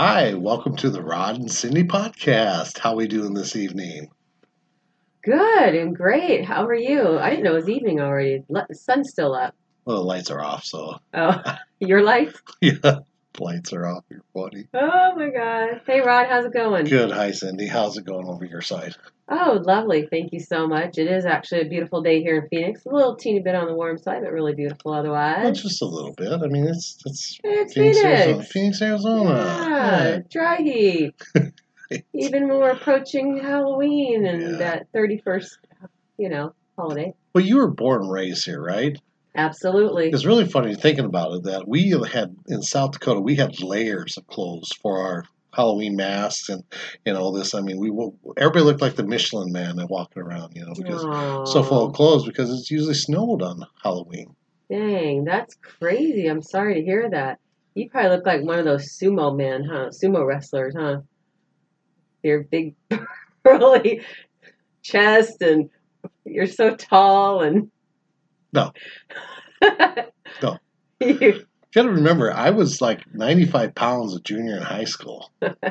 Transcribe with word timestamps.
Hi, 0.00 0.34
welcome 0.34 0.76
to 0.76 0.90
the 0.90 1.02
Rod 1.02 1.40
and 1.40 1.50
Cindy 1.50 1.82
podcast. 1.82 2.78
How 2.78 2.92
are 2.92 2.94
we 2.98 3.08
doing 3.08 3.34
this 3.34 3.56
evening? 3.56 4.12
Good 5.24 5.74
and 5.74 5.92
great. 5.92 6.44
How 6.44 6.64
are 6.66 6.72
you? 6.72 7.18
I 7.18 7.30
didn't 7.30 7.42
know 7.42 7.50
it 7.50 7.54
was 7.56 7.68
evening 7.68 7.98
already. 7.98 8.44
The 8.48 8.76
sun's 8.76 9.10
still 9.10 9.34
up. 9.34 9.56
Well, 9.84 9.96
the 9.96 10.04
lights 10.04 10.30
are 10.30 10.40
off, 10.40 10.64
so 10.64 11.00
Oh, 11.14 11.42
your 11.80 12.04
lights? 12.04 12.40
yeah, 12.60 12.98
lights 13.40 13.72
are 13.72 13.86
off. 13.86 14.04
You're 14.10 14.22
funny. 14.34 14.66
Oh 14.74 15.14
my 15.16 15.30
God. 15.30 15.80
Hey 15.86 16.00
Rod, 16.00 16.26
how's 16.28 16.44
it 16.44 16.52
going? 16.52 16.84
Good. 16.86 17.10
Hi, 17.12 17.30
Cindy. 17.30 17.66
How's 17.66 17.96
it 17.96 18.04
going 18.04 18.26
over 18.26 18.44
your 18.44 18.60
side? 18.62 18.94
Oh, 19.30 19.60
lovely. 19.62 20.06
Thank 20.10 20.32
you 20.32 20.40
so 20.40 20.66
much. 20.66 20.96
It 20.96 21.06
is 21.06 21.26
actually 21.26 21.60
a 21.60 21.68
beautiful 21.68 22.00
day 22.00 22.22
here 22.22 22.36
in 22.38 22.48
Phoenix. 22.48 22.86
A 22.86 22.88
little 22.88 23.14
teeny 23.16 23.40
bit 23.40 23.54
on 23.54 23.66
the 23.66 23.74
warm 23.74 23.98
side, 23.98 24.22
but 24.22 24.32
really 24.32 24.54
beautiful 24.54 24.92
Well, 24.92 25.00
otherwise. 25.00 25.60
just 25.60 25.82
a 25.82 25.86
little 25.86 26.14
bit. 26.14 26.32
I 26.32 26.46
mean, 26.46 26.66
it's 26.66 26.98
it's 27.04 27.38
It's 27.44 27.74
Phoenix, 27.74 27.98
Arizona. 27.98 28.32
Phoenix. 28.32 28.52
Phoenix, 28.52 28.82
Arizona. 28.82 29.30
Yeah, 29.34 30.18
dry 30.30 30.56
heat. 30.56 31.14
Even 32.14 32.48
when 32.48 32.58
we're 32.58 32.70
approaching 32.70 33.38
Halloween 33.38 34.26
and 34.26 34.42
Yeah. 34.52 34.58
that 34.58 34.92
31st, 34.94 35.48
you 36.18 36.28
know, 36.28 36.54
holiday. 36.76 37.14
Well, 37.34 37.44
you 37.44 37.56
were 37.56 37.70
born 37.70 38.02
and 38.02 38.10
raised 38.12 38.44
here, 38.46 38.62
right? 38.62 38.98
Absolutely. 39.36 40.10
It's 40.10 40.24
really 40.24 40.46
funny 40.46 40.74
thinking 40.74 41.04
about 41.04 41.32
it 41.32 41.42
that 41.44 41.68
we 41.68 41.90
had 42.10 42.34
in 42.48 42.62
South 42.62 42.92
Dakota 42.92 43.20
we 43.20 43.36
had 43.36 43.62
layers 43.62 44.16
of 44.16 44.26
clothes 44.26 44.70
for 44.82 45.00
our 45.00 45.24
Halloween 45.54 45.96
masks 45.96 46.48
and 46.48 46.62
you 47.04 47.12
know 47.12 47.36
this. 47.36 47.54
I 47.54 47.60
mean, 47.60 47.78
we 47.78 47.90
everybody 48.36 48.64
looked 48.64 48.80
like 48.80 48.96
the 48.96 49.04
Michelin 49.04 49.52
Man 49.52 49.76
walking 49.88 50.22
around, 50.22 50.52
you 50.54 50.64
know, 50.64 50.72
because 50.76 51.02
so 51.50 51.62
full 51.62 51.86
of 51.86 51.94
clothes 51.94 52.26
because 52.26 52.50
it's 52.50 52.70
usually 52.70 52.94
snowed 52.94 53.42
on 53.42 53.66
Halloween. 53.82 54.34
Dang, 54.70 55.24
that's 55.24 55.54
crazy. 55.56 56.26
I'm 56.26 56.42
sorry 56.42 56.74
to 56.74 56.82
hear 56.82 57.08
that. 57.10 57.38
You 57.74 57.88
probably 57.88 58.10
look 58.10 58.26
like 58.26 58.42
one 58.42 58.58
of 58.58 58.64
those 58.64 58.98
sumo 58.98 59.34
men, 59.36 59.64
huh? 59.64 59.90
Sumo 59.90 60.26
wrestlers, 60.26 60.74
huh? 60.76 61.00
Your 62.22 62.42
big, 62.42 62.74
burly 63.42 64.02
chest, 64.82 65.40
and 65.40 65.70
you're 66.24 66.46
so 66.46 66.74
tall, 66.74 67.40
and 67.40 67.70
No. 68.52 68.72
No. 70.42 70.58
You- 71.00 71.44
got 71.74 71.82
to 71.82 71.90
remember, 71.90 72.32
I 72.32 72.50
was 72.50 72.80
like 72.80 73.02
95 73.14 73.74
pounds 73.74 74.14
a 74.16 74.20
junior 74.20 74.56
in 74.56 74.62
high 74.62 74.84
school. 74.84 75.30
well, 75.40 75.62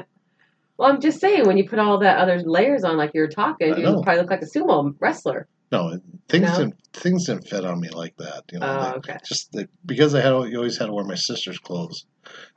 I'm 0.79 0.99
just 1.01 1.19
saying, 1.19 1.45
when 1.45 1.57
you 1.57 1.67
put 1.67 1.79
all 1.79 1.99
that 1.99 2.17
other 2.17 2.39
layers 2.41 2.83
on, 2.83 2.97
like 2.97 3.11
you 3.13 3.21
were 3.21 3.27
talking, 3.27 3.77
you 3.77 3.83
probably 4.03 4.17
look 4.17 4.29
like 4.29 4.41
a 4.41 4.45
sumo 4.45 4.93
wrestler. 4.99 5.47
No, 5.71 5.99
things 6.29 6.49
No? 6.49 6.57
didn't 6.57 6.75
things 6.93 7.25
didn't 7.25 7.47
fit 7.47 7.65
on 7.65 7.79
me 7.81 7.89
like 7.89 8.15
that. 8.17 8.43
You 8.51 8.59
know, 8.59 8.67
Oh, 8.67 8.91
They- 8.91 8.97
okay. 9.13 9.17
just 9.25 9.51
the, 9.51 9.67
because 9.85 10.15
I 10.15 10.21
had 10.21 10.31
you 10.49 10.57
always 10.57 10.77
had 10.77 10.85
to 10.87 10.93
wear 10.93 11.03
my 11.05 11.15
sister's 11.15 11.59
clothes, 11.59 12.05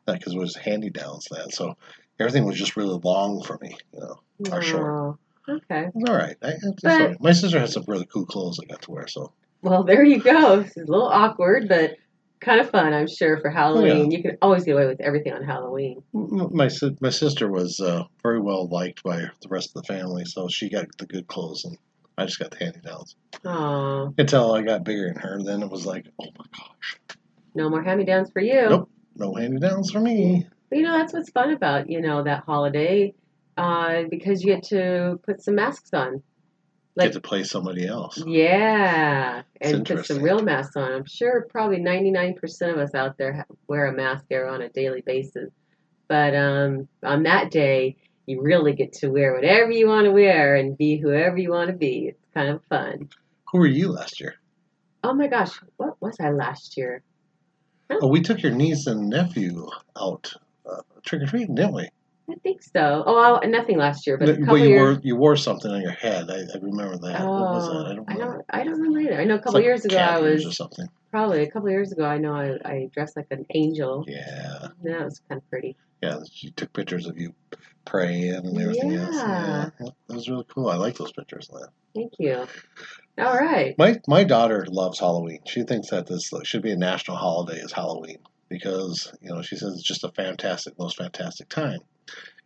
because 0.06 0.32
it 0.34 0.38
was 0.38 0.54
handy 0.56 0.91
downs 0.91 1.26
then. 1.30 1.50
So 1.50 1.76
everything 2.18 2.44
was 2.44 2.56
just 2.58 2.76
really 2.76 2.98
long 3.02 3.42
for 3.42 3.58
me. 3.60 3.76
You 3.92 4.00
know, 4.00 4.20
or 4.52 4.62
short. 4.62 5.18
Oh, 5.48 5.54
okay. 5.56 5.88
All 6.08 6.14
right. 6.14 6.36
I, 6.42 6.52
But- 6.82 6.92
all 6.92 7.06
right. 7.08 7.20
My 7.20 7.32
sister 7.32 7.58
had 7.58 7.70
some 7.70 7.84
really 7.88 8.06
cool 8.06 8.26
clothes 8.26 8.60
I 8.62 8.66
got 8.66 8.82
to 8.82 8.91
wear. 8.92 9.06
So 9.08 9.32
Well, 9.62 9.84
there 9.84 10.05
you 10.05 10.20
go. 10.22 10.61
It's 10.61 10.77
a 10.77 10.80
little 10.80 11.08
awkward, 11.08 11.69
but 11.69 11.97
kind 12.41 12.61
of 12.61 12.70
fun, 12.70 12.94
I'm 12.94 13.06
sure, 13.06 13.39
for 13.41 13.50
Halloween. 13.50 14.11
You 14.11 14.22
can 14.22 14.39
always 14.41 14.64
get 14.64 14.72
away 14.72 14.86
with 14.86 15.00
everything 15.00 15.33
on 15.34 15.42
Halloween. 15.42 16.03
my 16.12 16.69
si- 16.69 16.97
my 17.00 17.11
sister 17.11 17.50
was 17.50 17.78
uh, 17.81 18.05
very 18.22 18.41
well 18.41 18.66
liked 18.69 19.03
by 19.03 19.19
the 19.42 19.48
rest 19.48 19.77
of 19.77 19.83
the 19.83 19.92
family, 19.92 20.25
so 20.25 20.48
she 20.48 20.70
got 20.70 20.86
the 20.98 21.06
good 21.06 21.27
clothes, 21.27 21.64
and 21.66 21.77
I 22.16 22.25
just 22.25 22.38
got 22.38 22.50
the 22.50 22.58
handy 22.64 22.81
downs. 22.81 23.16
Oh, 23.44 24.14
Until 24.16 24.53
I 24.55 24.62
got 24.62 24.84
bigger 24.84 25.06
than 25.08 25.16
her, 25.22 25.42
then 25.42 25.62
it 25.62 25.70
was 25.70 25.84
like, 25.84 26.06
oh 26.20 26.28
my 26.38 26.44
gosh, 26.56 26.98
no 27.55 27.69
more 27.69 27.83
hand-me-downs 27.83 28.31
for 28.33 28.41
you. 28.41 28.69
Nope. 28.69 28.91
no 29.16 29.34
handy 29.34 29.58
downs 29.58 29.91
for 29.91 30.00
me. 30.00 30.47
But, 30.70 30.78
you 30.78 30.84
know, 30.84 30.97
that's 30.97 31.12
what's 31.12 31.31
fun 31.31 31.50
about, 31.53 31.91
you 31.91 32.00
know, 32.00 32.22
that 32.22 32.44
holiday, 32.44 33.12
uh, 33.56 34.04
because 34.09 34.43
you 34.43 34.54
get 34.54 34.62
to 34.69 35.19
put 35.26 35.43
some 35.43 35.56
masks 35.56 35.91
on. 35.93 36.22
Like- 36.96 37.08
get 37.08 37.12
to 37.14 37.20
play 37.20 37.44
somebody 37.44 37.86
else. 37.86 38.22
Yeah, 38.26 39.42
It's 39.60 39.72
and 39.72 39.86
put 39.86 40.06
some 40.06 40.22
real 40.22 40.42
masks 40.42 40.76
on. 40.76 40.92
I'm 40.92 41.06
sure 41.06 41.46
probably 41.50 41.78
99% 41.78 42.36
of 42.72 42.78
us 42.78 42.94
out 42.94 43.16
there 43.16 43.46
wear 43.68 43.86
a 43.86 43.92
mask 43.92 44.24
here 44.28 44.46
on 44.46 44.60
a 44.62 44.68
daily 44.68 45.02
basis. 45.02 45.50
But 46.08 46.34
um, 46.34 46.88
on 47.04 47.22
that 47.22 47.50
day, 47.50 47.96
you 48.26 48.42
really 48.42 48.72
get 48.74 48.92
to 48.94 49.08
wear 49.08 49.34
whatever 49.34 49.70
you 49.70 49.86
want 49.86 50.06
to 50.06 50.10
wear 50.12 50.56
and 50.56 50.76
be 50.76 50.98
whoever 50.98 51.36
you 51.38 51.50
want 51.50 51.70
to 51.70 51.76
be. 51.76 52.08
It's 52.08 52.34
kind 52.34 52.48
of 52.48 52.64
fun. 52.68 53.08
Who 53.52 53.58
were 53.58 53.66
you 53.66 53.92
last 53.92 54.20
year? 54.20 54.34
Oh 55.02 55.14
my 55.14 55.28
gosh, 55.28 55.52
what 55.76 56.00
was 56.00 56.16
I 56.20 56.30
last 56.30 56.76
year? 56.76 57.02
Oh, 57.90 58.08
we 58.08 58.20
took 58.20 58.42
your 58.42 58.52
niece 58.52 58.86
and 58.86 59.08
nephew 59.08 59.68
out 59.96 60.32
uh, 60.70 60.82
trick 61.04 61.22
or 61.22 61.26
treating, 61.26 61.54
didn't 61.54 61.74
we? 61.74 61.88
I 62.30 62.34
think 62.42 62.62
so. 62.62 63.02
Oh, 63.06 63.14
well, 63.16 63.41
nothing 63.50 63.76
last 63.78 64.06
year, 64.06 64.16
but 64.18 64.28
a 64.28 64.32
But 64.34 64.41
couple 64.41 64.58
you 64.58 64.68
years. 64.68 64.96
wore 64.96 65.00
you 65.02 65.16
wore 65.16 65.36
something 65.36 65.70
on 65.70 65.80
your 65.82 65.91
head. 65.92 66.30
I, 66.30 66.36
I 66.41 66.58
remember 66.60 66.96
that. 66.98 67.20
Oh, 67.22 67.30
what 67.30 67.50
was 67.54 67.68
that? 67.68 67.86
I 67.86 67.91
oh, 67.91 67.94
don't 67.96 68.10
I 68.10 68.14
don't. 68.16 68.44
I 68.50 68.64
don't 68.64 68.74
remember 68.80 69.00
either. 69.00 69.20
I 69.20 69.24
know 69.24 69.34
a 69.34 69.38
couple 69.38 69.54
like 69.54 69.64
years 69.64 69.84
ago 69.84 69.96
I 69.98 70.20
ears 70.20 70.44
or 70.44 70.48
was 70.48 70.56
something. 70.56 70.88
probably 71.10 71.42
a 71.42 71.50
couple 71.50 71.69
years 71.70 71.92
ago. 71.92 72.04
I 72.04 72.19
know 72.19 72.34
I, 72.34 72.56
I 72.64 72.88
dressed 72.92 73.16
like 73.16 73.26
an 73.30 73.46
angel. 73.54 74.04
Yeah, 74.06 74.69
That 74.84 75.04
was 75.04 75.20
kind 75.28 75.40
of 75.40 75.50
pretty. 75.50 75.76
yeah. 76.02 76.19
You 76.36 76.50
took 76.52 76.72
pictures 76.72 77.06
of 77.06 77.19
you 77.19 77.34
praying 77.84 78.34
and 78.34 78.60
everything 78.60 78.94
else. 78.94 79.14
Yeah. 79.14 79.70
Yeah, 79.80 79.90
that 80.08 80.14
was 80.14 80.28
really 80.28 80.44
cool. 80.48 80.69
I 80.69 80.76
like 80.76 80.96
those 80.96 81.12
pictures. 81.12 81.48
That. 81.48 81.69
Thank 81.94 82.12
you. 82.19 82.46
All 83.19 83.36
right. 83.36 83.74
My 83.78 84.00
my 84.06 84.24
daughter 84.24 84.66
loves 84.70 85.00
Halloween. 85.00 85.40
She 85.46 85.62
thinks 85.64 85.90
that 85.90 86.06
this 86.06 86.30
should 86.44 86.62
be 86.62 86.70
a 86.72 86.76
national 86.76 87.16
holiday 87.16 87.58
is 87.58 87.72
Halloween 87.72 88.19
because 88.48 89.12
you 89.20 89.28
know 89.30 89.42
she 89.42 89.56
says 89.56 89.72
it's 89.74 89.82
just 89.82 90.04
a 90.04 90.10
fantastic, 90.12 90.78
most 90.78 90.96
fantastic 90.96 91.48
time. 91.48 91.80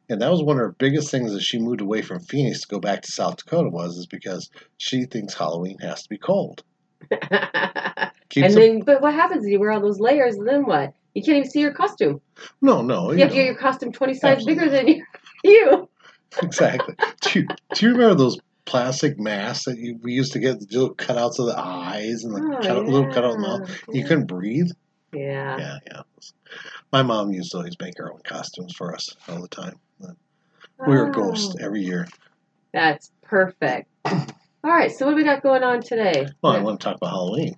And 0.09 0.21
that 0.21 0.31
was 0.31 0.43
one 0.43 0.57
of 0.57 0.61
her 0.61 0.73
biggest 0.79 1.11
things 1.11 1.33
that 1.33 1.41
she 1.43 1.59
moved 1.59 1.81
away 1.81 2.03
from 2.03 2.21
Phoenix 2.21 2.61
to 2.61 2.69
go 2.69 2.79
back 2.79 3.03
to 3.03 3.13
South 3.13 3.37
Dakota 3.39 3.71
was 3.71 3.97
is 3.97 4.07
because 4.07 4.51
she 4.77 5.05
thinks 5.07 5.33
Halloween 5.35 5.79
has 5.79 6.03
to 6.03 6.09
be 6.09 6.19
cold. 6.19 6.63
And 8.37 8.53
then, 8.55 8.81
but 8.81 9.01
what 9.01 9.15
happens? 9.15 9.47
You 9.47 9.61
wear 9.61 9.71
all 9.71 9.81
those 9.81 10.01
layers, 10.01 10.35
and 10.35 10.49
then 10.49 10.65
what? 10.67 10.93
You 11.15 11.23
can't 11.23 11.37
even 11.39 11.51
see 11.51 11.61
your 11.61 11.73
costume. 11.73 12.21
no, 12.61 12.83
no, 12.83 13.13
You 13.13 13.19
you 13.19 13.23
have 13.23 13.31
to 13.31 13.37
get 13.37 13.45
your 13.47 13.55
costume 13.55 13.93
twenty 13.93 14.15
sizes 14.15 14.45
bigger 14.45 14.69
than 14.69 14.89
you. 14.89 15.05
you. 15.45 15.89
exactly. 16.43 16.95
do, 17.21 17.41
you, 17.41 17.47
do 17.75 17.87
you 17.87 17.93
remember 17.93 18.17
those 18.17 18.39
plastic 18.65 19.21
masks 19.21 19.67
that 19.67 19.79
you, 19.79 20.01
we 20.03 20.13
used 20.15 20.33
to 20.33 20.41
get 20.41 20.59
the 20.59 20.67
little 20.73 20.95
cutouts 20.97 21.39
of 21.39 21.47
the 21.47 21.55
eyes 21.57 22.25
and 22.25 22.35
the 22.35 22.57
Oh, 22.59 22.61
cut, 22.61 22.85
little 22.87 23.07
cutout 23.13 23.25
of 23.25 23.33
the 23.35 23.39
mouth? 23.39 23.69
yeah. 23.89 24.01
You 24.01 24.05
couldn't 24.05 24.27
breathe. 24.27 24.71
Yeah. 25.13 25.59
Yeah, 25.59 25.79
yeah. 25.87 26.01
My 26.91 27.03
mom 27.03 27.31
used 27.31 27.53
to 27.53 27.59
always 27.59 27.77
make 27.81 27.97
her 27.99 28.13
own 28.13 28.21
costumes 28.25 28.75
for 28.75 28.95
us 28.95 29.15
all 29.29 29.41
the 29.41 29.49
time. 29.49 29.79
We 30.79 30.97
were 30.97 31.09
Oh, 31.09 31.13
ghosts 31.13 31.57
every 31.61 31.83
year. 31.83 32.07
That's 32.73 33.11
perfect. 33.23 33.89
All 34.05 34.27
right. 34.65 34.91
So 34.91 35.07
what 35.07 35.13
do 35.13 35.17
we 35.17 35.25
got 35.25 35.43
going 35.43 35.63
on 35.63 35.83
today? 35.83 36.27
Well, 36.43 36.53
I 36.53 36.61
want 36.61 36.81
to 36.81 36.85
talk 36.85 36.97
about 36.97 37.11
Halloween. 37.11 37.55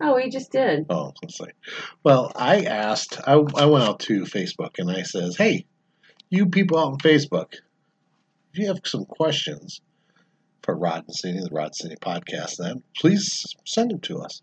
Oh, 0.00 0.16
we 0.16 0.30
just 0.30 0.50
did. 0.50 0.86
Oh, 0.88 1.12
let's 1.22 1.36
see. 1.38 1.44
Well, 2.02 2.32
I 2.34 2.62
asked, 2.64 3.20
I, 3.26 3.32
I 3.32 3.66
went 3.66 3.84
out 3.84 4.00
to 4.00 4.22
Facebook 4.22 4.78
and 4.78 4.90
I 4.90 5.02
says, 5.02 5.36
hey, 5.36 5.66
you 6.30 6.46
people 6.46 6.78
out 6.78 6.92
on 6.92 6.98
Facebook, 6.98 7.54
if 8.52 8.58
you 8.58 8.66
have 8.68 8.80
some 8.84 9.04
questions 9.04 9.80
for 10.62 10.74
Rod 10.74 11.04
and 11.06 11.14
Cindy, 11.14 11.40
the 11.40 11.50
Rod 11.50 11.74
Cindy 11.74 11.96
podcast, 11.96 12.56
then 12.56 12.82
please 12.96 13.54
send 13.66 13.90
them 13.90 14.00
to 14.00 14.20
us. 14.20 14.42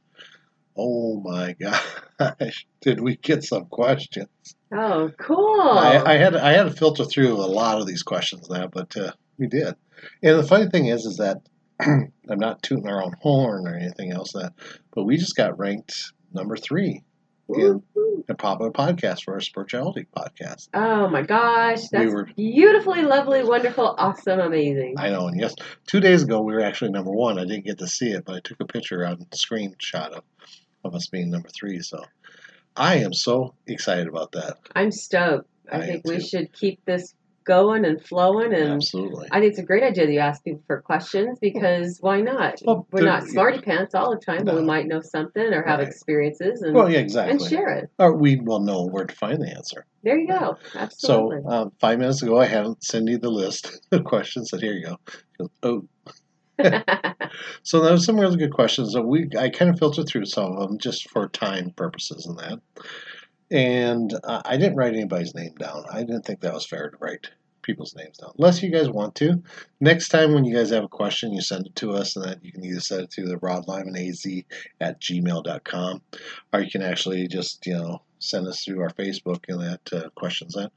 Oh 0.78 1.20
my 1.22 1.54
gosh, 2.20 2.68
did 2.82 3.02
we 3.02 3.16
get 3.16 3.44
some 3.44 3.66
questions? 3.66 4.30
Oh, 4.72 5.12
cool. 5.20 5.62
I, 5.62 6.02
I 6.06 6.14
had 6.18 6.36
I 6.36 6.52
had 6.54 6.64
to 6.64 6.72
filter 6.72 7.06
through 7.06 7.34
a 7.34 7.48
lot 7.48 7.80
of 7.80 7.88
these 7.88 8.04
questions 8.04 8.50
now, 8.50 8.68
but 8.68 8.96
uh, 8.98 9.12
we 9.38 9.48
did. 9.48 9.76
And 10.22 10.38
the 10.40 10.44
funny 10.44 10.68
thing 10.70 10.88
is, 10.88 11.06
is 11.06 11.18
that 11.18 11.38
I'm 11.80 12.12
not 12.30 12.62
tooting 12.64 12.88
our 12.88 13.02
own 13.04 13.14
horn 13.22 13.68
or 13.68 13.76
anything 13.76 14.12
else. 14.12 14.34
That, 14.34 14.54
but 14.94 15.04
we 15.04 15.18
just 15.18 15.36
got 15.36 15.58
ranked 15.58 16.12
number 16.34 16.58
three 16.58 17.04
in 17.50 17.82
a 18.28 18.34
popular 18.36 18.72
podcast 18.72 19.24
for 19.24 19.34
our 19.36 19.40
spirituality 19.40 20.06
podcast. 20.16 20.68
Oh 20.74 21.08
my 21.08 21.22
gosh, 21.22 21.84
We 21.94 22.08
were- 22.10 22.28
beautifully, 22.36 23.04
lovely, 23.04 23.42
wonderful, 23.44 23.96
awesome, 23.98 24.42
amazing. 24.42 24.96
I 24.98 25.10
know, 25.12 25.28
and 25.28 25.40
yes, 25.40 25.56
two 25.88 26.02
days 26.02 26.24
ago 26.24 26.42
we 26.42 26.54
were 26.54 26.62
actually 26.62 26.92
number 26.92 27.12
one. 27.12 27.40
I 27.40 27.46
didn't 27.46 27.64
get 27.66 27.78
to 27.78 27.88
see 27.88 28.10
it, 28.10 28.26
but 28.26 28.36
I 28.36 28.40
took 28.44 28.60
a 28.60 28.66
picture 28.66 29.06
on 29.06 29.18
screenshot 29.34 30.10
of, 30.10 30.24
of 30.84 30.94
us 30.94 31.08
being 31.08 31.30
number 31.32 31.48
three. 31.58 31.80
So 31.80 32.04
I 32.78 32.98
am 32.98 33.14
so 33.14 33.56
excited 33.68 34.08
about 34.08 34.32
that. 34.34 34.58
I'm 34.76 34.92
stoked. 34.92 35.48
I, 35.72 35.78
I 35.78 35.86
think 35.86 36.06
we 36.08 36.16
too. 36.18 36.22
should 36.22 36.54
keep 36.54 36.84
this 36.86 37.14
going 37.46 37.86
and 37.86 38.04
flowing, 38.04 38.54
and 38.54 38.74
Absolutely. 38.74 39.28
I 39.32 39.40
think 39.40 39.52
it's 39.52 39.60
a 39.60 39.64
great 39.64 39.82
idea 39.82 40.06
that 40.06 40.12
you 40.12 40.20
ask 40.20 40.44
people 40.44 40.62
for 40.68 40.82
questions 40.82 41.40
because 41.42 41.98
why 42.02 42.20
not? 42.20 42.60
Well, 42.66 42.86
We're 42.92 43.06
not 43.06 43.24
smarty 43.24 43.60
pants 43.62 43.96
all 43.96 44.12
the 44.12 44.20
time, 44.20 44.44
but 44.44 44.56
we 44.56 44.64
might 44.64 44.86
know 44.86 45.00
something 45.02 45.42
or 45.54 45.64
have 45.64 45.80
Right. 45.80 45.88
experiences 45.88 46.62
and 46.62 46.76
Well, 46.76 46.92
yeah, 46.92 47.00
exactly. 47.00 47.32
and 47.32 47.42
share 47.42 47.70
it. 47.70 47.90
Or 48.00 48.18
we 48.18 48.36
will 48.42 48.60
know 48.60 48.86
where 48.88 49.06
to 49.06 49.16
find 49.16 49.42
the 49.42 49.50
answer. 49.50 49.86
There 50.04 50.18
you 50.18 50.28
go. 50.28 50.58
So 50.74 50.80
Absolutely. 50.80 51.42
um, 51.50 51.72
five 51.80 52.00
minutes 52.00 52.22
ago, 52.22 52.38
I 52.38 52.46
had 52.46 52.66
Cindy 52.82 53.16
the 53.18 53.30
list 53.30 53.80
of 53.94 54.04
questions. 54.04 54.50
Said, 54.52 54.60
"Here 54.62 54.74
you 54.74 54.86
go." 54.86 54.98
Goes, 55.40 55.50
oh, 55.64 55.88
so 57.64 57.80
those 57.80 57.92
was 57.92 58.06
some 58.06 58.20
really 58.20 58.38
good 58.38 58.54
questions. 58.54 58.98
We, 58.98 59.30
I 59.38 59.50
kind 59.50 59.70
of 59.70 59.78
filtered 59.78 60.08
through 60.08 60.26
some 60.26 60.54
of 60.54 60.68
them 60.68 60.78
just 60.80 61.10
for 61.10 61.28
time 61.28 61.72
purposes 61.72 62.26
and 62.26 62.38
that. 62.40 62.60
And 63.50 64.14
uh, 64.24 64.42
I 64.44 64.58
didn't 64.58 64.76
write 64.76 64.94
anybody's 64.94 65.36
name 65.36 65.56
down. 65.56 65.86
I 65.92 66.00
didn't 66.00 66.24
think 66.24 66.42
that 66.42 66.54
was 66.54 66.66
fair 66.66 66.90
to 66.90 66.98
write 67.00 67.30
people's 67.62 67.96
names 67.96 68.18
down, 68.18 68.32
unless 68.38 68.64
you 68.64 68.72
guys 68.72 68.90
want 68.90 69.14
to. 69.16 69.44
Next 69.80 70.10
time 70.10 70.34
when 70.34 70.46
you 70.46 70.56
guys 70.56 70.72
have 70.72 70.86
a 70.86 70.90
question, 70.90 71.34
you 71.34 71.42
send 71.42 71.68
it 71.68 71.76
to 71.76 71.92
us, 71.92 72.16
and 72.16 72.26
then 72.26 72.40
you 72.42 72.52
can 72.52 72.64
either 72.64 72.80
send 72.80 73.04
it 73.04 73.12
to 73.12 73.26
the 73.26 73.36
rodlymanaz 73.36 74.46
at 74.82 75.00
gmail.com, 75.02 76.02
or 76.54 76.60
you 76.62 76.72
can 76.72 76.82
actually 76.82 77.28
just, 77.28 77.66
you 77.68 77.74
know, 77.74 78.02
send 78.20 78.48
us 78.48 78.64
through 78.64 78.82
our 78.82 78.90
Facebook 78.90 79.44
and 79.50 79.62
that 79.62 79.94
uh, 79.94 80.10
questions 80.16 80.54
that. 80.54 80.72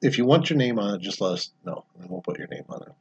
If 0.00 0.18
you 0.18 0.26
want 0.26 0.50
your 0.50 0.58
name 0.58 0.78
on 0.78 0.94
it, 0.94 1.00
just 1.00 1.20
let 1.20 1.32
us 1.32 1.50
know, 1.64 1.84
and 1.98 2.10
we'll 2.10 2.22
put 2.22 2.38
your 2.38 2.48
name 2.48 2.64
on 2.68 2.82
it. 2.82 2.92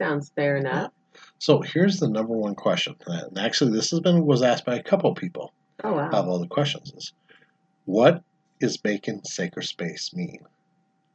Sounds 0.00 0.30
fair 0.34 0.56
enough. 0.56 0.92
So 1.38 1.60
here's 1.60 1.98
the 1.98 2.08
number 2.08 2.34
one 2.34 2.54
question, 2.54 2.96
and 3.06 3.38
actually 3.38 3.72
this 3.72 3.90
has 3.90 4.00
been 4.00 4.26
was 4.26 4.42
asked 4.42 4.64
by 4.64 4.76
a 4.76 4.82
couple 4.82 5.14
people 5.14 5.52
Oh 5.82 5.94
wow. 5.94 6.10
of 6.10 6.28
all 6.28 6.38
the 6.38 6.46
questions 6.46 6.92
is, 6.94 7.12
what 7.84 8.22
is 8.60 8.82
making 8.84 9.22
sacred 9.24 9.64
space 9.64 10.12
mean? 10.14 10.40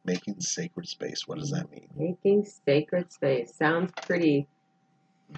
Making 0.04 0.40
sacred 0.40 0.88
space, 0.88 1.28
what 1.28 1.40
does 1.40 1.52
that 1.52 1.70
mean? 1.72 1.88
Making 1.96 2.46
sacred 2.66 3.12
space 3.12 3.54
sounds 3.56 3.92
pretty 4.04 4.48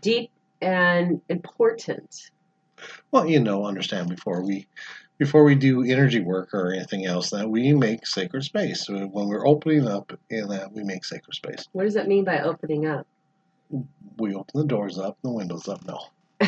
deep 0.01 0.31
and 0.61 1.21
important. 1.29 2.31
Well, 3.11 3.27
you 3.27 3.39
know, 3.39 3.65
understand 3.65 4.09
before 4.09 4.43
we 4.43 4.67
before 5.17 5.43
we 5.43 5.55
do 5.55 5.83
energy 5.83 6.21
work 6.21 6.53
or 6.53 6.71
anything 6.73 7.05
else 7.05 7.31
that 7.31 7.49
we 7.49 7.73
make 7.73 8.05
sacred 8.05 8.43
space. 8.43 8.85
So 8.85 9.07
when 9.07 9.27
we're 9.27 9.47
opening 9.47 9.87
up 9.87 10.13
in 10.29 10.47
that 10.49 10.71
we 10.71 10.83
make 10.83 11.03
sacred 11.03 11.33
space. 11.33 11.65
What 11.71 11.85
does 11.85 11.95
that 11.95 12.07
mean 12.07 12.23
by 12.23 12.41
opening 12.41 12.85
up? 12.85 13.07
We 14.17 14.33
open 14.33 14.59
the 14.61 14.65
doors 14.65 14.97
up, 14.97 15.17
the 15.23 15.31
windows 15.31 15.67
up. 15.67 15.81
No. 15.85 15.99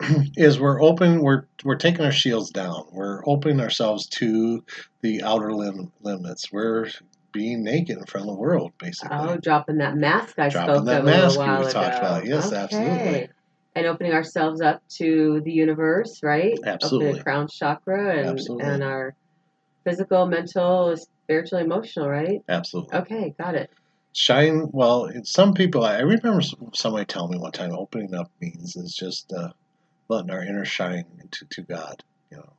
is 0.36 0.60
we're 0.60 0.80
open 0.80 1.22
we're 1.22 1.44
we're 1.64 1.74
taking 1.76 2.04
our 2.04 2.12
shields 2.12 2.50
down 2.50 2.84
we're 2.92 3.20
opening 3.26 3.60
ourselves 3.60 4.06
to 4.06 4.62
the 5.00 5.24
outer 5.24 5.52
lim- 5.52 5.90
limits 6.02 6.52
we're 6.52 6.88
being 7.32 7.64
naked 7.64 7.98
in 7.98 8.04
front 8.06 8.28
of 8.28 8.34
the 8.34 8.40
world 8.40 8.72
basically 8.78 9.16
oh, 9.18 9.36
dropping 9.38 9.78
that 9.78 9.96
mask 9.96 10.38
I 10.38 10.48
Dropping 10.48 10.74
spoke 10.74 10.86
that 10.86 11.00
of 11.00 11.04
a 11.04 11.06
little 11.06 11.22
mask 11.22 11.38
we 11.38 11.44
while 11.44 11.62
talked 11.70 11.98
ago. 11.98 12.06
about. 12.06 12.26
Yes, 12.26 12.52
absolutely. 12.52 13.28
And 13.74 13.86
opening 13.86 14.12
ourselves 14.12 14.60
up 14.60 14.82
to 14.96 15.40
the 15.44 15.52
universe, 15.52 16.20
right? 16.24 16.58
Absolutely. 16.64 17.06
Opening 17.06 17.18
the 17.18 17.22
crown 17.22 17.48
chakra 17.48 18.16
and, 18.18 18.28
Absolutely. 18.30 18.66
and 18.66 18.82
our 18.82 19.14
physical, 19.84 20.26
mental, 20.26 20.96
spiritual, 20.96 21.60
emotional, 21.60 22.08
right? 22.08 22.40
absolutely 22.48 22.98
Okay, 22.98 23.34
got 23.38 23.54
it. 23.54 23.70
Shine 24.12 24.68
well 24.72 25.10
some 25.24 25.54
people 25.54 25.84
i 25.84 26.00
remember 26.00 26.40
somebody 26.74 27.04
telling 27.04 27.30
me 27.32 27.38
one 27.38 27.52
time 27.52 27.72
opening 27.72 28.14
up 28.14 28.30
means 28.40 28.76
is 28.76 28.94
just 28.94 29.32
uh, 29.32 29.50
letting 30.08 30.30
our 30.30 30.42
inner 30.42 30.64
shine 30.64 31.04
into 31.20 31.44
to 31.46 31.62
god 31.62 32.02
you 32.30 32.36
know 32.36 32.52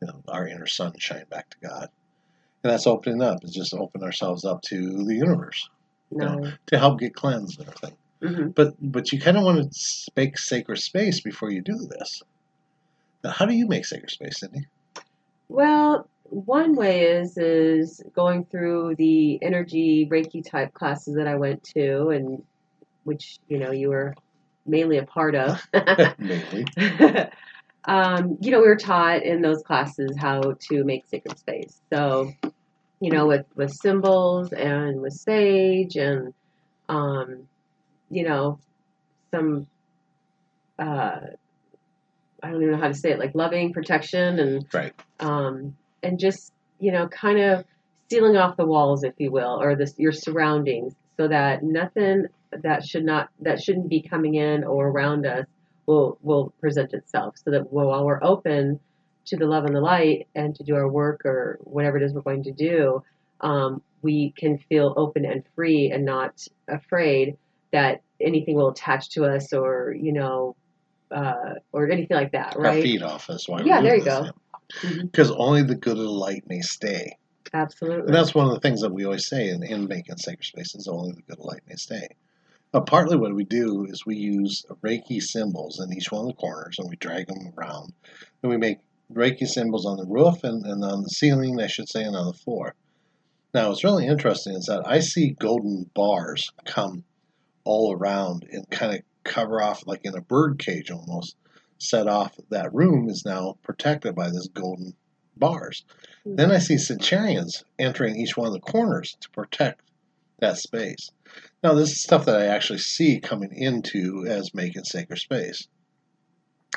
you 0.00 0.08
know 0.08 0.22
our 0.28 0.46
inner 0.48 0.66
sun 0.66 0.92
shine 0.98 1.24
back 1.30 1.48
to 1.50 1.56
god 1.62 1.88
and 2.62 2.72
that's 2.72 2.86
opening 2.86 3.22
up 3.22 3.44
is 3.44 3.52
just 3.52 3.74
open 3.74 4.02
ourselves 4.02 4.44
up 4.44 4.62
to 4.62 5.04
the 5.04 5.14
universe 5.14 5.68
No. 6.10 6.50
to 6.66 6.78
help 6.78 6.98
get 6.98 7.14
cleansed 7.14 7.60
and 7.60 7.68
everything 7.68 7.96
hmm 8.22 8.48
but 8.48 8.74
but 8.80 9.12
you 9.12 9.20
kind 9.20 9.36
of 9.36 9.44
want 9.44 9.72
to 9.72 10.10
make 10.16 10.38
sacred 10.38 10.78
space 10.78 11.20
before 11.20 11.50
you 11.50 11.60
do 11.62 11.76
this 11.76 12.22
now 13.22 13.30
how 13.30 13.44
do 13.44 13.54
you 13.54 13.66
make 13.66 13.84
sacred 13.84 14.10
space 14.10 14.40
Cindy? 14.40 14.66
Well, 15.48 16.08
one 16.30 16.76
way 16.76 17.02
is 17.02 17.36
is 17.36 18.02
going 18.14 18.44
through 18.44 18.94
the 18.96 19.42
energy 19.42 20.08
Reiki 20.10 20.48
type 20.48 20.72
classes 20.72 21.16
that 21.16 21.26
I 21.26 21.34
went 21.34 21.64
to, 21.74 22.08
and 22.10 22.42
which 23.04 23.38
you 23.48 23.58
know 23.58 23.72
you 23.72 23.90
were 23.90 24.14
mainly 24.66 24.98
a 24.98 25.04
part 25.04 25.34
of. 25.34 25.60
mainly 26.18 26.66
um, 27.84 28.38
you 28.40 28.50
know, 28.50 28.60
we 28.60 28.68
were 28.68 28.76
taught 28.76 29.22
in 29.22 29.42
those 29.42 29.62
classes 29.62 30.16
how 30.18 30.54
to 30.68 30.84
make 30.84 31.06
sacred 31.08 31.38
space. 31.38 31.80
So, 31.92 32.32
you 33.00 33.10
know, 33.10 33.26
with 33.26 33.46
with 33.54 33.72
symbols 33.72 34.52
and 34.52 35.00
with 35.00 35.14
sage 35.14 35.96
and, 35.96 36.34
um, 36.88 37.48
you 38.10 38.28
know, 38.28 38.58
some. 39.30 39.66
Uh, 40.78 41.20
I 42.42 42.50
don't 42.50 42.62
even 42.62 42.72
know 42.72 42.80
how 42.80 42.88
to 42.88 42.94
say 42.94 43.10
it, 43.10 43.18
like 43.18 43.34
loving 43.34 43.74
protection 43.74 44.38
and 44.38 44.66
right 44.72 44.94
um, 45.18 45.76
and 46.02 46.18
just 46.18 46.52
you 46.78 46.92
know 46.92 47.08
kind 47.08 47.38
of 47.38 47.64
sealing 48.10 48.36
off 48.36 48.56
the 48.56 48.66
walls 48.66 49.04
if 49.04 49.14
you 49.18 49.30
will 49.30 49.60
or 49.62 49.76
the, 49.76 49.92
your 49.96 50.12
surroundings 50.12 50.94
so 51.16 51.28
that 51.28 51.62
nothing 51.62 52.26
that 52.50 52.84
should 52.84 53.04
not 53.04 53.28
that 53.40 53.62
shouldn't 53.62 53.88
be 53.88 54.02
coming 54.02 54.34
in 54.34 54.64
or 54.64 54.88
around 54.88 55.26
us 55.26 55.46
will 55.86 56.18
will 56.22 56.52
present 56.60 56.92
itself 56.92 57.36
so 57.42 57.50
that 57.50 57.72
while 57.72 58.04
we're 58.04 58.22
open 58.22 58.80
to 59.26 59.36
the 59.36 59.46
love 59.46 59.64
and 59.64 59.76
the 59.76 59.80
light 59.80 60.26
and 60.34 60.54
to 60.56 60.64
do 60.64 60.74
our 60.74 60.88
work 60.88 61.24
or 61.24 61.58
whatever 61.62 61.96
it 61.96 62.02
is 62.02 62.12
we're 62.12 62.20
going 62.22 62.42
to 62.42 62.52
do 62.52 63.02
um, 63.42 63.82
we 64.02 64.32
can 64.36 64.58
feel 64.68 64.92
open 64.96 65.24
and 65.24 65.44
free 65.54 65.90
and 65.90 66.04
not 66.04 66.46
afraid 66.68 67.36
that 67.72 68.02
anything 68.20 68.56
will 68.56 68.70
attach 68.70 69.10
to 69.10 69.24
us 69.24 69.52
or 69.52 69.94
you 69.98 70.12
know 70.12 70.56
uh, 71.10 71.54
or 71.72 71.90
anything 71.90 72.16
like 72.16 72.32
that 72.32 72.56
our 72.56 72.62
right 72.62 72.82
feet 72.82 73.02
off 73.02 73.30
us 73.30 73.48
Yeah, 73.48 73.82
there 73.82 73.96
you 73.96 74.02
this, 74.02 74.12
go. 74.14 74.22
Mhm. 74.22 74.32
Mm-hmm. 74.82 75.06
because 75.06 75.30
only 75.32 75.62
the 75.62 75.74
good 75.74 75.98
of 75.98 76.04
the 76.04 76.10
light 76.10 76.44
may 76.48 76.60
stay 76.60 77.16
absolutely 77.52 78.06
And 78.06 78.14
that's 78.14 78.34
one 78.34 78.46
of 78.46 78.54
the 78.54 78.60
things 78.60 78.80
that 78.80 78.92
we 78.92 79.04
always 79.04 79.26
say 79.26 79.50
in, 79.50 79.62
in 79.62 79.88
making 79.88 80.16
sacred 80.16 80.44
spaces, 80.44 80.88
only 80.88 81.12
the 81.12 81.22
good 81.22 81.38
of 81.38 81.44
light 81.44 81.62
may 81.68 81.76
stay. 81.76 82.08
But 82.72 82.86
partly 82.86 83.16
what 83.16 83.34
we 83.34 83.44
do 83.44 83.86
is 83.86 84.06
we 84.06 84.16
use 84.16 84.64
Reiki 84.82 85.20
symbols 85.20 85.80
in 85.80 85.92
each 85.92 86.12
one 86.12 86.22
of 86.22 86.28
the 86.28 86.34
corners 86.34 86.78
and 86.78 86.88
we 86.88 86.96
drag 86.96 87.26
them 87.26 87.52
around. 87.56 87.92
And 88.42 88.50
we 88.50 88.56
make 88.56 88.78
Reiki 89.12 89.46
symbols 89.46 89.86
on 89.86 89.96
the 89.96 90.06
roof 90.06 90.44
and, 90.44 90.64
and 90.64 90.84
on 90.84 91.02
the 91.02 91.08
ceiling, 91.08 91.60
I 91.60 91.66
should 91.66 91.88
say, 91.88 92.04
and 92.04 92.14
on 92.14 92.26
the 92.26 92.32
floor. 92.32 92.74
Now, 93.52 93.68
what's 93.68 93.82
really 93.82 94.06
interesting 94.06 94.54
is 94.54 94.66
that 94.66 94.86
I 94.86 95.00
see 95.00 95.30
golden 95.30 95.90
bars 95.94 96.52
come 96.64 97.02
all 97.64 97.92
around 97.92 98.46
and 98.52 98.70
kind 98.70 98.94
of 98.94 99.00
cover 99.24 99.60
off, 99.60 99.86
like 99.86 100.02
in 100.04 100.16
a 100.16 100.20
bird 100.20 100.60
cage 100.60 100.92
almost, 100.92 101.34
set 101.80 102.06
off. 102.06 102.38
That 102.50 102.74
room 102.74 103.08
is 103.08 103.24
now 103.24 103.58
protected 103.62 104.14
by 104.14 104.30
this 104.30 104.48
golden 104.48 104.94
bars. 105.36 105.84
Hmm. 106.24 106.36
Then 106.36 106.52
I 106.52 106.58
see 106.58 106.78
centurions 106.78 107.64
entering 107.78 108.16
each 108.16 108.36
one 108.36 108.46
of 108.46 108.52
the 108.52 108.60
corners 108.60 109.16
to 109.20 109.30
protect 109.30 109.82
that 110.38 110.58
space. 110.58 111.10
Now, 111.62 111.74
this 111.74 111.90
is 111.90 112.02
stuff 112.02 112.24
that 112.26 112.40
I 112.40 112.46
actually 112.46 112.78
see 112.78 113.20
coming 113.20 113.52
into 113.52 114.26
as 114.26 114.54
making 114.54 114.84
sacred 114.84 115.18
space. 115.18 115.68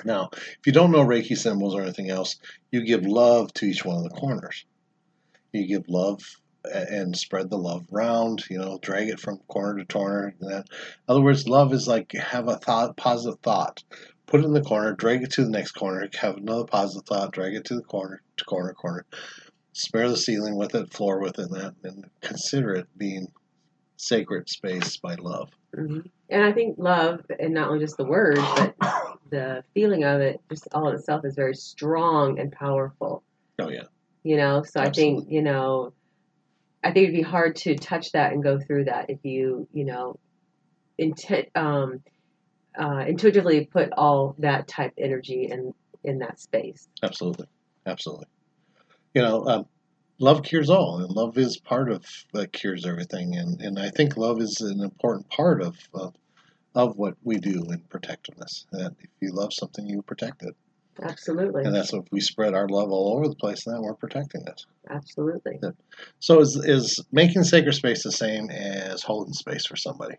Now, 0.04 0.30
if 0.34 0.60
you 0.66 0.72
don't 0.74 0.92
know 0.92 1.06
Reiki 1.06 1.38
symbols 1.38 1.75
or 1.75 1.82
anything 1.82 2.10
else, 2.10 2.38
you 2.72 2.84
give 2.84 3.06
love 3.06 3.54
to 3.54 3.66
each 3.66 3.86
one 3.86 3.98
of 3.98 4.04
the 4.04 4.10
corners. 4.10 4.66
You 5.51 5.68
give 5.68 5.88
love 5.88 6.22
and 6.72 7.16
spread 7.16 7.50
the 7.50 7.58
love 7.58 7.86
round, 7.92 8.44
you 8.50 8.58
know, 8.58 8.80
drag 8.82 9.10
it 9.10 9.20
from 9.20 9.38
corner 9.48 9.80
to 9.80 9.86
corner. 9.86 10.34
In 10.42 10.63
other 11.08 11.22
words, 11.22 11.48
love 11.48 11.74
is 11.74 11.88
like 11.88 12.12
have 12.13 12.48
a 12.48 12.58
thought, 12.58 12.98
positive 12.98 13.39
thought, 13.42 13.84
put 14.27 14.42
it 14.42 14.46
in 14.46 14.53
the 14.53 14.62
corner, 14.62 14.94
drag 14.94 15.24
it 15.24 15.32
to 15.32 15.44
the 15.44 15.50
next 15.50 15.72
corner, 15.72 16.08
have 16.20 16.38
another 16.38 16.65
positive 16.65 17.06
thought, 17.06 17.32
drag 17.32 17.56
it 17.56 17.65
to 17.65 17.75
the 17.75 17.84
corner, 17.84 18.22
to 18.38 18.46
corner, 18.46 18.74
corner, 18.74 19.06
smear 19.74 20.10
the 20.10 20.18
ceiling 20.18 20.56
with 20.56 20.75
it, 20.75 20.94
floor 20.94 21.20
with 21.20 21.39
it, 21.39 21.50
and 21.50 21.56
that, 21.56 21.75
and 21.84 22.06
consider 22.22 22.74
it 22.74 22.88
being 22.98 23.27
sacred 23.98 24.50
space 24.50 24.98
by 24.98 25.15
love. 25.15 25.50
hmm 25.74 26.00
And 26.30 26.44
I 26.44 26.51
think 26.51 26.75
love, 26.77 27.25
and 27.39 27.53
not 27.53 27.70
only 27.70 27.84
just 27.84 27.98
the 27.98 28.06
word, 28.06 28.38
but 28.38 28.75
the 29.30 29.63
feeling 29.74 30.03
of 30.03 30.22
it, 30.22 30.42
just 30.50 30.68
all 30.74 30.89
in 30.89 30.96
itself, 30.96 31.25
is 31.25 31.36
very 31.36 31.56
strong 31.56 32.39
and 32.39 32.51
powerful. 32.51 33.24
Oh 33.60 33.70
yeah, 33.70 33.84
You 34.24 34.38
know, 34.38 34.63
so 34.63 34.80
I 34.82 34.89
think 34.89 35.30
you 35.30 35.42
know, 35.42 35.94
I 36.84 36.92
think 36.92 37.10
it'd 37.10 37.15
be 37.15 37.22
hard 37.22 37.56
to 37.58 37.75
touch 37.75 38.12
that 38.13 38.34
and 38.34 38.44
go 38.44 38.60
through 38.60 38.86
that 38.86 39.10
if 39.10 39.20
you 39.24 39.68
you 39.74 39.86
know, 39.86 40.20
intent 40.98 41.50
um, 41.56 42.01
uh, 42.77 43.03
intuitively 43.08 43.65
put 43.65 43.92
all 43.94 44.36
that 44.39 44.68
type 44.68 44.94
energy 44.98 45.50
in 45.51 45.74
in 46.03 46.20
that 46.20 46.39
space. 46.39 46.88
absolutely, 47.01 47.48
absolutely. 47.86 48.27
You 49.13 49.22
know, 49.22 49.46
um, 49.48 49.65
love 50.20 50.44
cures 50.44 50.70
all, 50.70 51.00
and 51.00 51.12
love 51.12 51.38
is 51.38 51.58
part 51.58 51.92
of 51.92 52.06
that 52.34 52.51
cures 52.51 52.86
everything. 52.86 53.36
And, 53.36 53.62
and 53.62 53.80
I 53.80 53.89
think 53.89 54.18
love 54.18 54.42
is 54.42 54.60
an 54.62 54.82
important 54.82 55.30
part 55.30 55.62
of, 55.62 55.77
of 55.94 56.15
of 56.75 56.98
what 56.98 57.15
we 57.24 57.38
do 57.38 57.63
in 57.72 57.80
protectiveness. 57.89 58.65
That 58.72 58.94
if 59.00 59.10
you 59.22 59.32
love 59.32 59.53
something, 59.53 59.86
you 59.86 60.01
protect 60.01 60.42
it, 60.44 60.56
Absolutely, 61.01 61.63
and 61.63 61.75
that's 61.75 61.94
if 61.94 62.06
we 62.12 62.20
spread 62.20 62.53
our 62.53 62.68
love 62.68 62.92
all 62.92 63.15
over 63.15 63.27
the 63.27 63.36
place, 63.36 63.63
then 63.65 63.82
we're 63.82 63.96
protecting 63.96 64.44
it. 64.48 64.65
absolutely. 64.89 65.60
So 66.20 66.39
is 66.39 66.56
is 66.65 67.03
making 67.12 67.44
sacred 67.44 67.74
space 67.74 68.03
the 68.03 68.12
same 68.12 68.50
as 68.50 69.03
holding 69.03 69.34
space 69.34 69.65
for 69.65 69.75
somebody? 69.75 70.15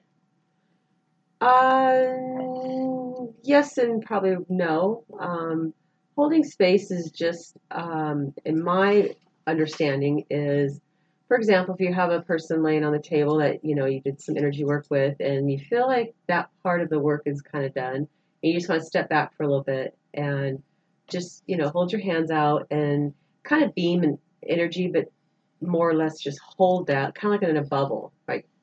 Um, 1.45 3.35
yes, 3.43 3.77
and 3.79 4.03
probably 4.03 4.37
no. 4.49 5.05
Um, 5.21 5.75
holding 6.17 6.43
space 6.45 6.91
is 6.91 7.11
just, 7.11 7.57
um, 7.71 8.33
in 8.47 8.63
my 8.65 9.15
understanding, 9.47 10.25
is, 10.31 10.81
for 11.29 11.37
example, 11.37 11.75
if 11.75 11.81
you 11.83 11.93
have 11.93 12.11
a 12.11 12.23
person 12.23 12.63
laying 12.63 12.83
on 12.85 12.93
the 12.93 12.99
table 12.99 13.39
that 13.39 13.63
you 13.65 13.75
know 13.75 13.85
you 13.87 14.01
did 14.01 14.21
some 14.23 14.37
energy 14.39 14.65
work 14.65 14.87
with, 14.91 15.21
and 15.21 15.53
you 15.53 15.59
feel 15.59 15.87
like 15.87 16.15
that 16.29 16.49
part 16.63 16.81
of 16.81 16.89
the 16.89 16.99
work 16.99 17.23
is 17.27 17.43
kind 17.43 17.65
of 17.67 17.75
done, 17.75 17.95
and 17.97 18.09
you 18.43 18.55
just 18.55 18.69
want 18.71 18.81
to 18.81 18.87
step 18.87 19.11
back 19.11 19.37
for 19.37 19.43
a 19.43 19.47
little 19.49 19.65
bit 19.65 19.97
and 20.15 20.63
just 21.11 21.43
you 21.47 21.59
know 21.59 21.69
hold 21.69 21.93
your 21.93 22.01
hands 22.01 22.31
out 22.31 22.67
and 22.71 23.13
kind 23.43 23.63
of 23.65 23.75
beam 23.75 24.03
and 24.03 24.19
energy, 24.49 24.89
but 24.89 25.13
more 25.61 25.91
or 25.91 25.95
less 25.95 26.19
just 26.21 26.41
hold 26.41 26.87
that, 26.89 27.15
kind 27.15 27.35
of 27.35 27.43
like 27.43 27.51
in 27.51 27.57
a 27.59 27.63
bubble, 27.63 28.14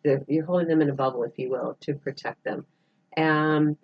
You're 0.03 0.45
holding 0.45 0.67
them 0.67 0.81
in 0.81 0.89
a 0.89 0.93
bubble, 0.93 1.23
if 1.23 1.37
you 1.37 1.49
will, 1.49 1.77
to 1.81 1.93
protect 1.93 2.43
them. 2.43 2.65
Um, 3.17 3.77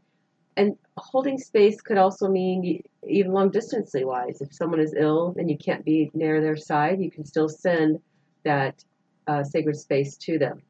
and 0.55 0.75
holding 0.97 1.37
space 1.37 1.81
could 1.81 1.97
also 1.97 2.27
mean 2.27 2.81
even 3.07 3.31
long 3.31 3.51
distance 3.51 3.91
wise. 3.93 4.41
If 4.41 4.53
someone 4.53 4.79
is 4.79 4.95
ill 4.97 5.35
and 5.37 5.49
you 5.49 5.57
can't 5.57 5.85
be 5.85 6.09
near 6.13 6.41
their 6.41 6.57
side, 6.57 6.99
you 6.99 7.11
can 7.11 7.25
still 7.25 7.47
send 7.47 7.99
that 8.43 8.83
uh, 9.27 9.43
sacred 9.43 9.75
space 9.75 10.17
to 10.17 10.39
them. 10.39 10.61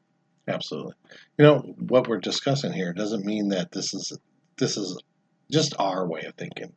Absolutely. 0.46 0.94
You 1.38 1.44
know 1.44 1.58
what 1.78 2.08
we're 2.08 2.18
discussing 2.18 2.72
here 2.72 2.92
doesn't 2.92 3.24
mean 3.24 3.48
that 3.48 3.70
this 3.72 3.94
is 3.94 4.16
this 4.56 4.76
is 4.76 5.00
just 5.50 5.74
our 5.78 6.06
way 6.06 6.22
of 6.22 6.34
thinking. 6.34 6.72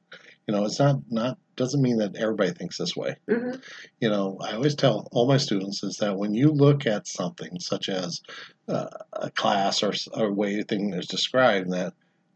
You 0.47 0.55
know, 0.55 0.65
it's 0.65 0.79
not 0.79 0.97
not 1.09 1.37
doesn't 1.55 1.81
mean 1.81 1.97
that 1.97 2.15
everybody 2.15 2.51
thinks 2.51 2.77
this 2.77 2.95
way. 2.95 3.15
hmm 3.29 3.51
You 3.99 4.09
know, 4.09 4.37
I 4.41 4.53
always 4.53 4.75
tell 4.75 5.07
all 5.11 5.27
my 5.27 5.37
students 5.37 5.83
is 5.83 5.97
that 5.97 6.17
when 6.17 6.33
you 6.33 6.51
look 6.51 6.87
at 6.87 7.07
something 7.07 7.59
such 7.59 7.89
as 7.89 8.21
uh, 8.67 8.87
a 9.13 9.29
class 9.31 9.83
or, 9.83 9.93
a 10.13 10.31
way 10.31 10.59
of 10.59 10.67
thing 10.67 10.93
is 10.93 11.07
described, 11.07 11.71
that 11.71 11.93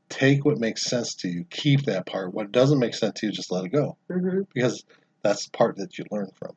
take 0.09 0.45
what 0.45 0.59
makes 0.59 0.83
sense 0.83 1.15
to 1.15 1.27
you, 1.27 1.45
keep 1.49 1.85
that 1.85 2.05
part. 2.05 2.33
What 2.33 2.51
doesn't 2.51 2.79
make 2.79 2.93
sense 2.93 3.19
to 3.19 3.27
you, 3.27 3.31
just 3.31 3.51
let 3.51 3.65
it 3.65 3.71
go 3.71 3.97
hmm 4.11 4.41
because 4.53 4.83
that's 5.23 5.45
the 5.45 5.51
part 5.57 5.77
that 5.77 5.97
you 5.97 6.05
learn 6.11 6.29
from. 6.35 6.55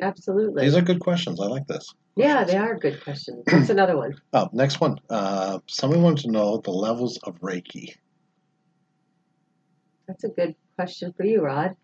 Absolutely. 0.00 0.64
These 0.64 0.76
are 0.76 0.82
good 0.82 1.00
questions. 1.00 1.40
I 1.40 1.46
like 1.46 1.66
this. 1.66 1.92
yeah, 2.16 2.44
they 2.44 2.56
are 2.56 2.76
good 2.76 3.02
questions. 3.02 3.42
That's 3.46 3.70
another 3.70 3.96
one? 3.96 4.14
Oh, 4.32 4.48
next 4.52 4.80
one. 4.80 4.98
Uh, 5.08 5.58
somebody 5.68 6.00
wanted 6.02 6.24
to 6.24 6.30
know 6.30 6.58
the 6.58 6.70
levels 6.72 7.18
of 7.24 7.40
Reiki. 7.40 7.94
That's 10.06 10.24
a 10.24 10.28
good 10.28 10.54
question 10.76 11.12
for 11.16 11.24
you, 11.24 11.42
Rod. 11.42 11.76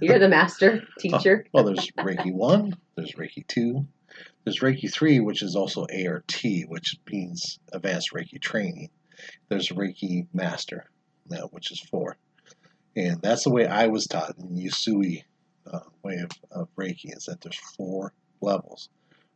You're 0.00 0.18
the 0.18 0.28
master 0.28 0.82
teacher. 0.98 1.46
Well, 1.52 1.64
there's 1.64 1.90
Reiki 1.98 2.32
1, 2.32 2.76
there's 2.96 3.12
Reiki 3.12 3.46
2, 3.46 3.86
there's 4.44 4.60
Reiki 4.60 4.92
3, 4.92 5.20
which 5.20 5.42
is 5.42 5.56
also 5.56 5.86
ART, 6.06 6.40
which 6.66 6.96
means 7.10 7.58
Advanced 7.72 8.12
Reiki 8.12 8.40
Training. 8.40 8.90
There's 9.48 9.68
Reiki 9.68 10.26
Master, 10.32 10.90
now, 11.28 11.48
which 11.50 11.70
is 11.70 11.80
4. 11.80 12.16
And 12.96 13.22
that's 13.22 13.44
the 13.44 13.50
way 13.50 13.66
I 13.66 13.86
was 13.86 14.06
taught 14.06 14.36
in 14.38 14.56
Usui 14.56 15.24
uh, 15.66 15.80
way 16.02 16.16
of, 16.16 16.30
of 16.50 16.68
Reiki, 16.76 17.16
is 17.16 17.26
that 17.26 17.40
there's 17.40 17.58
four 17.76 18.12
levels. 18.40 18.88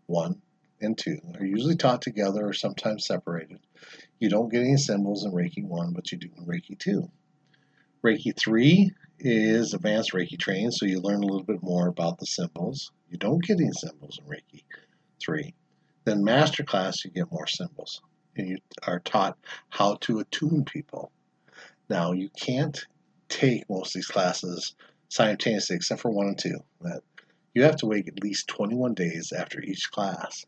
1 0.07 0.41
and 0.81 0.97
2 0.99 1.19
They're 1.33 1.47
usually 1.47 1.77
taught 1.77 2.03
together 2.03 2.47
or 2.47 2.53
sometimes 2.53 3.07
separated. 3.07 3.61
You 4.19 4.29
don't 4.29 4.51
get 4.51 4.63
any 4.63 4.77
symbols 4.77 5.25
in 5.25 5.33
Reiki 5.33 5.65
1, 5.65 5.93
but 5.93 6.11
you 6.13 6.19
do 6.19 6.29
in 6.37 6.45
Reiki 6.45 6.79
2. 6.79 7.09
Reiki 8.05 8.37
3 8.37 8.93
is 9.19 9.75
advanced 9.75 10.13
Reiki 10.13 10.39
training, 10.39 10.71
so 10.71 10.87
you 10.87 11.01
learn 11.01 11.23
a 11.23 11.27
little 11.27 11.43
bit 11.43 11.63
more 11.63 11.89
about 11.89 12.19
the 12.19 12.27
symbols. 12.27 12.93
You 13.11 13.19
don't 13.19 13.43
get 13.43 13.59
any 13.59 13.73
symbols 13.73 14.19
in 14.19 14.27
Reiki 14.27 14.65
3. 15.21 15.55
Then 16.05 16.23
master 16.23 16.63
class, 16.63 17.05
you 17.05 17.11
get 17.11 17.33
more 17.33 17.47
symbols, 17.47 18.03
and 18.37 18.49
you 18.49 18.59
are 18.87 19.01
taught 19.01 19.39
how 19.71 19.97
to 20.03 20.21
attune 20.21 20.65
people. 20.65 21.11
Now, 21.89 22.13
you 22.13 22.29
can't 22.31 22.79
take 23.29 23.69
most 23.69 23.89
of 23.89 23.95
these 24.01 24.07
classes 24.07 24.75
simultaneously, 25.09 25.77
except 25.77 26.03
for 26.03 26.11
one 26.11 26.29
and 26.29 26.39
two. 26.39 26.59
You 27.55 27.63
have 27.63 27.77
to 27.77 27.87
wait 27.87 28.09
at 28.09 28.23
least 28.23 28.49
21 28.49 28.95
days 28.95 29.33
after 29.33 29.61
each 29.61 29.91
class 29.91 30.45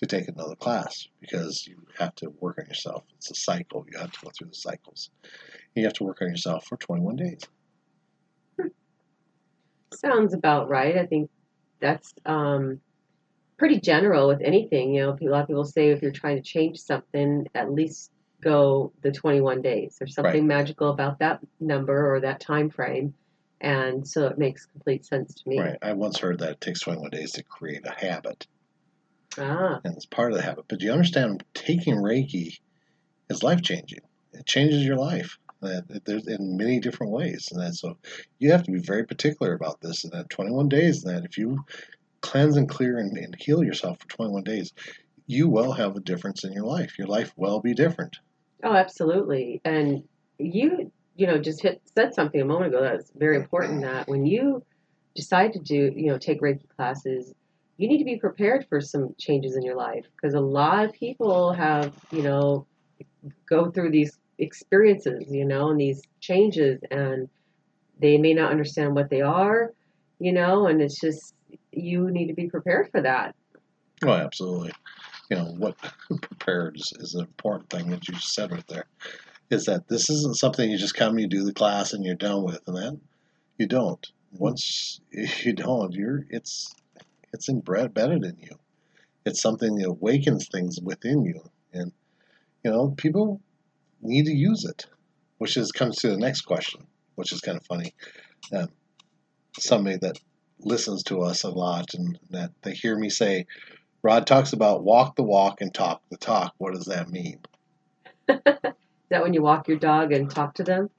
to 0.00 0.06
take 0.06 0.28
another 0.28 0.56
class 0.56 1.08
because 1.20 1.66
you 1.66 1.76
have 1.98 2.14
to 2.16 2.30
work 2.40 2.58
on 2.58 2.66
yourself. 2.66 3.04
It's 3.16 3.30
a 3.30 3.34
cycle. 3.34 3.86
You 3.90 3.98
have 3.98 4.10
to 4.10 4.18
go 4.24 4.30
through 4.36 4.48
the 4.48 4.54
cycles. 4.54 5.10
You 5.74 5.84
have 5.84 5.92
to 5.94 6.04
work 6.04 6.22
on 6.22 6.28
yourself 6.28 6.66
for 6.66 6.76
21 6.78 7.16
days. 7.16 7.42
Sounds 9.92 10.32
about 10.32 10.70
right. 10.70 10.96
I 10.96 11.04
think 11.04 11.30
that's 11.80 12.14
um, 12.24 12.80
pretty 13.58 13.78
general 13.78 14.28
with 14.28 14.40
anything. 14.40 14.94
You 14.94 15.02
know, 15.02 15.18
a 15.20 15.24
lot 15.28 15.42
of 15.42 15.48
people 15.48 15.64
say 15.64 15.90
if 15.90 16.00
you're 16.00 16.12
trying 16.12 16.36
to 16.36 16.42
change 16.42 16.78
something, 16.78 17.46
at 17.54 17.70
least 17.70 18.10
go 18.40 18.92
the 19.02 19.12
21 19.12 19.60
days. 19.60 19.96
There's 19.98 20.14
something 20.14 20.46
magical 20.46 20.90
about 20.90 21.18
that 21.18 21.40
number 21.58 22.14
or 22.14 22.20
that 22.20 22.40
time 22.40 22.70
frame, 22.70 23.12
and 23.60 24.06
so 24.06 24.26
it 24.28 24.38
makes 24.38 24.64
complete 24.64 25.04
sense 25.04 25.34
to 25.34 25.48
me. 25.48 25.58
Right. 25.58 25.76
I 25.82 25.92
once 25.92 26.18
heard 26.18 26.38
that 26.38 26.52
it 26.52 26.60
takes 26.62 26.80
21 26.80 27.10
days 27.10 27.32
to 27.32 27.42
create 27.42 27.86
a 27.86 27.92
habit, 27.92 28.46
Ah, 29.38 29.80
and 29.84 29.96
it's 29.96 30.06
part 30.06 30.32
of 30.32 30.38
the 30.38 30.44
habit. 30.44 30.64
But 30.68 30.82
you 30.82 30.92
understand, 30.92 31.44
taking 31.54 31.96
Reiki 31.96 32.58
is 33.28 33.42
life 33.42 33.62
changing. 33.62 34.00
It 34.32 34.46
changes 34.46 34.84
your 34.84 34.96
life. 34.96 35.38
That 35.60 36.06
there's 36.06 36.26
in 36.26 36.56
many 36.56 36.80
different 36.80 37.12
ways, 37.12 37.50
and 37.52 37.60
that 37.60 37.74
so 37.74 37.98
you 38.38 38.50
have 38.50 38.62
to 38.62 38.70
be 38.70 38.78
very 38.78 39.04
particular 39.04 39.52
about 39.52 39.80
this. 39.82 40.04
And 40.04 40.12
that 40.14 40.30
21 40.30 40.70
days, 40.70 41.04
and 41.04 41.14
that 41.14 41.24
if 41.26 41.36
you 41.36 41.64
cleanse 42.22 42.56
and 42.56 42.68
clear 42.68 42.98
and, 42.98 43.16
and 43.16 43.36
heal 43.38 43.62
yourself 43.62 43.98
for 44.00 44.08
21 44.08 44.42
days, 44.44 44.72
you 45.26 45.48
will 45.48 45.72
have 45.72 45.96
a 45.96 46.00
difference 46.00 46.44
in 46.44 46.52
your 46.52 46.64
life. 46.64 46.98
Your 46.98 47.08
life 47.08 47.32
will 47.36 47.60
be 47.60 47.74
different. 47.74 48.16
oh, 48.64 48.72
absolutely. 48.74 49.60
And 49.64 50.02
you, 50.38 50.90
you 51.16 51.26
know, 51.26 51.38
just 51.38 51.60
hit 51.60 51.82
said 51.94 52.14
something 52.14 52.40
a 52.40 52.44
moment 52.44 52.74
ago 52.74 52.82
that's 52.82 53.10
very 53.14 53.36
important. 53.36 53.82
That 53.82 54.08
when 54.08 54.24
you 54.26 54.64
decide 55.14 55.52
to 55.52 55.58
do, 55.58 55.92
you 55.94 56.06
know, 56.06 56.18
take 56.18 56.40
Reiki 56.40 56.68
classes, 56.76 57.34
you 57.80 57.88
need 57.88 57.96
to 57.96 58.04
be 58.04 58.16
prepared 58.16 58.66
for 58.68 58.78
some 58.78 59.14
changes 59.18 59.56
in 59.56 59.62
your 59.62 59.74
life 59.74 60.04
because 60.14 60.34
a 60.34 60.40
lot 60.40 60.84
of 60.84 60.92
people 60.92 61.50
have, 61.54 61.94
you 62.10 62.20
know, 62.20 62.66
go 63.48 63.70
through 63.70 63.90
these 63.90 64.18
experiences, 64.38 65.24
you 65.30 65.46
know, 65.46 65.70
and 65.70 65.80
these 65.80 66.02
changes, 66.20 66.78
and 66.90 67.26
they 67.98 68.18
may 68.18 68.34
not 68.34 68.50
understand 68.50 68.94
what 68.94 69.08
they 69.08 69.22
are, 69.22 69.72
you 70.18 70.30
know, 70.30 70.66
and 70.66 70.82
it's 70.82 71.00
just 71.00 71.34
you 71.72 72.10
need 72.10 72.26
to 72.26 72.34
be 72.34 72.48
prepared 72.50 72.90
for 72.90 73.00
that. 73.00 73.34
Oh, 74.04 74.12
absolutely. 74.12 74.72
You 75.30 75.36
know, 75.38 75.54
what 75.56 75.74
prepared 76.20 76.76
is, 76.76 76.92
is 77.00 77.14
an 77.14 77.22
important 77.22 77.70
thing 77.70 77.88
that 77.88 78.06
you 78.08 78.14
said 78.16 78.52
right 78.52 78.68
there. 78.68 78.84
Is 79.48 79.64
that 79.64 79.88
this 79.88 80.10
isn't 80.10 80.36
something 80.36 80.70
you 80.70 80.76
just 80.76 80.94
come, 80.94 81.18
you 81.18 81.26
do 81.26 81.44
the 81.44 81.54
class, 81.54 81.94
and 81.94 82.04
you're 82.04 82.14
done 82.14 82.44
with, 82.44 82.60
and 82.66 82.76
then 82.76 83.00
you 83.56 83.66
don't. 83.66 84.06
Once 84.32 85.00
you 85.12 85.54
don't, 85.54 85.94
you're 85.94 86.26
it's 86.28 86.74
it's 87.32 87.48
embedded 87.48 88.24
in 88.24 88.36
you. 88.38 88.58
It's 89.24 89.42
something 89.42 89.76
that 89.76 89.88
awakens 89.88 90.48
things 90.48 90.78
within 90.82 91.24
you, 91.24 91.42
and 91.72 91.92
you 92.64 92.70
know 92.70 92.94
people 92.96 93.40
need 94.00 94.26
to 94.26 94.32
use 94.32 94.64
it, 94.64 94.86
which 95.38 95.56
is 95.56 95.72
comes 95.72 95.96
to 95.98 96.08
the 96.08 96.16
next 96.16 96.42
question, 96.42 96.86
which 97.14 97.32
is 97.32 97.40
kind 97.40 97.58
of 97.58 97.66
funny. 97.66 97.94
Um, 98.52 98.68
somebody 99.58 99.98
that 99.98 100.18
listens 100.60 101.02
to 101.04 101.22
us 101.22 101.44
a 101.44 101.50
lot 101.50 101.94
and 101.94 102.18
that 102.30 102.52
they 102.62 102.72
hear 102.72 102.96
me 102.96 103.08
say, 103.10 103.46
Rod 104.02 104.26
talks 104.26 104.52
about 104.52 104.84
walk 104.84 105.16
the 105.16 105.22
walk 105.22 105.60
and 105.60 105.72
talk 105.72 106.02
the 106.10 106.16
talk. 106.16 106.54
What 106.58 106.74
does 106.74 106.86
that 106.86 107.10
mean? 107.10 107.40
Is 108.28 108.38
that 109.10 109.22
when 109.22 109.34
you 109.34 109.42
walk 109.42 109.68
your 109.68 109.78
dog 109.78 110.12
and 110.12 110.30
talk 110.30 110.54
to 110.54 110.64
them? 110.64 110.90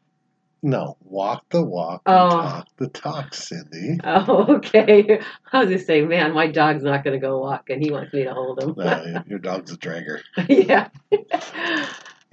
No, 0.63 0.97
walk 1.01 1.45
the 1.49 1.63
walk 1.63 2.03
Oh. 2.05 2.29
talk 2.29 2.67
the 2.77 2.87
talk, 2.87 3.33
Cindy. 3.33 3.99
Oh, 4.03 4.55
okay. 4.57 5.19
I 5.51 5.59
was 5.59 5.69
just 5.69 5.87
saying, 5.87 6.07
man, 6.07 6.33
my 6.33 6.47
dog's 6.47 6.83
not 6.83 7.03
gonna 7.03 7.19
go 7.19 7.39
walk, 7.39 7.69
and 7.69 7.83
he 7.83 7.91
wants 7.91 8.13
me 8.13 8.23
to 8.23 8.33
hold 8.33 8.59
him. 8.59 8.75
No, 8.77 9.23
your 9.27 9.39
dog's 9.39 9.71
a 9.71 9.77
dragger. 9.77 10.21
yeah. 10.47 10.89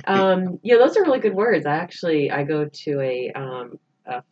um, 0.07 0.59
yeah, 0.63 0.77
those 0.77 0.97
are 0.97 1.03
really 1.03 1.21
good 1.21 1.35
words. 1.35 1.67
I 1.67 1.77
actually 1.77 2.31
I 2.31 2.45
go 2.45 2.69
to 2.85 3.01
a, 3.01 3.33
um, 3.35 3.79
a 4.07 4.23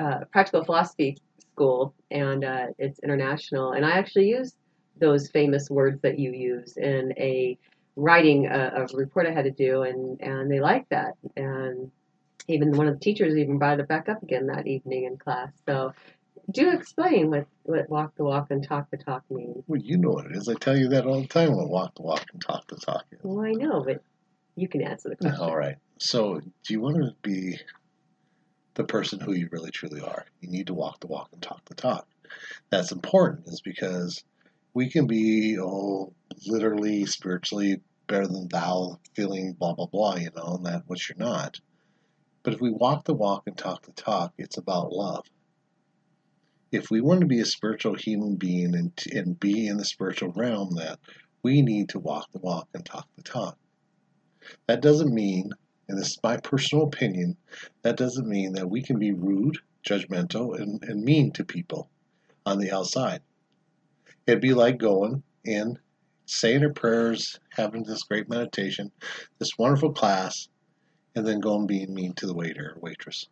uh, 0.00 0.24
practical 0.30 0.64
philosophy 0.64 1.16
school, 1.52 1.94
and 2.10 2.44
uh, 2.44 2.66
it's 2.78 2.98
international, 3.00 3.72
and 3.72 3.84
I 3.84 3.92
actually 3.92 4.28
use 4.28 4.54
those 5.00 5.28
famous 5.30 5.68
words 5.70 6.00
that 6.02 6.18
you 6.18 6.32
use 6.32 6.76
in 6.76 7.12
a 7.18 7.58
writing 7.96 8.46
a, 8.46 8.72
a 8.76 8.96
report 8.96 9.26
I 9.26 9.32
had 9.32 9.44
to 9.44 9.50
do, 9.50 9.82
and 9.82 10.20
and 10.20 10.50
they 10.50 10.60
like 10.60 10.88
that, 10.90 11.14
and 11.36 11.90
even 12.48 12.76
one 12.76 12.88
of 12.88 12.94
the 12.94 13.00
teachers 13.00 13.36
even 13.36 13.58
brought 13.58 13.80
it 13.80 13.88
back 13.88 14.08
up 14.08 14.22
again 14.22 14.46
that 14.48 14.66
evening 14.66 15.04
in 15.04 15.16
class. 15.16 15.50
So. 15.66 15.92
Do 16.50 16.72
explain 16.72 17.30
what, 17.30 17.46
what 17.62 17.88
walk 17.88 18.16
the 18.16 18.24
walk 18.24 18.50
and 18.50 18.66
talk 18.66 18.90
the 18.90 18.96
talk 18.96 19.22
means. 19.30 19.62
Well, 19.68 19.80
you 19.80 19.96
know 19.96 20.10
what 20.10 20.26
it 20.26 20.32
is. 20.34 20.48
I 20.48 20.54
tell 20.54 20.76
you 20.76 20.88
that 20.88 21.06
all 21.06 21.20
the 21.20 21.28
time 21.28 21.54
when 21.54 21.68
walk 21.68 21.94
the 21.94 22.02
walk 22.02 22.26
and 22.32 22.42
talk 22.42 22.66
the 22.66 22.76
talk 22.76 23.04
is. 23.12 23.20
Well, 23.22 23.46
I 23.46 23.52
know, 23.52 23.84
but 23.84 24.02
you 24.56 24.66
can 24.66 24.82
answer 24.82 25.08
the 25.08 25.16
question. 25.16 25.40
All 25.40 25.56
right. 25.56 25.76
So, 25.98 26.40
do 26.40 26.74
you 26.74 26.80
want 26.80 26.96
to 26.96 27.14
be 27.22 27.58
the 28.74 28.82
person 28.82 29.20
who 29.20 29.34
you 29.34 29.48
really 29.52 29.70
truly 29.70 30.00
are? 30.00 30.26
You 30.40 30.50
need 30.50 30.66
to 30.66 30.74
walk 30.74 30.98
the 30.98 31.06
walk 31.06 31.28
and 31.32 31.40
talk 31.40 31.64
the 31.66 31.76
talk. 31.76 32.08
That's 32.70 32.90
important, 32.90 33.46
is 33.46 33.60
because 33.60 34.24
we 34.74 34.90
can 34.90 35.06
be, 35.06 35.58
oh, 35.60 36.12
literally, 36.46 37.06
spiritually 37.06 37.82
better 38.08 38.26
than 38.26 38.48
thou, 38.48 38.98
feeling 39.14 39.52
blah, 39.52 39.74
blah, 39.74 39.86
blah, 39.86 40.16
you 40.16 40.30
know, 40.36 40.56
and 40.56 40.66
that 40.66 40.82
which 40.88 41.08
you're 41.08 41.24
not. 41.24 41.60
But 42.42 42.54
if 42.54 42.60
we 42.60 42.70
walk 42.70 43.04
the 43.04 43.14
walk 43.14 43.44
and 43.46 43.56
talk 43.56 43.82
the 43.86 43.92
talk, 43.92 44.32
it's 44.38 44.58
about 44.58 44.92
love. 44.92 45.26
If 46.72 46.90
we 46.90 47.00
want 47.00 47.20
to 47.20 47.26
be 47.26 47.40
a 47.40 47.44
spiritual 47.44 47.94
human 47.94 48.36
being 48.36 48.74
and, 48.74 48.92
and 49.12 49.38
be 49.38 49.66
in 49.68 49.76
the 49.76 49.84
spiritual 49.84 50.32
realm, 50.32 50.74
that 50.76 50.98
we 51.42 51.62
need 51.62 51.90
to 51.90 51.98
walk 51.98 52.28
the 52.32 52.40
walk 52.40 52.68
and 52.74 52.84
talk 52.84 53.06
the 53.16 53.22
talk. 53.22 53.58
That 54.66 54.80
doesn't 54.80 55.14
mean, 55.14 55.52
and 55.88 55.98
this 55.98 56.12
is 56.12 56.18
my 56.22 56.36
personal 56.38 56.84
opinion, 56.84 57.36
that 57.82 57.96
doesn't 57.96 58.26
mean 58.26 58.54
that 58.54 58.70
we 58.70 58.82
can 58.82 58.98
be 58.98 59.12
rude, 59.12 59.58
judgmental, 59.86 60.58
and, 60.58 60.82
and 60.84 61.04
mean 61.04 61.32
to 61.32 61.44
people. 61.44 61.90
on 62.44 62.58
the 62.58 62.72
outside. 62.72 63.20
It'd 64.26 64.40
be 64.40 64.54
like 64.54 64.78
going 64.78 65.22
in, 65.44 65.78
saying 66.26 66.62
our 66.64 66.72
prayers, 66.72 67.38
having 67.50 67.84
this 67.84 68.04
great 68.04 68.28
meditation, 68.28 68.90
this 69.38 69.58
wonderful 69.58 69.92
class, 69.92 70.48
and 71.14 71.26
then 71.26 71.40
going 71.40 71.66
being 71.66 71.94
mean 71.94 72.14
to 72.14 72.26
the 72.26 72.34
waiter 72.34 72.74
or 72.74 72.80
waitress, 72.80 73.26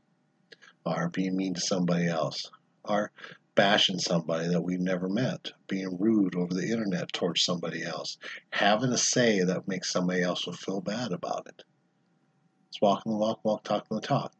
or 0.84 1.08
being 1.08 1.36
mean 1.36 1.54
to 1.54 1.60
somebody 1.60 2.06
else, 2.06 2.50
or 2.84 3.10
bashing 3.54 3.98
somebody 3.98 4.48
that 4.48 4.62
we've 4.62 4.80
never 4.80 5.08
met, 5.08 5.50
being 5.68 5.98
rude 5.98 6.34
over 6.34 6.54
the 6.54 6.70
internet 6.70 7.12
towards 7.12 7.42
somebody 7.42 7.82
else, 7.82 8.16
having 8.50 8.90
a 8.92 8.98
say 8.98 9.42
that 9.42 9.68
makes 9.68 9.92
somebody 9.92 10.22
else 10.22 10.44
feel 10.58 10.80
bad 10.80 11.12
about 11.12 11.46
it. 11.46 11.62
It's 12.68 12.80
walking 12.80 13.12
the 13.12 13.18
walk, 13.18 13.40
walk, 13.44 13.64
talking 13.64 13.96
the 13.96 14.06
talk. 14.06 14.32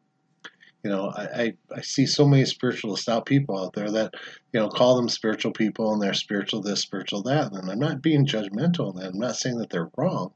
You 0.83 0.89
know, 0.89 1.09
I, 1.15 1.23
I, 1.23 1.53
I 1.75 1.81
see 1.81 2.07
so 2.07 2.25
many 2.25 2.45
spiritualist 2.45 3.07
out 3.07 3.27
people 3.27 3.63
out 3.63 3.73
there 3.73 3.91
that, 3.91 4.15
you 4.51 4.59
know, 4.59 4.69
call 4.69 4.95
them 4.95 5.09
spiritual 5.09 5.51
people 5.51 5.93
and 5.93 6.01
they're 6.01 6.13
spiritual 6.13 6.61
this, 6.61 6.81
spiritual 6.81 7.21
that. 7.23 7.51
And 7.51 7.69
I'm 7.69 7.77
not 7.77 8.01
being 8.01 8.25
judgmental 8.25 8.95
and 8.95 9.05
I'm 9.05 9.19
not 9.19 9.35
saying 9.35 9.57
that 9.59 9.69
they're 9.69 9.91
wrong. 9.95 10.31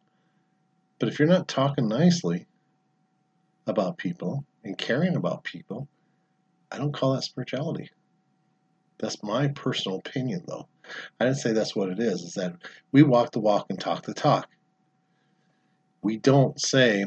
But 0.99 1.09
if 1.09 1.17
you're 1.17 1.27
not 1.27 1.47
talking 1.47 1.87
nicely 1.87 2.45
about 3.67 3.97
people 3.97 4.45
and 4.63 4.77
caring 4.77 5.15
about 5.15 5.43
people, 5.43 5.87
I 6.71 6.77
don't 6.77 6.93
call 6.93 7.13
that 7.13 7.23
spirituality. 7.23 7.89
That's 8.97 9.21
my 9.23 9.49
personal 9.49 9.99
opinion, 9.99 10.43
though. 10.47 10.67
I 11.19 11.25
didn't 11.25 11.39
say 11.39 11.51
that's 11.51 11.75
what 11.75 11.89
it 11.89 11.99
is. 11.99 12.21
Is 12.21 12.33
that 12.35 12.55
we 12.91 13.03
walk 13.03 13.31
the 13.31 13.39
walk 13.39 13.67
and 13.69 13.79
talk 13.79 14.03
the 14.03 14.13
talk. 14.13 14.47
We 16.01 16.17
don't 16.17 16.59
say 16.59 17.05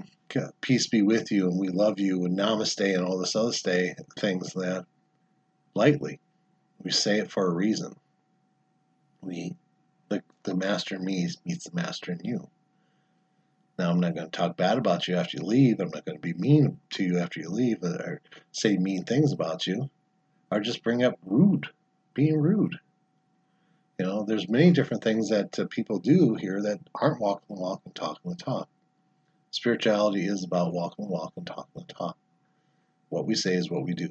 peace 0.61 0.89
be 0.89 1.03
with 1.03 1.31
you 1.31 1.49
and 1.49 1.59
we 1.59 1.69
love 1.69 1.99
you 1.99 2.25
and 2.25 2.39
namaste 2.39 2.95
and 2.95 3.05
all 3.05 3.19
this 3.19 3.37
other 3.37 3.53
stay 3.53 3.95
things 4.19 4.53
that 4.55 4.85
lightly. 5.75 6.21
We 6.83 6.91
say 6.91 7.19
it 7.19 7.31
for 7.31 7.47
a 7.47 7.55
reason. 7.55 7.95
We 9.21 9.55
the 10.09 10.23
the 10.43 10.55
master 10.55 10.97
in 10.97 11.05
me 11.05 11.29
meets 11.45 11.65
the 11.65 11.75
master 11.75 12.13
in 12.13 12.21
you. 12.23 12.49
Now 13.79 13.91
I'm 13.91 14.01
not 14.01 14.15
going 14.15 14.29
to 14.29 14.37
talk 14.37 14.57
bad 14.57 14.77
about 14.77 15.07
you 15.07 15.17
after 15.17 15.37
you 15.39 15.45
leave. 15.45 15.79
I'm 15.81 15.91
not 15.91 16.05
going 16.05 16.19
to 16.19 16.23
be 16.23 16.35
mean 16.35 16.81
to 16.91 17.05
you 17.05 17.19
after 17.19 17.41
you 17.41 17.49
leave 17.49 17.83
or 17.83 18.21
say 18.51 18.77
mean 18.77 19.05
things 19.05 19.33
about 19.33 19.67
you 19.67 19.89
or 20.51 20.61
just 20.61 20.83
bring 20.83 21.05
up 21.05 21.17
rude, 21.25 21.69
being 22.13 22.41
rude. 22.41 22.79
You 23.99 24.07
know, 24.07 24.25
there's 24.25 24.49
many 24.49 24.73
different 24.73 25.03
things 25.03 25.29
that 25.31 25.59
uh, 25.59 25.67
people 25.69 25.99
do 25.99 26.35
here 26.35 26.63
that 26.63 26.81
aren't 26.95 27.21
walking 27.21 27.57
the 27.57 27.61
walk 27.61 27.83
and 27.85 27.95
talking 27.95 28.31
the 28.31 28.37
talk. 28.37 28.69
Spirituality 29.51 30.27
is 30.27 30.45
about 30.45 30.73
walking 30.73 31.05
the 31.07 31.11
walk 31.11 31.33
and 31.37 31.47
talking 31.47 31.71
the 31.75 31.93
talk. 31.93 32.17
What 33.09 33.27
we 33.27 33.35
say 33.35 33.55
is 33.55 33.71
what 33.71 33.85
we 33.85 33.95
do. 33.95 34.11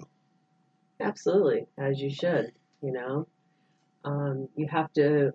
Absolutely, 0.99 1.67
as 1.77 2.01
you 2.01 2.09
should. 2.09 2.51
You 2.81 2.91
know, 2.91 3.27
um, 4.03 4.49
you 4.55 4.67
have 4.67 4.91
to. 4.93 5.33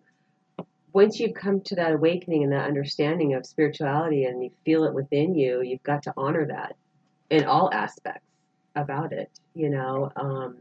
Once 0.92 1.18
you've 1.18 1.34
come 1.34 1.60
to 1.60 1.74
that 1.74 1.92
awakening 1.92 2.42
and 2.42 2.52
that 2.52 2.66
understanding 2.66 3.34
of 3.34 3.46
spirituality, 3.46 4.24
and 4.24 4.42
you 4.42 4.50
feel 4.64 4.84
it 4.84 4.94
within 4.94 5.34
you, 5.34 5.62
you've 5.62 5.82
got 5.82 6.02
to 6.02 6.12
honor 6.16 6.46
that 6.46 6.76
in 7.30 7.44
all 7.44 7.70
aspects 7.72 8.26
about 8.76 9.12
it. 9.12 9.30
You 9.54 9.70
know, 9.70 10.12
um, 10.16 10.58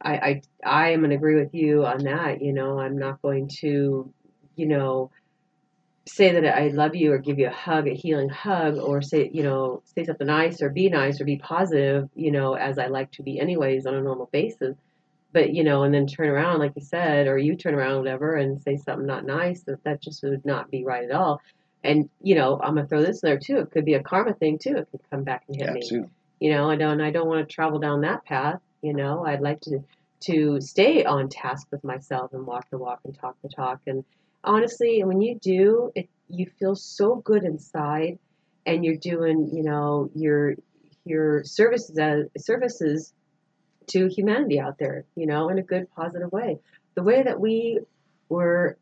I, 0.00 0.12
I 0.12 0.42
I 0.64 0.88
am 0.90 1.00
going 1.00 1.10
to 1.10 1.16
agree 1.16 1.36
with 1.40 1.54
you 1.54 1.84
on 1.86 2.04
that. 2.04 2.42
You 2.42 2.52
know, 2.52 2.78
I'm 2.78 2.98
not 2.98 3.22
going 3.22 3.48
to, 3.60 4.12
you 4.56 4.66
know, 4.66 5.10
say 6.06 6.32
that 6.32 6.44
I 6.44 6.68
love 6.68 6.96
you 6.96 7.12
or 7.12 7.18
give 7.18 7.38
you 7.38 7.46
a 7.46 7.52
hug, 7.52 7.86
a 7.86 7.94
healing 7.94 8.30
hug, 8.30 8.78
or 8.78 9.02
say, 9.02 9.30
you 9.32 9.42
know, 9.42 9.82
say 9.84 10.04
something 10.04 10.26
nice 10.26 10.60
or 10.62 10.70
be 10.70 10.88
nice 10.88 11.20
or 11.20 11.24
be 11.24 11.36
positive, 11.36 12.08
you 12.14 12.30
know, 12.30 12.54
as 12.54 12.78
I 12.78 12.86
like 12.86 13.12
to 13.12 13.22
be 13.22 13.38
anyways 13.38 13.86
on 13.86 13.94
a 13.94 14.00
normal 14.00 14.28
basis. 14.32 14.76
But, 15.32 15.54
you 15.54 15.62
know, 15.62 15.84
and 15.84 15.94
then 15.94 16.06
turn 16.08 16.28
around, 16.28 16.58
like 16.58 16.72
you 16.74 16.82
said, 16.82 17.28
or 17.28 17.38
you 17.38 17.54
turn 17.56 17.74
around, 17.74 17.98
whatever, 17.98 18.34
and 18.34 18.60
say 18.62 18.76
something 18.76 19.06
not 19.06 19.24
nice, 19.24 19.62
that, 19.62 19.84
that 19.84 20.02
just 20.02 20.22
would 20.24 20.44
not 20.44 20.70
be 20.70 20.84
right 20.84 21.04
at 21.04 21.12
all. 21.12 21.40
And, 21.84 22.10
you 22.20 22.34
know, 22.34 22.60
I'm 22.60 22.74
going 22.74 22.84
to 22.84 22.88
throw 22.88 23.00
this 23.00 23.22
in 23.22 23.28
there 23.28 23.38
too. 23.38 23.58
It 23.58 23.70
could 23.70 23.84
be 23.84 23.94
a 23.94 24.02
karma 24.02 24.34
thing 24.34 24.58
too. 24.58 24.76
It 24.76 24.88
could 24.90 25.00
come 25.08 25.22
back 25.22 25.44
and 25.46 25.56
hit 25.56 25.66
Yeah, 25.66 25.72
me. 25.72 25.82
too. 25.88 26.10
You 26.40 26.50
know, 26.52 26.68
I 26.68 26.76
don't, 26.76 27.00
I 27.00 27.10
don't 27.10 27.28
want 27.28 27.48
to 27.48 27.54
travel 27.54 27.78
down 27.78 28.00
that 28.00 28.24
path. 28.24 28.60
You 28.82 28.92
know, 28.92 29.24
I'd 29.24 29.40
like 29.40 29.60
to, 29.62 29.84
to 30.22 30.60
stay 30.60 31.04
on 31.04 31.28
task 31.28 31.68
with 31.70 31.84
myself 31.84 32.32
and 32.32 32.46
walk 32.46 32.68
the 32.70 32.78
walk 32.78 33.00
and 33.04 33.16
talk 33.16 33.36
the 33.42 33.48
talk. 33.48 33.80
And 33.86 34.04
honestly, 34.42 35.02
when 35.04 35.20
you 35.20 35.38
do, 35.40 35.92
it, 35.94 36.08
you 36.28 36.46
feel 36.58 36.74
so 36.74 37.16
good 37.16 37.44
inside 37.44 38.18
and 38.66 38.84
you're 38.84 38.96
doing, 38.96 39.50
you 39.52 39.62
know, 39.62 40.10
your, 40.14 40.54
your 41.04 41.44
services, 41.44 41.96
as, 41.98 42.26
services 42.36 43.12
to 43.90 44.08
humanity 44.08 44.58
out 44.60 44.78
there, 44.78 45.04
you 45.16 45.26
know, 45.26 45.48
in 45.48 45.58
a 45.58 45.62
good, 45.62 45.86
positive 45.94 46.32
way. 46.32 46.58
The 46.94 47.02
way 47.02 47.22
that 47.22 47.38
we 47.38 47.80
were, 48.28 48.76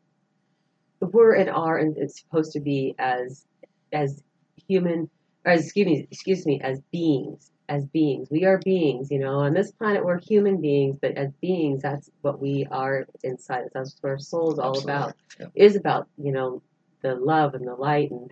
were 0.99 1.33
and 1.33 1.49
are 1.49 1.77
and 1.77 1.97
it's 1.97 2.19
supposed 2.19 2.51
to 2.53 2.59
be 2.59 2.95
as, 2.99 3.45
as 3.91 4.23
human, 4.67 5.09
or 5.45 5.51
as, 5.53 5.63
excuse 5.65 5.85
me, 5.85 6.07
excuse 6.11 6.45
me, 6.45 6.59
as 6.61 6.81
beings, 6.91 7.51
as 7.69 7.85
beings. 7.85 8.27
We 8.29 8.45
are 8.45 8.57
beings, 8.57 9.11
you 9.11 9.19
know, 9.19 9.39
on 9.39 9.53
this 9.53 9.71
planet 9.71 10.03
we're 10.03 10.19
human 10.19 10.59
beings, 10.59 10.97
but 11.01 11.11
as 11.11 11.31
beings, 11.41 11.81
that's 11.81 12.09
what 12.21 12.41
we 12.41 12.67
are 12.71 13.07
inside. 13.23 13.65
That's 13.73 13.95
what 14.01 14.09
our 14.09 14.19
soul 14.19 14.53
is 14.53 14.59
all 14.59 14.71
Absolutely. 14.71 14.91
about. 14.91 15.15
Yeah. 15.39 15.45
Is 15.55 15.75
about, 15.75 16.07
you 16.17 16.31
know, 16.31 16.61
the 17.01 17.15
love 17.15 17.53
and 17.53 17.65
the 17.65 17.75
light 17.75 18.11
and 18.11 18.31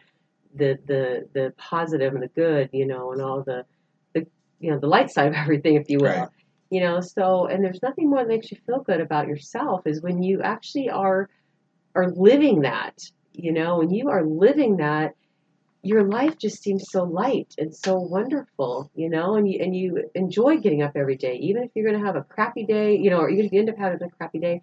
the 0.55 0.77
the 0.85 1.27
the 1.33 1.53
positive 1.57 2.13
and 2.13 2.23
the 2.23 2.27
good, 2.27 2.69
you 2.73 2.85
know, 2.85 3.11
and 3.11 3.21
all 3.21 3.43
the 3.43 3.65
the 4.13 4.25
you 4.59 4.71
know 4.71 4.79
the 4.79 4.87
light 4.87 5.09
side 5.09 5.27
of 5.27 5.33
everything, 5.35 5.75
if 5.75 5.89
you 5.89 5.99
will. 5.99 6.09
Right. 6.09 6.29
You 6.69 6.81
know, 6.81 7.01
so 7.01 7.45
and 7.47 7.63
there's 7.63 7.81
nothing 7.81 8.09
more 8.09 8.19
that 8.19 8.27
makes 8.27 8.51
you 8.51 8.57
feel 8.65 8.81
good 8.81 8.99
about 8.99 9.27
yourself 9.27 9.87
is 9.87 10.01
when 10.01 10.21
you 10.21 10.41
actually 10.41 10.89
are 10.89 11.29
are 11.95 12.11
living 12.11 12.61
that. 12.61 12.99
You 13.33 13.51
know, 13.51 13.77
when 13.77 13.91
you 13.91 14.09
are 14.09 14.23
living 14.23 14.77
that, 14.77 15.15
your 15.83 16.03
life 16.03 16.37
just 16.39 16.63
seems 16.63 16.89
so 16.89 17.03
light 17.03 17.53
and 17.57 17.73
so 17.73 17.99
wonderful. 17.99 18.91
You 18.95 19.09
know, 19.09 19.35
and 19.35 19.49
you 19.49 19.59
and 19.61 19.75
you 19.75 20.09
enjoy 20.15 20.57
getting 20.57 20.81
up 20.81 20.93
every 20.95 21.15
day, 21.15 21.35
even 21.35 21.63
if 21.63 21.71
you're 21.75 21.87
going 21.87 21.99
to 21.99 22.05
have 22.05 22.15
a 22.15 22.23
crappy 22.23 22.65
day. 22.65 22.97
You 22.97 23.11
know, 23.11 23.19
or 23.19 23.29
even 23.29 23.45
if 23.45 23.53
you 23.53 23.59
end 23.59 23.69
up 23.69 23.77
having 23.77 24.01
a 24.03 24.09
crappy 24.09 24.39
day, 24.39 24.61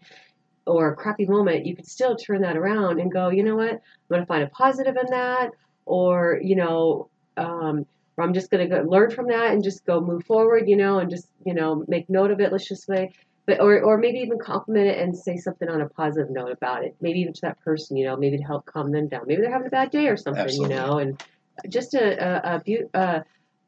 or 0.67 0.93
a 0.93 0.97
crappy 0.97 1.27
moment, 1.27 1.67
you 1.67 1.77
could 1.77 1.87
still 1.87 2.17
turn 2.17 2.43
that 2.43 2.57
around 2.57 3.01
and 3.01 3.13
go, 3.13 3.29
you 3.29 3.43
know 3.43 3.57
what, 3.57 3.73
I'm 3.73 3.81
going 4.09 4.21
to 4.23 4.27
find 4.27 4.43
a 4.43 4.49
positive 4.49 4.97
in 4.97 5.07
that, 5.11 5.51
or 5.87 6.41
you 6.43 6.57
know, 6.57 7.09
um, 7.37 7.87
I'm 8.19 8.35
just 8.35 8.51
going 8.51 8.69
to 8.69 8.77
go 8.77 8.83
learn 8.83 9.11
from 9.11 9.27
that 9.29 9.53
and 9.53 9.65
just 9.65 9.85
go 9.85 10.01
move 10.01 10.25
forward, 10.25 10.69
you 10.69 10.77
know, 10.77 10.99
and 10.99 11.11
just 11.11 11.29
you 11.45 11.55
know 11.55 11.85
make 11.89 12.09
note 12.09 12.31
of 12.31 12.41
it. 12.41 12.53
Let's 12.53 12.69
just 12.69 12.87
say, 12.87 13.13
but 13.47 13.61
or 13.61 13.81
or 13.83 13.99
maybe 13.99 14.19
even 14.19 14.39
compliment 14.39 14.87
it 14.87 14.99
and 14.99 15.17
say 15.17 15.37
something 15.37 15.69
on 15.69 15.81
a 15.81 15.89
positive 15.89 16.31
note 16.31 16.53
about 16.53 16.85
it. 16.85 16.95
Maybe 17.01 17.21
even 17.21 17.33
to 17.35 17.41
that 17.43 17.61
person, 17.61 17.97
you 17.97 18.07
know, 18.07 18.17
maybe 18.17 18.39
to 18.39 18.45
help 18.45 18.67
calm 18.67 18.93
them 18.93 19.09
down. 19.09 19.23
Maybe 19.27 19.43
they're 19.43 19.53
having 19.53 19.67
a 19.67 19.71
bad 19.71 19.91
day 19.91 20.09
or 20.09 20.17
something, 20.17 20.43
Absolutely. 20.43 20.77
you 20.77 20.81
know, 20.81 20.99
and 20.99 21.23
just 21.69 21.95
a 21.95 22.23
a 22.23 22.57
a, 22.57 22.63
beau- 22.65 22.91
uh, 22.95 23.21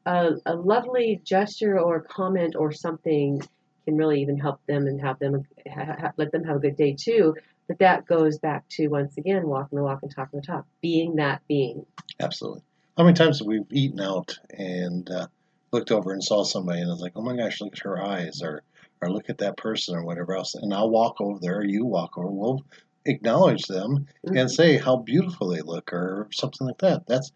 a 0.05 0.29
a 0.45 0.55
lovely 0.55 1.21
gesture 1.23 1.79
or 1.79 2.01
comment 2.01 2.55
or 2.57 2.71
something 2.71 3.41
can 3.85 3.97
really 3.97 4.21
even 4.21 4.37
help 4.37 4.59
them 4.67 4.87
and 4.87 4.99
have 5.01 5.17
them 5.19 5.45
ha- 5.67 5.95
ha- 5.99 6.11
let 6.17 6.31
them 6.31 6.43
have 6.43 6.57
a 6.57 6.59
good 6.59 6.75
day 6.75 6.95
too. 6.97 7.35
But 7.67 7.79
that 7.79 8.05
goes 8.05 8.37
back 8.39 8.67
to 8.71 8.87
once 8.87 9.17
again 9.17 9.47
walking 9.47 9.77
the 9.77 9.83
walk 9.83 9.99
and 10.01 10.13
talking 10.13 10.39
the 10.39 10.45
talk, 10.45 10.65
being 10.81 11.17
that 11.17 11.41
being. 11.47 11.85
Absolutely. 12.19 12.61
How 12.97 13.03
many 13.03 13.13
times 13.13 13.39
have 13.39 13.47
we 13.47 13.61
eaten 13.71 14.01
out 14.01 14.37
and 14.49 15.09
uh, 15.09 15.27
looked 15.71 15.91
over 15.91 16.11
and 16.11 16.23
saw 16.23 16.43
somebody 16.43 16.81
and 16.81 16.89
I 16.89 16.93
was 16.93 17.01
like, 17.01 17.13
oh 17.15 17.21
my 17.21 17.35
gosh, 17.35 17.61
look 17.61 17.73
at 17.73 17.83
her 17.83 18.01
eyes 18.01 18.41
or 18.41 18.63
or 19.01 19.11
look 19.11 19.29
at 19.29 19.37
that 19.37 19.57
person 19.57 19.95
or 19.95 20.03
whatever 20.03 20.35
else. 20.35 20.55
And 20.55 20.73
I'll 20.73 20.89
walk 20.89 21.21
over 21.21 21.39
there, 21.39 21.59
or 21.59 21.63
you 21.63 21.85
walk 21.85 22.17
over, 22.17 22.27
we'll 22.27 22.65
acknowledge 23.05 23.63
them 23.67 24.07
and 24.23 24.49
say 24.49 24.77
how 24.77 24.97
beautiful 24.97 25.49
they 25.49 25.61
look 25.61 25.93
or 25.93 26.27
something 26.33 26.65
like 26.65 26.79
that. 26.79 27.05
That's 27.07 27.31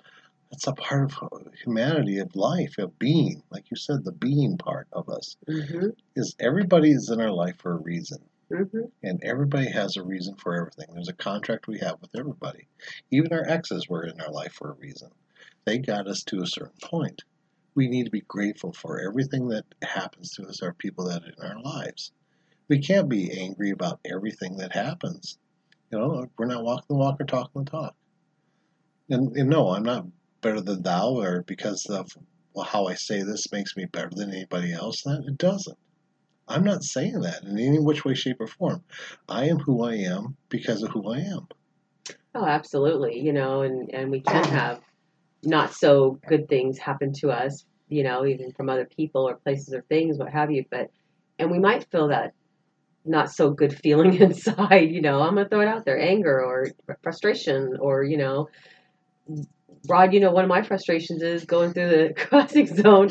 that's 0.52 0.68
a 0.68 0.74
part 0.74 1.14
of 1.22 1.54
humanity 1.64 2.18
of 2.18 2.36
life 2.36 2.78
of 2.80 2.98
being, 3.00 3.44
like 3.52 3.70
you 3.72 3.78
said, 3.78 4.04
the 4.04 4.12
being 4.12 4.58
part 4.58 4.88
of 4.92 5.10
us 5.10 5.38
hmm 5.48 5.90
is 6.16 6.36
everybody 6.40 6.92
is 6.92 7.10
in 7.10 7.22
our 7.22 7.32
life 7.32 7.58
for 7.60 7.74
a 7.74 7.78
reason, 7.78 8.20
hmm 8.50 8.66
and 9.04 9.24
everybody 9.24 9.70
has 9.70 9.98
a 9.98 10.04
reason 10.04 10.36
for 10.36 10.56
everything. 10.56 10.88
There's 10.94 11.08
a 11.10 11.14
contract 11.14 11.68
we 11.68 11.80
have 11.80 12.02
with 12.02 12.16
everybody. 12.18 12.68
Even 13.12 13.32
our 13.32 13.48
exes 13.48 13.88
were 13.88 14.04
in 14.06 14.20
our 14.20 14.32
life 14.32 14.54
for 14.54 14.72
a 14.72 14.76
reason. 14.76 15.10
They 15.66 15.78
got 15.78 16.08
us 16.08 16.24
to 16.26 16.42
a 16.42 16.48
certain 16.48 16.80
point. 16.82 17.24
We 17.76 17.88
need 17.88 18.06
to 18.06 18.12
be 18.12 18.22
grateful 18.22 18.74
for 18.74 19.00
everything 19.00 19.48
that 19.50 19.66
happens 19.82 20.32
to 20.32 20.48
us, 20.48 20.62
our 20.62 20.74
people 20.74 21.06
that 21.06 21.24
are 21.24 21.46
in 21.46 21.52
our 21.58 21.62
lives. 21.62 22.12
We 22.68 22.80
can't 22.80 23.10
be 23.10 23.32
angry 23.40 23.72
about 23.72 24.00
everything 24.06 24.58
that 24.58 24.74
happens. 24.74 25.38
You 25.92 26.00
know, 26.00 26.30
we're 26.38 26.46
not 26.46 26.64
walking 26.64 26.86
the 26.90 26.96
walk 26.96 27.20
or 27.20 27.26
talking 27.26 27.64
the 27.64 27.72
talk. 27.72 27.96
And, 29.10 29.36
and 29.36 29.50
no, 29.50 29.70
I'm 29.70 29.84
not 29.84 30.06
better 30.42 30.62
than 30.62 30.84
thou, 30.84 31.10
or 31.10 31.44
because 31.44 31.86
of 31.88 32.16
well, 32.54 32.66
how 32.66 32.88
I 32.88 32.96
say 32.96 33.24
this 33.24 33.52
makes 33.52 33.78
me 33.78 33.86
better 33.86 34.10
than 34.12 34.32
anybody 34.32 34.74
else. 34.74 35.04
That 35.04 35.24
it 35.28 35.38
doesn't. 35.38 35.78
I'm 36.48 36.64
not 36.64 36.84
saying 36.84 37.22
that 37.22 37.44
in 37.44 37.58
any 37.58 37.80
which 37.80 38.04
way, 38.04 38.14
shape, 38.14 38.42
or 38.42 38.48
form. 38.48 38.84
I 39.30 39.46
am 39.46 39.60
who 39.60 39.84
I 39.84 39.96
am 39.96 40.36
because 40.50 40.84
of 40.84 40.92
who 40.92 41.12
I 41.14 41.20
am. 41.20 41.48
Oh, 42.36 42.46
absolutely. 42.46 43.20
You 43.20 43.34
know, 43.34 43.62
and 43.62 43.94
and 43.94 44.12
we 44.12 44.22
can 44.22 44.44
have 44.50 44.82
not 45.44 45.74
so 45.74 46.20
good 46.28 46.48
things 46.50 46.78
happen 46.78 47.14
to 47.14 47.32
us. 47.32 47.66
You 47.90 48.04
know, 48.04 48.26
even 48.26 48.52
from 48.54 48.70
other 48.70 48.86
people 48.86 49.28
or 49.28 49.36
places 49.36 49.74
or 49.74 49.82
things, 49.90 50.18
what 50.18 50.30
have 50.32 50.52
you. 50.52 50.66
But 50.70 50.92
and 51.40 51.52
we 51.52 51.60
might 51.60 51.90
feel 51.92 52.10
that 52.10 52.34
not 53.06 53.32
so 53.32 53.52
good 53.52 53.76
feeling 53.78 54.14
inside, 54.22 54.92
you 54.92 55.02
know, 55.02 55.22
I'm 55.22 55.36
gonna 55.36 55.50
throw 55.50 55.62
it 55.62 55.68
out 55.68 55.86
there, 55.86 56.00
anger 56.00 56.44
or 56.44 56.68
frustration 57.04 57.78
or 57.80 58.04
you 58.04 58.18
know, 58.18 58.48
Rod, 59.88 60.14
you 60.14 60.20
know, 60.20 60.32
one 60.32 60.44
of 60.44 60.50
my 60.50 60.62
frustrations 60.62 61.22
is 61.24 61.46
going 61.46 61.74
through 61.74 61.90
the 61.90 62.14
crossing 62.18 62.68
zone. 62.68 63.10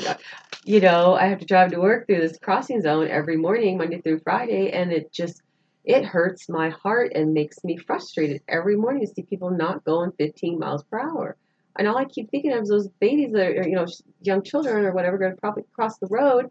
You 0.65 0.81
know, 0.81 1.15
I 1.15 1.27
have 1.27 1.39
to 1.41 1.47
drive 1.47 1.73
to 1.73 1.81
work 1.81 2.07
through 2.07 2.21
this 2.21 2.39
crossing 2.39 2.81
zone 2.83 3.09
every 3.09 3.37
morning, 3.37 3.79
Monday 3.79 4.01
through 4.01 4.21
Friday, 4.21 4.71
and 4.71 4.93
it 4.93 5.13
just 5.13 5.43
it 5.85 6.05
hurts 6.05 6.49
my 6.49 6.71
heart 6.71 7.13
and 7.15 7.33
makes 7.33 7.65
me 7.65 7.77
frustrated 7.77 8.43
every 8.49 8.77
morning 8.77 9.07
to 9.07 9.13
see 9.13 9.23
people 9.23 9.51
not 9.51 9.85
going 9.85 10.13
15 10.19 10.59
miles 10.59 10.85
per 10.85 11.01
hour. 11.01 11.37
And 11.81 11.89
all 11.89 11.97
I 11.97 12.05
keep 12.05 12.31
thinking 12.31 12.53
of 12.53 12.65
is 12.65 12.69
those 12.69 12.89
babies 13.01 13.33
that 13.33 13.41
are, 13.41 13.67
you 13.67 13.75
know, 13.75 13.87
young 14.21 14.43
children 14.43 14.85
or 14.85 14.93
whatever, 14.93 15.17
going 15.17 15.35
to 15.35 15.41
probably 15.41 15.65
cross 15.75 15.97
the 15.97 16.09
road, 16.09 16.51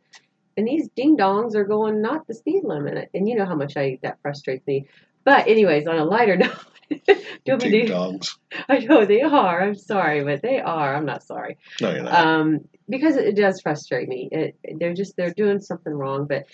and 0.58 0.68
these 0.68 0.90
ding 0.96 1.18
dongs 1.18 1.54
are 1.54 1.66
going 1.66 2.02
not 2.02 2.26
the 2.26 2.34
speed 2.34 2.64
limit. 2.64 3.12
And 3.14 3.30
you 3.30 3.36
know 3.36 3.46
how 3.46 3.56
much 3.56 3.78
I 3.78 4.00
that 4.02 4.18
frustrates 4.24 4.66
me. 4.66 4.88
But 5.24 5.48
anyways, 5.48 5.86
on 5.86 6.00
a 6.00 6.04
lighter 6.04 6.36
note, 6.38 6.66
Ding 6.90 7.90
dongs. 7.90 8.38
I 8.68 8.80
know 8.80 9.06
they 9.06 9.22
are. 9.22 9.62
I'm 9.62 9.76
sorry, 9.76 10.24
but 10.24 10.42
they 10.42 10.60
are. 10.60 10.96
I'm 10.96 11.06
not 11.06 11.22
sorry. 11.22 11.60
No, 11.80 11.92
you're 11.92 12.02
not. 12.02 12.26
Um, 12.26 12.62
because 12.90 13.16
it, 13.16 13.36
does 13.36 13.62
frustrate 13.62 14.10
me. 14.10 14.30
It, 14.32 14.56
they're 14.80 14.96
just 14.96 15.16
they're 15.16 15.32
doing 15.32 15.62
something 15.62 15.94
wrong. 15.94 16.26
But 16.26 16.46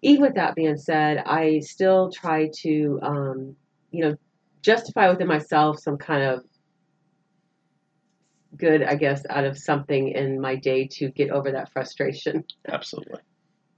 even 0.00 0.22
with 0.22 0.36
that 0.36 0.54
being 0.54 0.78
said, 0.78 1.18
I 1.18 1.58
still 1.58 2.10
try 2.10 2.48
to, 2.62 2.98
um, 3.02 3.56
you 3.90 4.04
know, 4.04 4.16
justify 4.62 5.10
within 5.10 5.26
myself 5.26 5.80
some 5.80 5.98
kind 5.98 6.22
of 6.22 6.44
good, 8.56 8.82
I 8.82 8.96
guess, 8.96 9.22
out 9.28 9.44
of 9.44 9.58
something 9.58 10.08
in 10.08 10.40
my 10.40 10.56
day 10.56 10.88
to 10.92 11.10
get 11.10 11.30
over 11.30 11.52
that 11.52 11.72
frustration. 11.72 12.44
Absolutely. 12.68 13.20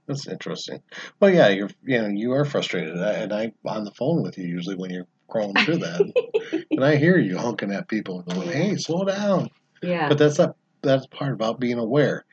That's 0.07 0.27
interesting. 0.27 0.81
Well, 1.19 1.31
yeah, 1.31 1.49
you're 1.49 1.69
you 1.85 2.01
know 2.01 2.07
you 2.07 2.31
are 2.33 2.43
frustrated, 2.43 2.95
and 2.95 3.31
I'm 3.31 3.53
on 3.63 3.83
the 3.83 3.91
phone 3.91 4.23
with 4.23 4.39
you 4.39 4.47
usually 4.47 4.75
when 4.75 4.89
you're 4.89 5.07
crawling 5.27 5.63
through 5.63 5.77
that, 5.79 6.65
and 6.71 6.83
I 6.83 6.95
hear 6.95 7.17
you 7.19 7.37
honking 7.37 7.71
at 7.71 7.87
people 7.87 8.19
and 8.21 8.35
going, 8.35 8.49
"Hey, 8.49 8.75
slow 8.77 9.05
down." 9.05 9.49
Yeah. 9.83 10.09
But 10.09 10.17
that's 10.17 10.39
not 10.39 10.55
that's 10.81 11.05
part 11.07 11.33
about 11.33 11.59
being 11.59 11.77
aware. 11.77 12.25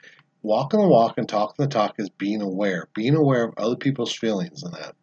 Walking 0.42 0.80
the 0.80 0.88
walk 0.88 1.18
and 1.18 1.28
talking 1.28 1.56
the 1.58 1.68
talk 1.68 1.96
is 1.98 2.08
being 2.08 2.40
aware, 2.40 2.88
being 2.94 3.14
aware 3.14 3.44
of 3.44 3.54
other 3.58 3.76
people's 3.76 4.14
feelings 4.14 4.62
and 4.62 4.72
that. 4.72 4.94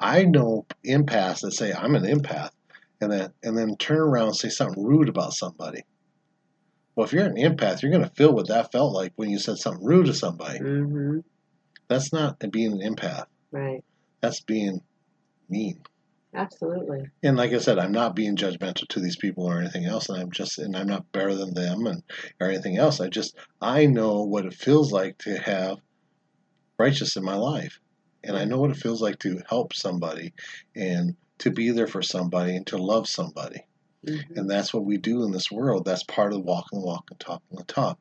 I 0.00 0.24
know 0.24 0.66
empaths 0.84 1.42
that 1.42 1.52
say 1.52 1.72
I'm 1.72 1.94
an 1.94 2.02
empath, 2.02 2.50
and 3.00 3.12
then 3.12 3.32
and 3.44 3.56
then 3.56 3.76
turn 3.76 3.98
around 3.98 4.28
and 4.28 4.36
say 4.36 4.48
something 4.48 4.82
rude 4.82 5.08
about 5.08 5.32
somebody. 5.32 5.84
Well, 6.96 7.04
if 7.06 7.12
you're 7.12 7.26
an 7.26 7.36
empath, 7.36 7.82
you're 7.82 7.92
going 7.92 8.02
to 8.02 8.14
feel 8.14 8.32
what 8.32 8.48
that 8.48 8.72
felt 8.72 8.94
like 8.94 9.12
when 9.16 9.28
you 9.28 9.38
said 9.38 9.58
something 9.58 9.84
rude 9.84 10.06
to 10.06 10.14
somebody. 10.14 10.58
hmm 10.58 11.18
That's 11.88 12.12
not 12.12 12.38
being 12.50 12.80
an 12.82 12.96
empath. 12.96 13.26
Right. 13.52 13.84
That's 14.22 14.40
being 14.40 14.80
mean. 15.48 15.82
Absolutely. 16.34 17.10
And 17.22 17.36
like 17.36 17.52
I 17.52 17.58
said, 17.58 17.78
I'm 17.78 17.92
not 17.92 18.16
being 18.16 18.36
judgmental 18.36 18.88
to 18.88 19.00
these 19.00 19.16
people 19.16 19.44
or 19.44 19.60
anything 19.60 19.84
else, 19.84 20.08
and 20.08 20.20
I'm 20.20 20.30
just 20.30 20.58
and 20.58 20.76
I'm 20.76 20.86
not 20.86 21.10
better 21.12 21.34
than 21.34 21.54
them 21.54 21.86
and 21.86 22.02
or 22.40 22.48
anything 22.48 22.76
else. 22.76 23.00
I 23.00 23.08
just 23.08 23.36
I 23.60 23.86
know 23.86 24.22
what 24.22 24.44
it 24.44 24.54
feels 24.54 24.92
like 24.92 25.18
to 25.18 25.36
have 25.38 25.78
righteous 26.78 27.16
in 27.16 27.24
my 27.24 27.36
life, 27.36 27.80
and 28.22 28.36
I 28.36 28.44
know 28.44 28.58
what 28.58 28.70
it 28.70 28.76
feels 28.76 29.00
like 29.00 29.18
to 29.20 29.40
help 29.48 29.72
somebody 29.72 30.34
and 30.74 31.16
to 31.38 31.50
be 31.50 31.70
there 31.70 31.86
for 31.86 32.02
somebody 32.02 32.56
and 32.56 32.66
to 32.68 32.76
love 32.78 33.08
somebody. 33.08 33.64
Hmm 34.06 34.16
And 34.36 34.50
that's 34.50 34.72
what 34.72 34.84
we 34.84 34.96
do 34.98 35.24
in 35.24 35.32
this 35.32 35.50
world. 35.50 35.84
That's 35.84 36.04
part 36.04 36.32
of 36.32 36.42
walking 36.42 36.80
the 36.80 36.86
walk 36.86 37.04
and 37.10 37.18
talking 37.20 37.56
the 37.56 37.64
talk. 37.64 37.98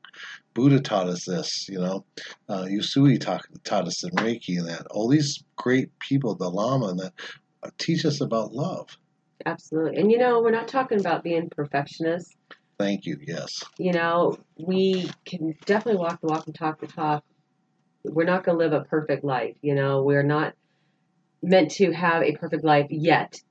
Buddha 0.53 0.79
taught 0.79 1.07
us 1.07 1.25
this, 1.25 1.67
you 1.69 1.79
know. 1.79 2.05
Uh, 2.47 2.63
Usui 2.63 3.19
taught, 3.19 3.45
taught 3.63 3.87
us 3.87 4.03
in 4.03 4.11
Reiki 4.11 4.57
and 4.57 4.67
that. 4.69 4.87
All 4.91 5.09
these 5.09 5.43
great 5.55 5.89
people, 5.99 6.35
the 6.35 6.49
Lama, 6.49 6.87
and 6.87 6.99
that 6.99 7.13
uh, 7.63 7.69
teach 7.77 8.05
us 8.05 8.21
about 8.21 8.53
love. 8.53 8.97
Absolutely. 9.45 9.99
And 9.99 10.11
you 10.11 10.17
know, 10.17 10.41
we're 10.41 10.51
not 10.51 10.67
talking 10.67 10.99
about 10.99 11.23
being 11.23 11.49
perfectionists. 11.49 12.35
Thank 12.77 13.05
you. 13.05 13.17
Yes. 13.25 13.63
You 13.77 13.93
know, 13.93 14.37
we 14.57 15.09
can 15.25 15.55
definitely 15.65 15.99
walk 15.99 16.21
the 16.21 16.27
walk 16.27 16.45
and 16.45 16.55
talk 16.55 16.79
the 16.79 16.87
talk. 16.87 17.23
We're 18.03 18.25
not 18.25 18.43
going 18.43 18.57
to 18.57 18.63
live 18.63 18.73
a 18.73 18.85
perfect 18.85 19.23
life. 19.23 19.55
You 19.61 19.75
know, 19.75 20.03
we're 20.03 20.23
not 20.23 20.53
meant 21.41 21.71
to 21.71 21.91
have 21.91 22.23
a 22.23 22.33
perfect 22.33 22.63
life 22.63 22.87
yet. 22.89 23.41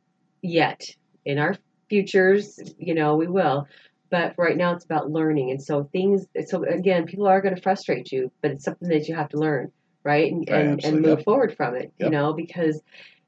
Yet. 0.42 0.82
In 1.24 1.38
our 1.38 1.56
futures, 1.94 2.59
you 2.78 2.94
know, 2.94 3.14
we 3.14 3.28
will. 3.28 3.68
But 4.11 4.35
right 4.37 4.57
now 4.57 4.74
it's 4.74 4.85
about 4.85 5.11
learning. 5.11 5.50
And 5.50 5.62
so 5.62 5.85
things, 5.92 6.26
so 6.46 6.64
again, 6.64 7.07
people 7.07 7.26
are 7.26 7.40
going 7.40 7.54
to 7.54 7.62
frustrate 7.62 8.11
you, 8.12 8.33
but 8.42 8.50
it's 8.50 8.64
something 8.64 8.88
that 8.88 9.09
you 9.09 9.14
have 9.14 9.28
to 9.30 9.38
learn, 9.38 9.72
right? 10.02 10.33
And, 10.33 10.48
Right, 10.48 10.61
and, 10.61 10.85
and 10.85 11.00
move 11.00 11.18
Yep. 11.18 11.24
forward 11.24 11.57
from 11.57 11.76
it, 11.76 11.92
you 11.98 12.11
know, 12.11 12.33
because 12.33 12.80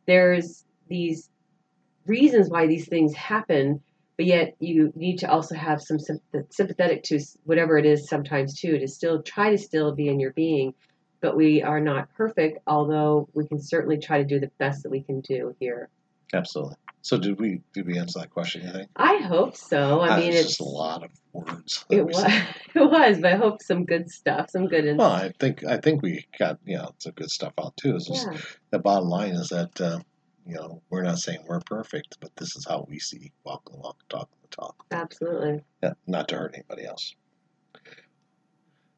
there's 0.07 0.65
these 0.89 1.29
reasons 2.07 2.49
why 2.49 2.67
these 2.67 2.89
things 2.89 3.15
happen, 3.15 3.83
but 4.17 4.27
yet 4.27 4.55
you 4.61 4.93
need 4.97 5.19
to 5.19 5.31
also 5.31 5.55
have 5.55 5.81
some 5.83 5.99
sympathetic 6.51 7.03
to 7.05 7.21
whatever 7.45 7.79
it 7.79 7.87
is 7.87 8.09
sometimes 8.09 8.59
too, 8.61 8.79
to 8.79 8.89
still 8.89 9.23
try 9.23 9.51
to 9.51 9.59
still 9.59 9.95
be 9.95 10.09
in 10.09 10.21
your 10.21 10.33
being. 10.33 10.75
But 11.21 11.37
we 11.37 11.63
are 11.63 11.81
not 11.81 12.13
perfect, 12.15 12.59
although 12.67 13.29
we 13.35 13.47
can 13.49 13.61
certainly 13.61 13.99
try 13.99 14.19
to 14.19 14.25
do 14.25 14.39
the 14.41 14.51
best 14.59 14.83
that 14.83 14.91
we 14.91 15.03
can 15.03 15.21
do 15.21 15.55
here. 15.61 15.89
Absolutely. 16.35 16.77
So 17.03 17.19
did 17.19 17.39
we 17.39 17.61
did 17.73 17.87
we 17.87 17.99
answer 17.99 18.19
that 18.21 18.31
question? 18.31 18.63
You 18.67 18.73
think? 18.73 18.91
I 18.97 19.19
hope 19.19 19.57
so. 19.57 20.01
I 20.01 20.09
Uh, 20.15 20.19
mean, 20.19 20.33
it's 20.33 20.49
just 20.49 20.61
a 20.61 20.65
lot 20.65 21.05
of 21.05 21.11
words. 21.33 21.85
it 21.89 22.05
was 22.05 22.19
said. 22.21 22.47
it 22.75 22.81
was, 22.81 23.19
but 23.21 23.33
I 23.33 23.37
hope 23.37 23.63
some 23.63 23.85
good 23.85 24.11
stuff, 24.11 24.51
some 24.51 24.67
good. 24.67 24.87
In- 24.87 24.97
Well, 24.97 25.13
I 25.13 25.33
think 25.39 25.65
I 25.65 25.77
think 25.77 26.03
we 26.03 26.27
got 26.39 26.59
you 26.65 26.79
know 26.79 26.91
some 26.99 27.13
good 27.13 27.31
stuff 27.31 27.53
out 27.61 27.77
too. 27.77 27.95
It's 27.95 28.09
just 28.09 28.27
yeah, 28.27 28.39
the 28.71 28.81
bottom 28.81 29.09
line 29.09 29.35
is 29.35 29.51
that 29.51 29.81
uh, 29.81 30.01
you 30.45 30.57
know 30.57 30.83
we're 30.91 31.03
not 31.05 31.19
saying 31.21 31.45
we're 31.47 31.61
perfect, 31.61 32.17
but 32.21 32.35
this 32.37 32.57
is 32.57 32.67
how 32.67 32.85
we 32.89 32.99
see 32.99 33.31
walking 33.45 33.75
the 33.77 33.81
walk, 33.81 33.99
talking 34.09 34.37
the 34.43 34.49
talk. 34.49 34.85
absolutely. 34.91 35.63
Yeah, 35.85 35.93
not 36.09 36.27
to 36.29 36.37
hurt 36.39 36.55
anybody 36.55 36.87
else. 36.87 37.15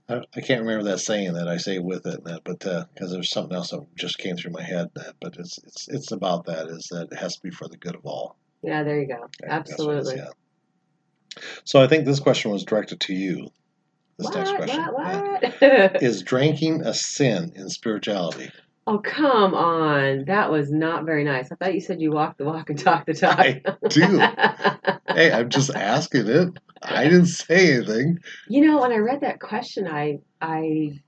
I, 0.09 0.23
I 0.35 0.40
can't 0.40 0.62
remember 0.62 0.85
that 0.90 0.99
saying 1.01 1.35
that 1.35 1.49
I 1.49 1.59
say 1.59 1.79
with 1.79 2.07
it, 2.07 2.25
that, 2.25 2.42
but 2.44 2.64
uh, 2.66 2.85
because 2.94 3.12
there's 3.12 3.31
something 3.31 3.55
else 3.57 3.71
that 3.71 3.85
just 3.97 4.18
came 4.18 4.37
through 4.37 4.53
my 4.53 4.62
head. 4.62 4.88
That, 4.94 5.16
but 5.21 5.37
it's 5.37 5.59
it's 5.64 5.88
it's 5.88 6.12
about 6.12 6.47
that 6.47 6.68
is 6.68 6.88
that 6.90 7.09
it 7.12 7.18
has 7.18 7.37
to 7.37 7.42
be 7.42 7.51
for 7.51 7.68
the 7.68 7.77
good 7.77 7.94
of 7.94 8.07
all. 8.07 8.37
Yeah, 8.62 8.83
there 8.83 9.01
you 9.01 9.07
go. 9.09 9.31
I 9.49 9.62
think 9.62 9.66
that's 9.66 9.85
what 9.85 9.97
it 9.97 9.99
is, 10.01 10.09
Absolutely. 10.09 10.16
yeah. 10.16 10.29
So 11.64 11.81
I 11.83 11.87
think 11.87 12.05
this 12.05 12.21
question 12.21 12.51
was 12.51 12.64
directed 12.64 13.01
to 13.01 13.14
you. 13.14 13.49
This 14.18 14.27
What? 14.27 14.35
next 14.35 14.53
question 14.57 14.83
What? 14.87 15.42
What? 15.61 16.03
is 16.03 16.23
drinking 16.23 16.83
a 16.83 16.94
sin 16.94 17.53
in 17.55 17.68
spirituality. 17.68 18.51
Oh, 18.88 18.98
come 18.98 19.55
on. 19.55 20.24
That 20.24 20.51
was 20.51 20.72
not 20.72 21.05
very 21.05 21.22
nice. 21.22 21.53
I 21.53 21.57
thought 21.57 21.74
you 21.74 21.81
said 21.81 22.01
you 22.01 22.11
walk 22.11 22.38
the 22.38 22.44
walk 22.44 22.70
and 22.70 22.79
talk 22.79 23.05
the 23.07 23.14
talk. 23.14 23.38
I 23.38 23.62
do. 23.88 24.20
Hey, 25.09 25.33
I'm 25.33 25.48
just 25.48 25.74
asking 25.74 26.29
it. 26.29 26.51
I 26.83 27.05
didn't 27.05 27.27
say 27.27 27.74
anything. 27.74 28.20
You 28.46 28.66
know, 28.66 28.81
when 28.81 28.92
I 28.92 28.98
read 28.98 29.22
that 29.22 29.40
question, 29.40 29.88
I 29.88 30.20
I 30.40 31.01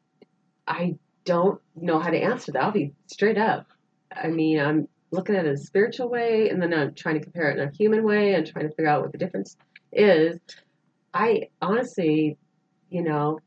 I 0.66 0.96
don't 1.24 1.60
know 1.76 2.00
how 2.00 2.10
to 2.10 2.18
answer 2.18 2.50
that. 2.52 2.62
I'll 2.62 2.72
be 2.72 2.92
straight 3.06 3.38
up. 3.38 3.66
I 4.10 4.28
mean, 4.28 4.58
I'm 4.58 4.88
looking 5.12 5.36
at 5.36 5.44
it 5.44 5.48
in 5.48 5.54
a 5.54 5.58
spiritual 5.58 6.08
way, 6.08 6.48
and 6.48 6.60
then 6.60 6.72
I'm 6.74 6.94
trying 6.94 7.16
to 7.16 7.20
compare 7.20 7.50
it 7.50 7.58
in 7.58 7.68
a 7.68 7.70
human 7.70 8.02
way, 8.02 8.34
and 8.34 8.44
trying 8.44 8.68
to 8.68 8.74
figure 8.74 8.88
out 8.88 9.02
what 9.02 9.12
the 9.12 9.18
difference 9.18 9.56
is. 9.92 10.40
I 11.12 11.50
honestly, 11.60 12.36
you 12.88 13.02
know, 13.02 13.38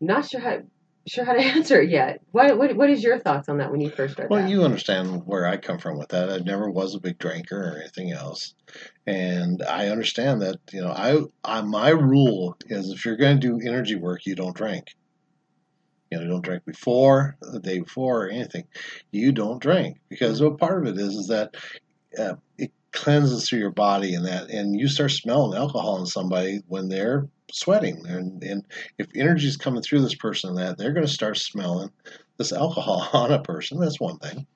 not 0.00 0.24
sure 0.24 0.40
how 0.40 0.60
sure 1.10 1.24
how 1.24 1.32
to 1.32 1.40
answer 1.56 1.80
it 1.80 1.90
yet. 1.90 2.22
What 2.30 2.56
what 2.56 2.76
what 2.76 2.90
is 2.90 3.02
your 3.02 3.18
thoughts 3.18 3.48
on 3.48 3.58
that 3.58 3.70
when 3.70 3.80
you 3.80 3.90
first 3.90 4.18
read 4.18 4.30
Well, 4.30 4.48
you 4.48 4.64
understand 4.64 5.22
where 5.26 5.46
I 5.46 5.56
come 5.56 5.78
from 5.78 5.98
with 5.98 6.08
that. 6.10 6.30
I 6.30 6.38
never 6.38 6.70
was 6.70 6.94
a 6.94 7.00
big 7.00 7.18
drinker 7.18 7.56
or 7.56 7.78
anything 7.78 8.12
else, 8.12 8.54
and 9.06 9.62
I 9.62 9.88
understand 9.88 10.42
that. 10.42 10.58
You 10.72 10.82
know, 10.82 10.90
I, 10.92 11.20
I 11.44 11.62
my 11.62 11.90
rule 11.90 12.56
is 12.66 12.90
if 12.90 13.04
you're 13.04 13.16
going 13.16 13.40
to 13.40 13.58
do 13.58 13.68
energy 13.68 13.96
work, 13.96 14.24
you 14.26 14.34
don't 14.34 14.56
drink. 14.56 14.86
You 16.10 16.18
know, 16.18 16.26
don't 16.26 16.44
drink 16.44 16.64
before 16.64 17.36
the 17.40 17.60
day 17.60 17.80
before 17.80 18.26
or 18.26 18.30
anything. 18.30 18.64
You 19.12 19.32
don't 19.32 19.62
drink 19.62 19.98
because 20.08 20.42
what 20.42 20.58
part 20.58 20.82
of 20.82 20.94
it 20.94 21.00
is 21.00 21.14
is 21.14 21.28
that 21.28 21.54
uh, 22.18 22.34
it 22.58 22.72
cleanses 22.92 23.48
through 23.48 23.60
your 23.60 23.70
body 23.70 24.14
and 24.14 24.26
that, 24.26 24.50
and 24.50 24.78
you 24.78 24.88
start 24.88 25.10
smelling 25.10 25.56
alcohol 25.56 25.98
in 25.98 26.06
somebody 26.06 26.60
when 26.68 26.88
they're 26.88 27.28
sweating, 27.52 28.06
and 28.06 28.42
and 28.42 28.64
if 28.98 29.08
energy 29.14 29.46
is 29.46 29.56
coming 29.56 29.82
through 29.82 30.02
this 30.02 30.14
person, 30.14 30.50
and 30.50 30.58
that 30.58 30.78
they're 30.78 30.92
going 30.92 31.06
to 31.06 31.12
start 31.12 31.36
smelling 31.36 31.90
this 32.38 32.52
alcohol 32.52 33.08
on 33.12 33.32
a 33.32 33.42
person. 33.42 33.78
That's 33.78 34.00
one 34.00 34.18
thing. 34.18 34.46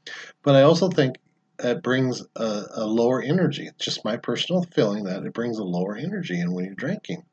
But 0.42 0.56
I 0.56 0.62
also 0.62 0.88
think 0.88 1.16
it 1.62 1.82
brings 1.82 2.22
a, 2.36 2.64
a 2.72 2.86
lower 2.86 3.22
energy. 3.22 3.66
It's 3.66 3.84
just 3.84 4.04
my 4.04 4.16
personal 4.16 4.64
feeling 4.74 5.04
that 5.04 5.24
it 5.24 5.32
brings 5.32 5.58
a 5.58 5.64
lower 5.64 5.96
energy 5.96 6.40
in 6.40 6.52
when 6.52 6.64
you're 6.64 6.74
drinking. 6.74 7.24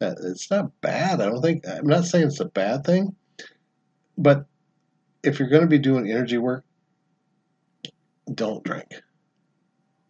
Uh, 0.00 0.14
it's 0.22 0.50
not 0.50 0.80
bad. 0.80 1.20
I 1.20 1.26
don't 1.26 1.42
think, 1.42 1.66
I'm 1.66 1.86
not 1.86 2.04
saying 2.04 2.28
it's 2.28 2.40
a 2.40 2.44
bad 2.44 2.84
thing, 2.84 3.16
but 4.16 4.46
if 5.22 5.38
you're 5.38 5.48
going 5.48 5.62
to 5.62 5.68
be 5.68 5.78
doing 5.78 6.10
energy 6.10 6.38
work, 6.38 6.64
don't 8.32 8.62
drink. 8.62 8.88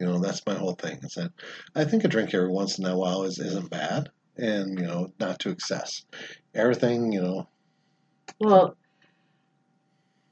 You 0.04 0.12
know, 0.12 0.18
that's 0.18 0.44
my 0.46 0.54
whole 0.54 0.74
thing. 0.74 0.98
Is 1.02 1.14
that 1.14 1.32
I 1.74 1.84
think 1.84 2.04
a 2.04 2.08
drink 2.08 2.34
every 2.34 2.50
once 2.50 2.78
in 2.78 2.84
a 2.84 2.96
while 2.96 3.22
is, 3.22 3.38
isn't 3.38 3.70
bad, 3.70 4.10
and 4.36 4.78
you 4.78 4.86
know, 4.86 5.12
not 5.18 5.38
to 5.40 5.50
excess. 5.50 6.04
Everything, 6.54 7.12
you 7.12 7.22
know, 7.22 7.48
Well, 8.38 8.76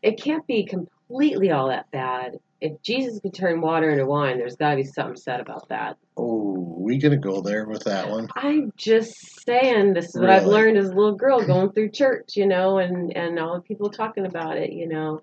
it 0.03 0.23
can't 0.23 0.47
be 0.47 0.67
completely 0.67 1.51
all 1.51 1.69
that 1.69 1.91
bad 1.91 2.39
if 2.63 2.81
Jesus 2.81 3.19
could 3.21 3.35
turn 3.35 3.61
water 3.61 3.91
into 3.91 4.07
wine, 4.07 4.39
there's 4.39 4.55
got 4.55 4.71
to 4.71 4.77
be 4.77 4.85
something 4.85 5.17
said 5.17 5.41
about 5.41 5.69
that. 5.69 5.97
Oh, 6.17 6.77
we 6.79 6.97
gonna 6.97 7.17
go 7.17 7.41
there 7.41 7.67
with 7.67 7.85
that 7.85 8.09
one? 8.09 8.29
I'm 8.37 8.73
just 8.77 9.45
saying, 9.45 9.95
this 9.95 10.07
is 10.07 10.21
what 10.21 10.31
I've 10.31 10.47
learned 10.47 10.79
as 10.79 10.89
a 10.89 10.95
little 10.95 11.17
girl 11.17 11.41
going 11.47 11.73
through 11.73 11.91
church, 11.91 12.37
you 12.37 12.47
know, 12.47 12.79
and 12.79 13.15
and 13.17 13.39
all 13.41 13.57
the 13.57 13.63
people 13.63 13.91
talking 13.91 14.27
about 14.27 14.59
it, 14.59 14.73
you 14.73 14.87
know. 14.87 15.23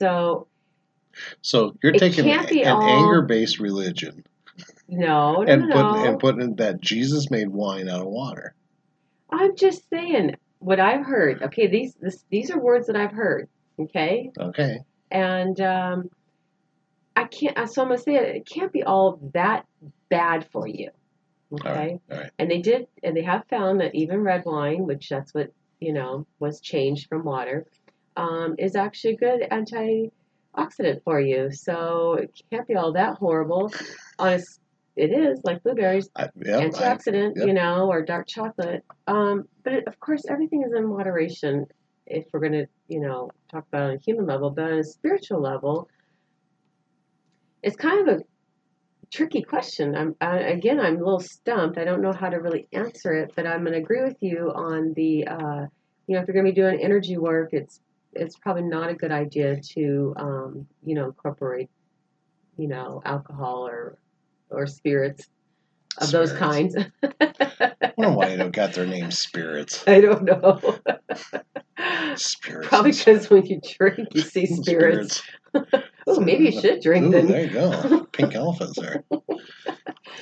So 0.00 0.46
So 1.42 1.76
you're 1.82 1.94
It 1.94 1.98
taking 1.98 2.30
an 2.30 2.66
all- 2.66 2.82
anger-based 2.82 3.58
religion 3.60 4.24
no, 4.88 5.42
no, 5.42 5.42
and 5.42 5.68
no. 5.68 5.74
putting 5.74 6.06
and 6.06 6.18
putting 6.18 6.54
that 6.56 6.80
Jesus 6.80 7.30
made 7.30 7.48
wine 7.48 7.88
out 7.88 8.00
of 8.02 8.08
water. 8.08 8.54
I'm 9.30 9.54
just 9.56 9.88
saying 9.90 10.34
what 10.58 10.80
I've 10.80 11.06
heard. 11.06 11.42
Okay, 11.42 11.66
these 11.68 11.94
this, 11.94 12.24
these 12.30 12.50
are 12.50 12.58
words 12.60 12.86
that 12.88 12.96
I've 12.96 13.12
heard. 13.12 13.48
Okay, 13.78 14.30
Okay. 14.38 14.78
and 15.10 15.60
um, 15.60 16.10
I 17.16 17.24
can't. 17.24 17.56
So 17.70 17.82
I'm 17.82 17.88
gonna 17.88 17.98
say 17.98 18.16
it. 18.16 18.36
It 18.36 18.46
can't 18.48 18.72
be 18.72 18.82
all 18.82 19.20
that 19.34 19.66
bad 20.08 20.48
for 20.52 20.66
you. 20.66 20.90
Okay. 21.52 21.68
All 21.68 21.74
right. 21.74 22.00
All 22.10 22.18
right. 22.18 22.30
And 22.38 22.50
they 22.50 22.60
did, 22.60 22.86
and 23.02 23.16
they 23.16 23.22
have 23.22 23.44
found 23.48 23.80
that 23.80 23.94
even 23.94 24.20
red 24.22 24.44
wine, 24.44 24.86
which 24.86 25.08
that's 25.08 25.32
what 25.34 25.52
you 25.80 25.92
know 25.92 26.26
was 26.38 26.60
changed 26.60 27.08
from 27.08 27.24
water, 27.24 27.66
um, 28.16 28.54
is 28.58 28.76
actually 28.76 29.14
a 29.14 29.16
good 29.16 29.42
antioxidant 30.60 31.02
for 31.04 31.20
you. 31.20 31.50
So 31.52 32.14
it 32.14 32.40
can't 32.50 32.66
be 32.66 32.74
all 32.74 32.92
that 32.92 33.18
horrible. 33.18 33.72
Honest, 34.18 34.60
it 34.96 35.10
is 35.10 35.40
like 35.44 35.62
blueberries, 35.62 36.10
I, 36.16 36.28
yeah, 36.36 36.58
I, 36.58 36.68
antioxidant, 36.68 37.36
you 37.36 37.52
know, 37.52 37.88
or 37.90 38.02
dark 38.02 38.26
chocolate. 38.26 38.84
Um, 39.06 39.44
but 39.64 39.72
it, 39.72 39.84
of 39.86 39.98
course, 40.00 40.22
everything 40.28 40.62
is 40.66 40.72
in 40.76 40.86
moderation. 40.86 41.66
If 42.06 42.26
we're 42.32 42.40
going 42.40 42.52
to, 42.52 42.66
you 42.88 43.00
know, 43.00 43.30
talk 43.50 43.66
about 43.68 43.82
it 43.82 43.84
on 43.84 43.94
a 43.94 43.98
human 43.98 44.26
level, 44.26 44.50
but 44.50 44.64
on 44.64 44.78
a 44.78 44.84
spiritual 44.84 45.40
level, 45.40 45.88
it's 47.62 47.76
kind 47.76 48.08
of 48.08 48.16
a 48.16 48.20
tricky 49.12 49.42
question. 49.42 49.94
I'm 49.94 50.16
I, 50.20 50.38
again, 50.38 50.80
I'm 50.80 50.96
a 50.96 50.98
little 50.98 51.20
stumped. 51.20 51.78
I 51.78 51.84
don't 51.84 52.02
know 52.02 52.12
how 52.12 52.28
to 52.28 52.38
really 52.38 52.66
answer 52.72 53.12
it, 53.12 53.32
but 53.36 53.46
I'm 53.46 53.60
going 53.60 53.72
to 53.72 53.78
agree 53.78 54.02
with 54.02 54.16
you 54.20 54.52
on 54.54 54.92
the, 54.96 55.26
uh, 55.26 55.66
you 56.06 56.16
know, 56.16 56.20
if 56.20 56.26
you're 56.26 56.34
going 56.34 56.46
to 56.46 56.52
be 56.52 56.60
doing 56.60 56.80
energy 56.82 57.16
work, 57.16 57.50
it's 57.52 57.80
it's 58.12 58.36
probably 58.36 58.62
not 58.62 58.90
a 58.90 58.94
good 58.94 59.12
idea 59.12 59.60
to, 59.60 60.14
um, 60.16 60.66
you 60.84 60.94
know, 60.94 61.06
incorporate, 61.06 61.70
you 62.56 62.68
know, 62.68 63.02
alcohol 63.04 63.66
or 63.66 63.98
or 64.50 64.66
spirits 64.66 65.28
of 65.98 66.10
those 66.10 66.32
kinds. 66.32 66.76
I 66.76 67.74
don't 67.80 67.98
know 67.98 68.12
why 68.12 68.36
they 68.36 68.48
got 68.48 68.74
their 68.74 68.86
name 68.86 69.10
spirits. 69.10 69.84
I 69.86 70.00
don't 70.00 70.24
know. 70.24 70.60
Spirits. 72.16 72.68
Probably 72.68 72.92
because 72.92 73.30
when 73.30 73.46
you 73.46 73.60
drink, 73.60 74.08
you 74.12 74.22
see 74.22 74.46
spirits. 74.46 75.22
Oh, 76.06 76.20
maybe 76.20 76.46
you 76.46 76.60
should 76.60 76.80
drink 76.80 77.06
Ooh, 77.06 77.10
then. 77.10 77.26
there 77.26 77.44
you 77.44 77.50
go. 77.50 78.04
Pink 78.12 78.34
elephants 78.34 78.78
there. 78.78 79.04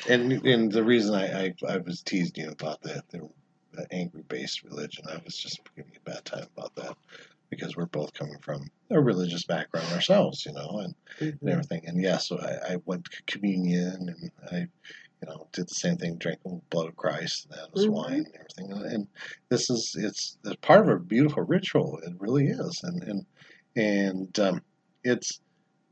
And 0.09 0.33
and 0.33 0.70
the 0.70 0.85
reason 0.85 1.14
I, 1.14 1.46
I, 1.46 1.55
I 1.68 1.79
was 1.79 2.03
teasing 2.03 2.44
you 2.44 2.51
about 2.51 2.83
that, 2.83 3.09
the, 3.11 3.29
the 3.72 3.87
angry 3.92 4.22
based 4.29 4.62
religion, 4.64 5.05
I 5.09 5.20
was 5.24 5.37
just 5.37 5.61
giving 5.74 5.92
you 5.92 6.01
a 6.07 6.11
bad 6.11 6.24
time 6.24 6.46
about 6.57 6.74
that 6.77 6.96
because 7.50 7.76
we're 7.76 7.87
both 7.87 8.12
coming 8.14 8.38
from 8.42 8.70
a 8.90 9.00
religious 9.00 9.44
background 9.44 9.90
ourselves, 9.92 10.44
you 10.46 10.52
know, 10.52 10.80
and, 10.80 10.94
and 11.20 11.34
Mhm. 11.42 11.52
everything. 11.52 11.87
And 11.87 12.00
yes, 12.02 12.28
so 12.28 12.38
I, 12.38 12.74
I 12.74 12.76
went 12.84 13.04
to 13.06 13.22
communion 13.26 14.08
and 14.08 14.30
I, 14.50 14.56
you 14.58 15.28
know, 15.28 15.48
did 15.52 15.68
the 15.68 15.74
same 15.74 15.96
thing, 15.96 16.16
drank 16.16 16.42
the 16.42 16.61
blood 16.70 16.88
of 16.88 16.96
Christ, 16.96 17.46
and 17.46 17.58
that 17.58 17.72
was 17.72 17.87
Mhm. 17.87 17.92
wine 17.92 18.24
and 18.26 18.34
everything. 18.37 18.72
And 18.92 19.08
this 19.50 19.70
is 19.70 19.94
it's, 19.98 20.38
it's 20.44 20.56
part 20.62 20.82
of 20.82 20.88
a 20.88 21.00
beautiful 21.00 21.42
ritual. 21.42 21.98
It 22.04 22.14
really 22.20 22.48
is, 22.48 22.80
and 22.84 23.02
and 23.02 23.26
and 23.76 24.38
um, 24.38 24.62
it's 25.04 25.40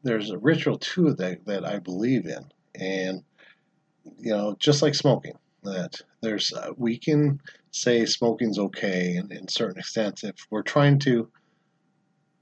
there's 0.03 0.31
a 0.31 0.39
ritual 0.39 0.79
to 0.79 1.09
it 1.09 1.19
that 1.19 1.45
that 1.47 1.65
I 1.65 1.79
believe 1.79 2.27
in, 2.27 2.51
and 2.75 3.25
you 4.19 4.31
know, 4.33 4.57
just 4.59 4.83
like 4.83 4.95
smoking, 4.95 5.39
that 5.63 6.01
there's 6.23 6.53
uh, 6.53 6.71
we 6.77 6.99
can 6.99 7.41
say 7.73 8.07
smoking's 8.07 8.59
okay 8.59 9.17
in, 9.17 9.31
in 9.33 9.49
certain 9.49 9.79
extents 9.79 10.25
if 10.25 10.35
we're 10.51 10.63
trying 10.63 10.99
to 11.01 11.31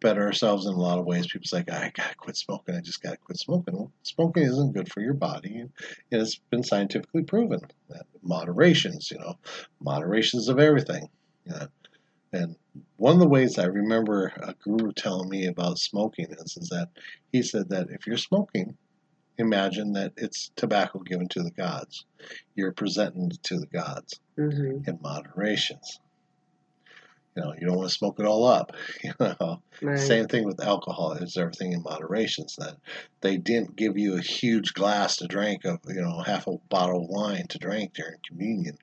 better 0.04 0.22
ourselves 0.22 0.66
in 0.66 0.74
a 0.74 0.78
lot 0.80 0.98
of 0.98 1.06
ways. 1.06 1.26
People's 1.26 1.52
like, 1.54 1.70
I 1.70 1.90
gotta 1.96 2.14
quit 2.14 2.36
smoking. 2.36 2.74
I 2.76 2.80
just 2.82 3.02
gotta 3.02 3.16
quit 3.16 3.38
smoking. 3.38 3.74
Well, 3.74 3.90
smoking 4.02 4.42
isn't 4.44 4.74
good 4.74 4.92
for 4.92 5.00
your 5.00 5.14
body, 5.14 5.60
and 5.60 5.70
it's 6.12 6.36
been 6.50 6.62
scientifically 6.62 7.22
proven 7.24 7.60
that 7.88 8.04
moderations, 8.22 9.10
you 9.10 9.18
know, 9.18 9.38
moderations 9.80 10.48
of 10.48 10.58
everything. 10.58 11.08
You 11.46 11.52
know, 11.54 11.66
and 12.34 12.56
one 12.96 13.14
of 13.14 13.20
the 13.20 13.28
ways 13.28 13.58
I 13.58 13.64
remember 13.64 14.26
a 14.36 14.54
guru 14.62 14.92
telling 14.92 15.30
me 15.30 15.46
about 15.46 15.78
smoking 15.78 16.26
is, 16.30 16.56
is 16.58 16.68
that 16.68 16.90
he 17.32 17.42
said 17.42 17.70
that 17.70 17.88
if 17.90 18.06
you're 18.06 18.18
smoking, 18.18 18.76
imagine 19.38 19.94
that 19.94 20.12
it's 20.18 20.50
tobacco 20.54 20.98
given 20.98 21.28
to 21.28 21.42
the 21.42 21.50
gods. 21.50 22.04
You're 22.56 22.72
presenting 22.72 23.30
to 23.44 23.58
the 23.58 23.66
gods 23.66 24.20
Mhm. 24.38 24.86
in 24.86 24.98
moderations. 25.00 25.98
You 27.36 27.42
know, 27.42 27.54
you 27.60 27.66
don't 27.66 27.76
want 27.76 27.88
to 27.88 27.94
smoke 27.94 28.20
it 28.20 28.26
all 28.26 28.44
up. 28.46 28.72
You 29.02 29.12
know, 29.20 29.62
Right. 29.82 29.98
same 29.98 30.26
thing 30.28 30.44
with 30.44 30.62
alcohol. 30.62 31.12
It's 31.12 31.36
everything 31.36 31.72
in 31.72 31.82
moderations. 31.82 32.54
That 32.56 32.76
they 33.20 33.36
didn't 33.36 33.76
give 33.76 33.98
you 33.98 34.16
a 34.16 34.20
huge 34.20 34.72
glass 34.72 35.16
to 35.16 35.26
drink 35.26 35.64
of, 35.64 35.80
you 35.88 36.00
know, 36.00 36.20
half 36.20 36.46
a 36.46 36.58
bottle 36.70 37.02
of 37.04 37.08
wine 37.10 37.46
to 37.48 37.58
drink 37.58 37.94
during 37.94 38.16
communion. 38.26 38.78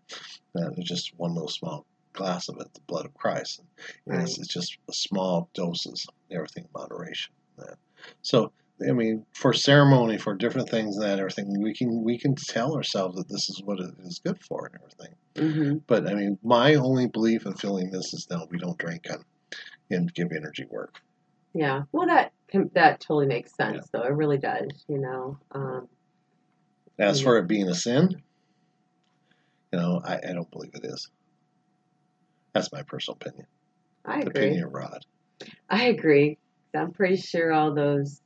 Uh, 0.56 0.62
that 0.66 0.78
was 0.78 0.86
just 0.88 1.14
one 1.18 1.34
little 1.34 1.48
small 1.48 1.86
glass 2.14 2.50
of 2.50 2.58
it, 2.60 2.74
the 2.74 2.82
blood 2.82 3.06
of 3.06 3.14
Christ. 3.14 3.62
And 4.08 4.22
it's, 4.22 4.32
Right. 4.32 4.40
it's 4.40 4.54
just 4.54 4.78
small 4.92 5.50
doses, 5.54 6.06
everything 6.30 6.66
in 6.66 6.70
moderation. 6.76 7.34
That- 7.58 7.78
So, 8.22 8.52
I 8.88 8.92
mean, 8.94 9.26
for 9.34 9.54
ceremony, 9.54 10.18
for 10.18 10.36
different 10.36 10.70
things 10.70 10.96
and 10.98 11.06
that 11.06 11.20
everything, 11.20 11.62
we 11.62 11.74
can 11.74 12.04
we 12.04 12.18
can 12.18 12.36
tell 12.36 12.76
ourselves 12.76 13.16
that 13.18 13.28
this 13.30 13.50
is 13.50 13.62
what 13.64 13.80
it 13.80 13.94
is 14.04 14.20
good 14.26 14.38
for 14.48 14.68
and 14.68 14.76
everything. 14.82 15.16
hmm 15.72 15.78
But 15.88 16.08
I 16.08 16.14
mean, 16.14 16.38
my 16.44 16.76
only 16.76 17.08
belief 17.08 17.46
in 17.46 17.54
feeling 17.54 17.92
this 17.92 18.14
is 18.14 18.28
no, 18.30 18.48
we 18.50 18.58
don't 18.58 18.78
drink 18.78 19.06
and, 19.10 19.24
and 19.90 20.14
give 20.14 20.28
energy 20.36 20.66
work. 20.70 21.02
Yeah. 21.54 21.84
Well, 21.92 22.08
that 22.08 22.32
that 22.74 23.00
totally 23.02 23.28
makes 23.28 23.56
sense, 23.56 23.88
though. 23.92 24.04
It 24.04 24.14
really 24.14 24.38
does. 24.38 24.86
You 24.88 25.00
know. 25.00 25.38
Um, 25.52 25.88
As 27.00 27.20
Yeah. 27.20 27.24
for 27.26 27.38
it 27.38 27.48
being 27.48 27.68
a 27.68 27.76
sin, 27.76 28.10
you 29.72 29.80
know, 29.80 30.02
I, 30.04 30.16
I 30.18 30.34
don't 30.34 30.50
believe 30.52 30.72
it 30.74 30.86
is. 30.86 31.10
That's 32.54 32.72
my 32.72 32.84
personal 32.84 33.18
opinion. 33.22 33.48
I 34.06 34.20
agree. 34.20 34.30
Opinion 34.30 34.64
of 34.66 34.74
Rod. 34.74 35.06
I 35.70 35.86
agree. 35.86 36.38
I'm 36.76 36.92
pretty 36.92 37.18
sure 37.18 37.52
all 37.52 37.74
those 37.74 38.22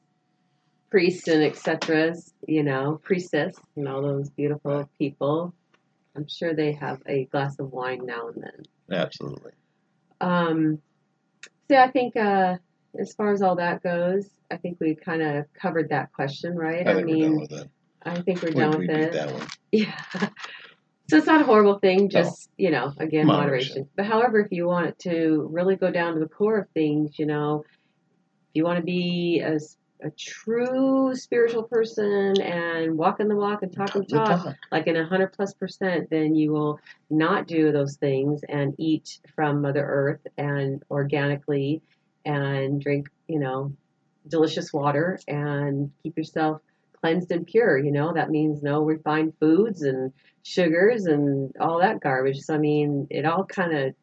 priests 0.89 1.27
and 1.27 1.43
etc. 1.43 2.15
You 2.47 2.63
know, 2.63 2.99
priestess 3.03 3.55
and 3.75 3.87
all 3.87 4.01
those 4.01 4.29
beautiful 4.29 4.89
people. 4.97 5.53
I'm 6.15 6.27
sure 6.27 6.53
they 6.53 6.73
have 6.73 7.01
a 7.07 7.25
glass 7.25 7.59
of 7.59 7.71
wine 7.71 8.05
now 8.05 8.29
and 8.29 8.43
then. 8.43 8.97
Absolutely. 8.97 9.51
Um, 10.21 10.81
so 11.69 11.77
I 11.77 11.91
think 11.91 12.15
uh, 12.15 12.55
as 12.97 13.13
far 13.13 13.33
as 13.33 13.41
all 13.41 13.55
that 13.57 13.83
goes, 13.83 14.29
I 14.49 14.57
think 14.57 14.77
we 14.79 14.95
kind 14.95 15.21
of 15.21 15.45
covered 15.53 15.89
that 15.89 16.13
question, 16.13 16.55
right? 16.55 16.87
I 16.87 16.93
think 16.95 17.07
we're 17.07 17.17
done 17.17 17.35
mean. 17.37 17.47
I 18.03 18.21
think 18.21 18.41
we're 18.41 18.49
We, 18.49 18.55
done 18.61 18.77
with 18.77 18.89
it. 18.91 19.13
that 19.13 19.33
one. 19.33 19.47
Yeah. 19.71 20.29
So 21.07 21.17
it's 21.17 21.27
not 21.27 21.41
a 21.41 21.43
horrible 21.43 21.77
thing, 21.79 22.09
just, 22.09 22.49
you 22.57 22.71
know, 22.71 22.91
again, 22.97 23.27
Moderation. 23.27 23.83
moderation. 23.83 23.89
But 23.95 24.05
however, 24.07 24.39
if 24.39 24.51
you 24.51 24.65
want 24.65 24.97
to 24.99 25.47
really 25.51 25.75
go 25.75 25.91
down 25.91 26.13
to 26.15 26.19
the 26.19 26.27
core 26.27 26.57
of 26.57 26.69
things, 26.69 27.19
you 27.19 27.27
know, 27.27 27.63
if 27.67 28.49
you 28.55 28.63
want 28.63 28.77
to 28.77 28.83
be 28.83 29.41
a, 29.45 29.55
s- 29.55 29.77
a 30.05 30.11
true 30.11 31.15
spiritual 31.15 31.63
person 31.63 32.39
and 32.39 32.97
walk 32.97 33.19
in 33.19 33.27
the 33.27 33.35
walk 33.35 33.63
and 33.63 33.73
talk 33.75 33.93
the 33.93 34.01
the 34.01 34.17
talk, 34.17 34.43
talk. 34.43 34.55
like 34.71 34.87
in 34.87 34.95
a 34.95 35.05
hundred 35.05 35.33
plus 35.33 35.53
percent, 35.53 36.09
then 36.09 36.35
you 36.35 36.51
will 36.51 36.79
not 37.09 37.47
do 37.47 37.71
those 37.71 37.97
things 37.97 38.41
and 38.47 38.75
eat 38.77 39.19
from 39.35 39.61
Mother 39.61 39.83
Earth 39.83 40.27
and 40.37 40.83
organically 40.91 41.81
and 42.23 42.79
drink, 42.81 43.07
you 43.27 43.39
know, 43.39 43.73
delicious 44.27 44.71
water 44.71 45.19
and 45.27 45.91
keep 46.03 46.17
yourself 46.17 46.61
cleansed 47.01 47.31
and 47.31 47.47
pure. 47.47 47.77
You 47.77 47.91
know, 47.91 48.13
that 48.13 48.29
means 48.29 48.61
no 48.61 48.83
refined 48.83 49.33
foods 49.39 49.81
and 49.81 50.13
sugars 50.43 51.05
and 51.05 51.55
all 51.59 51.79
that 51.79 51.99
garbage. 51.99 52.41
So, 52.41 52.53
I 52.53 52.57
mean, 52.59 53.07
it 53.09 53.25
all 53.25 53.45
kind 53.45 53.75
of 53.75 53.95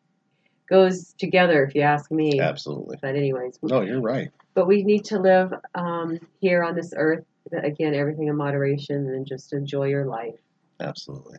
goes 0.72 1.12
together 1.18 1.62
if 1.64 1.74
you 1.74 1.82
ask 1.82 2.10
me. 2.10 2.40
Absolutely. 2.40 2.96
But, 3.02 3.14
anyways, 3.14 3.58
No, 3.62 3.82
you're 3.82 4.00
right. 4.00 4.30
but 4.54 4.66
we 4.66 4.82
need 4.84 5.04
to 5.06 5.18
live 5.18 5.52
um, 5.74 6.18
here 6.40 6.64
on 6.64 6.74
this 6.74 6.94
earth, 6.96 7.24
again, 7.52 7.94
everything 7.94 8.28
in 8.28 8.36
moderation 8.36 8.96
and 9.14 9.26
just 9.26 9.52
enjoy 9.52 9.88
your 9.88 10.06
life. 10.06 10.34
Absolutely. 10.80 11.36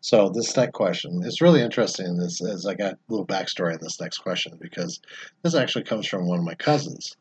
So 0.00 0.30
this 0.34 0.56
next 0.56 0.72
question, 0.72 1.20
it's 1.24 1.40
really 1.40 1.60
interesting. 1.62 2.16
This 2.16 2.42
as 2.44 2.66
I 2.66 2.74
got 2.74 2.94
a 2.94 2.98
little 3.08 3.26
backstory 3.26 3.72
on 3.72 3.78
this 3.80 4.00
next 4.00 4.18
question 4.18 4.58
because 4.60 5.00
this 5.42 5.54
actually 5.54 5.84
comes 5.84 6.06
from 6.06 6.26
one 6.26 6.38
of 6.38 6.44
my 6.44 6.54
cousins, 6.54 7.16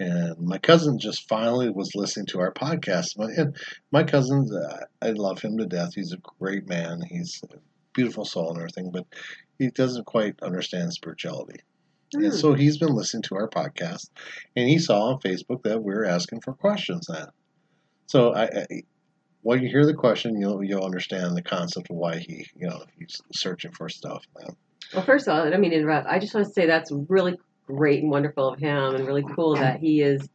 and 0.00 0.38
my 0.38 0.58
cousin 0.58 0.98
just 0.98 1.28
finally 1.28 1.70
was 1.70 1.90
listening 1.94 2.26
to 2.26 2.40
our 2.40 2.52
podcast. 2.52 3.16
My- 3.18 3.30
And 3.36 3.56
my 3.92 4.02
cousin, 4.04 4.48
uh, 4.52 4.78
I 5.02 5.10
love 5.10 5.40
him 5.40 5.58
to 5.58 5.66
death. 5.66 5.94
He's 5.94 6.12
a 6.12 6.18
great 6.38 6.68
man. 6.68 7.00
He's 7.08 7.40
beautiful 7.94 8.24
soul 8.24 8.50
and 8.50 8.58
everything, 8.58 8.90
but 8.90 9.04
he 9.58 9.68
doesn't 9.70 10.04
quite 10.06 10.34
understand 10.42 10.92
spirituality. 10.92 11.60
And 12.12 12.26
Hmm. 12.26 12.30
so 12.30 12.52
he's 12.54 12.78
been 12.78 12.94
listening 12.94 13.22
to 13.24 13.36
our 13.36 13.48
podcast, 13.48 14.10
and 14.54 14.68
he 14.68 14.78
saw 14.78 15.12
on 15.12 15.20
Facebook 15.20 15.62
that 15.64 15.82
we 15.82 15.94
are 15.94 16.04
asking 16.04 16.42
for 16.42 16.52
questions. 16.52 17.06
Then, 17.08 17.26
so 18.06 18.34
I, 18.34 18.44
I 18.44 18.66
when 19.42 19.62
you 19.62 19.68
hear 19.68 19.84
the 19.84 19.94
question, 19.94 20.40
you'll 20.40 20.62
you'll 20.62 20.84
understand 20.84 21.36
the 21.36 21.42
concept 21.42 21.90
of 21.90 21.96
why 21.96 22.18
he 22.18 22.46
you 22.56 22.68
know 22.68 22.84
he's 22.98 23.20
searching 23.32 23.72
for 23.72 23.88
stuff. 23.88 24.24
Man. 24.38 24.54
Well, 24.92 25.04
first 25.04 25.26
of 25.26 25.34
all, 25.34 25.46
I 25.46 25.50
don't 25.50 25.60
mean 25.60 25.70
to 25.70 25.78
interrupt. 25.78 26.06
I 26.06 26.18
just 26.18 26.34
want 26.34 26.46
to 26.46 26.52
say 26.52 26.66
that's 26.66 26.92
really 27.08 27.38
great 27.66 28.02
and 28.02 28.10
wonderful 28.10 28.52
of 28.52 28.58
him, 28.60 28.94
and 28.94 29.06
really 29.06 29.24
cool 29.34 29.56
that 29.56 29.80
he 29.80 30.02
is 30.02 30.28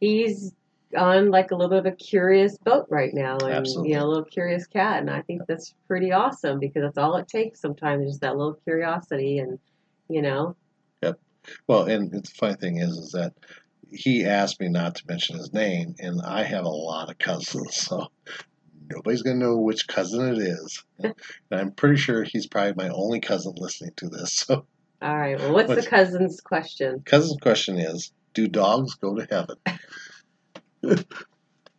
he's 0.00 0.52
on 0.96 1.30
like 1.30 1.50
a 1.50 1.54
little 1.54 1.70
bit 1.70 1.78
of 1.78 1.86
a 1.86 1.96
curious 1.96 2.56
boat 2.58 2.86
right 2.90 3.12
now, 3.12 3.38
and 3.38 3.52
Absolutely. 3.52 3.90
you 3.90 3.98
know, 3.98 4.06
a 4.06 4.08
little 4.08 4.24
curious 4.24 4.66
cat, 4.66 5.00
and 5.00 5.10
I 5.10 5.22
think 5.22 5.42
that's 5.46 5.74
pretty 5.86 6.12
awesome 6.12 6.58
because 6.58 6.82
that's 6.82 6.98
all 6.98 7.16
it 7.16 7.28
takes 7.28 7.60
sometimes, 7.60 8.08
is 8.08 8.18
that 8.20 8.36
little 8.36 8.58
curiosity, 8.64 9.38
and 9.38 9.58
you 10.08 10.22
know, 10.22 10.56
yep 11.02 11.18
Well, 11.66 11.84
and 11.84 12.10
the 12.10 12.22
funny 12.38 12.54
thing 12.54 12.78
is, 12.78 12.96
is 12.96 13.12
that 13.12 13.34
he 13.90 14.24
asked 14.24 14.60
me 14.60 14.68
not 14.68 14.96
to 14.96 15.04
mention 15.08 15.38
his 15.38 15.52
name, 15.52 15.94
and 15.98 16.20
I 16.22 16.42
have 16.42 16.64
a 16.64 16.68
lot 16.68 17.10
of 17.10 17.18
cousins, 17.18 17.76
so 17.76 18.08
nobody's 18.90 19.22
gonna 19.22 19.38
know 19.38 19.58
which 19.58 19.86
cousin 19.86 20.34
it 20.34 20.38
is. 20.38 20.84
and 20.98 21.14
I'm 21.50 21.72
pretty 21.72 21.96
sure 21.96 22.24
he's 22.24 22.46
probably 22.46 22.74
my 22.76 22.92
only 22.94 23.20
cousin 23.20 23.54
listening 23.56 23.92
to 23.96 24.08
this. 24.08 24.44
So, 24.48 24.66
all 25.02 25.16
right. 25.16 25.38
Well, 25.38 25.52
what's 25.52 25.74
the 25.74 25.82
cousin's 25.82 26.40
question? 26.40 27.02
cousin's 27.04 27.36
question 27.42 27.78
is, 27.78 28.12
do 28.32 28.48
dogs 28.48 28.94
go 28.94 29.14
to 29.14 29.26
heaven? 29.30 29.56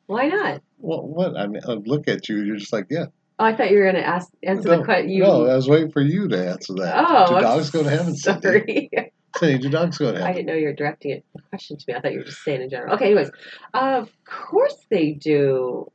Why 0.08 0.28
not? 0.28 0.62
Well, 0.78 1.08
what? 1.08 1.38
I 1.38 1.48
mean, 1.48 1.62
I 1.68 1.74
look 1.74 2.08
at 2.08 2.30
you. 2.30 2.44
You're 2.44 2.58
just 2.58 2.74
like, 2.74 2.88
yeah. 2.90 3.06
Oh, 3.38 3.46
I 3.46 3.56
thought 3.56 3.70
you 3.72 3.78
were 3.78 3.92
going 3.92 3.96
to 3.96 4.08
ask 4.08 4.30
answer 4.44 4.70
no, 4.70 4.78
the 4.78 4.86
question. 4.86 5.10
You, 5.10 5.24
no, 5.24 5.46
I 5.48 5.56
was 5.56 5.68
waiting 5.68 5.92
for 5.92 6.02
you 6.02 6.28
to 6.30 6.48
answer 6.50 6.74
that. 6.76 7.06
oh, 7.06 7.28
do 7.28 7.36
I'm 7.36 7.42
dogs 7.42 7.70
go 7.70 7.84
to 7.84 7.90
heaven? 7.90 8.16
Sorry. 8.16 8.90
Cindy, 9.38 9.58
do 9.58 9.70
dogs 9.70 9.98
go 9.98 10.06
to 10.06 10.18
heaven? 10.18 10.28
I 10.28 10.32
didn't 10.34 10.46
know 10.46 10.54
you 10.54 10.68
were 10.68 10.74
directing 10.74 11.12
it, 11.12 11.26
a 11.38 11.42
question 11.50 11.78
to 11.78 11.86
me. 11.88 11.94
I 11.96 12.00
thought 12.00 12.14
you 12.14 12.20
were 12.20 12.26
just 12.26 12.44
saying 12.44 12.62
in 12.62 12.70
general. 12.70 12.94
Okay, 12.96 13.08
anyways, 13.08 13.32
of 13.74 14.10
course 14.24 14.78
they 14.90 15.12
do, 15.12 15.92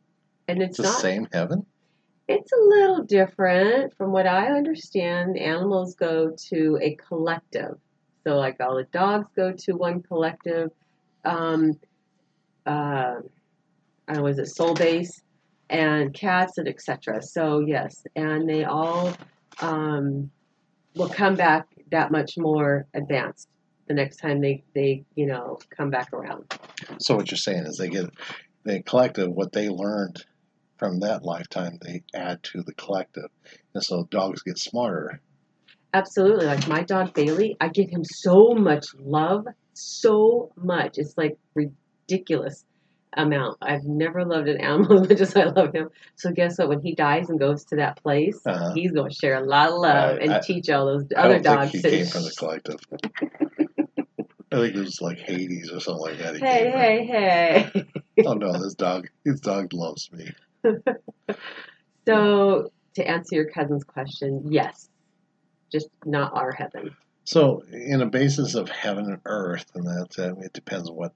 and 0.46 0.60
it's, 0.60 0.78
It's 0.78 0.88
the 0.88 0.92
not. 0.92 1.00
same 1.00 1.28
heaven. 1.32 1.64
It's 2.28 2.52
a 2.52 2.60
little 2.60 3.04
different 3.04 3.96
from 3.96 4.12
what 4.12 4.26
I 4.26 4.48
understand. 4.48 5.38
Animals 5.38 5.94
go 5.94 6.36
to 6.50 6.78
a 6.82 6.96
collective, 6.96 7.78
so 8.24 8.36
like 8.36 8.58
all 8.60 8.76
the 8.76 8.84
dogs 8.84 9.28
go 9.34 9.52
to 9.52 9.72
one 9.72 10.02
collective. 10.02 10.70
Um, 11.24 11.80
uh, 12.70 13.20
I 14.08 14.20
is 14.22 14.38
it 14.38 14.46
soul 14.46 14.74
base 14.74 15.22
and 15.68 16.14
cats 16.14 16.58
and 16.58 16.68
etc. 16.68 17.22
So 17.22 17.60
yes, 17.60 18.04
and 18.14 18.48
they 18.48 18.64
all 18.64 19.12
um, 19.60 20.30
will 20.94 21.08
come 21.08 21.34
back 21.34 21.66
that 21.90 22.10
much 22.10 22.36
more 22.36 22.86
advanced 22.94 23.48
the 23.88 23.94
next 23.94 24.18
time 24.18 24.40
they 24.40 24.62
they 24.74 25.04
you 25.16 25.26
know 25.26 25.58
come 25.76 25.90
back 25.90 26.12
around. 26.12 26.44
So 26.98 27.16
what 27.16 27.30
you're 27.30 27.38
saying 27.38 27.66
is 27.66 27.76
they 27.76 27.88
get 27.88 28.10
the 28.64 28.82
collective 28.82 29.30
what 29.30 29.52
they 29.52 29.68
learned 29.68 30.24
from 30.76 31.00
that 31.00 31.24
lifetime 31.24 31.78
they 31.82 32.02
add 32.14 32.42
to 32.44 32.62
the 32.62 32.74
collective, 32.74 33.30
and 33.74 33.82
so 33.82 34.04
dogs 34.10 34.42
get 34.42 34.58
smarter. 34.58 35.20
Absolutely, 35.92 36.46
like 36.46 36.68
my 36.68 36.82
dog 36.82 37.14
Bailey, 37.14 37.56
I 37.60 37.68
give 37.68 37.90
him 37.90 38.04
so 38.04 38.54
much 38.54 38.86
love, 38.96 39.46
so 39.74 40.52
much. 40.56 40.98
It's 40.98 41.18
like 41.18 41.36
ridiculous 42.10 42.64
amount. 43.16 43.58
I've 43.60 43.84
never 43.84 44.24
loved 44.24 44.48
an 44.48 44.60
animal 44.60 44.92
as 45.02 45.08
much 45.08 45.20
as 45.20 45.36
I 45.36 45.44
love 45.44 45.72
him. 45.74 45.90
So 46.16 46.30
guess 46.30 46.58
what? 46.58 46.68
When 46.68 46.80
he 46.80 46.94
dies 46.94 47.28
and 47.28 47.38
goes 47.38 47.64
to 47.66 47.76
that 47.76 48.00
place, 48.02 48.40
Uh-huh. 48.46 48.72
he's 48.74 48.92
going 48.92 49.10
to 49.10 49.14
share 49.14 49.36
a 49.36 49.44
lot 49.46 49.70
of 49.70 49.78
love 49.80 50.18
I- 50.18 50.22
and 50.22 50.32
I- 50.34 50.40
teach 50.40 50.70
all 50.70 50.86
those 50.86 51.06
other 51.16 51.40
dogs. 51.40 51.72
he 51.72 51.82
to- 51.82 51.90
came 51.90 52.06
from 52.12 52.22
the 52.22 52.34
collective. 52.38 52.76
I 54.52 54.56
think 54.56 54.74
it 54.74 54.80
was 54.80 55.00
like 55.00 55.18
Hades 55.18 55.70
or 55.72 55.78
something 55.80 56.02
like 56.02 56.18
that. 56.18 56.34
He 56.34 56.40
hey, 56.40 56.70
from. 56.70 56.80
hey, 56.80 57.06
hey. 57.06 57.84
Oh 58.26 58.34
no, 58.34 58.52
this 58.52 58.74
dog, 58.74 59.08
this 59.24 59.40
dog 59.40 59.72
loves 59.72 60.10
me. 60.12 60.28
So 62.06 62.70
to 62.96 63.08
answer 63.08 63.36
your 63.36 63.48
cousin's 63.50 63.84
question, 63.84 64.42
yes, 64.50 64.88
just 65.72 65.88
not 66.04 66.32
our 66.34 66.52
heaven. 66.52 66.90
So, 67.24 67.62
in 67.72 68.02
a 68.02 68.06
basis 68.06 68.54
of 68.56 68.68
heaven 68.68 69.06
and 69.06 69.20
earth, 69.24 69.64
and 69.74 69.86
that 69.86 70.18
uh, 70.18 70.34
it 70.40 70.52
depends 70.52 70.90
what 70.90 71.12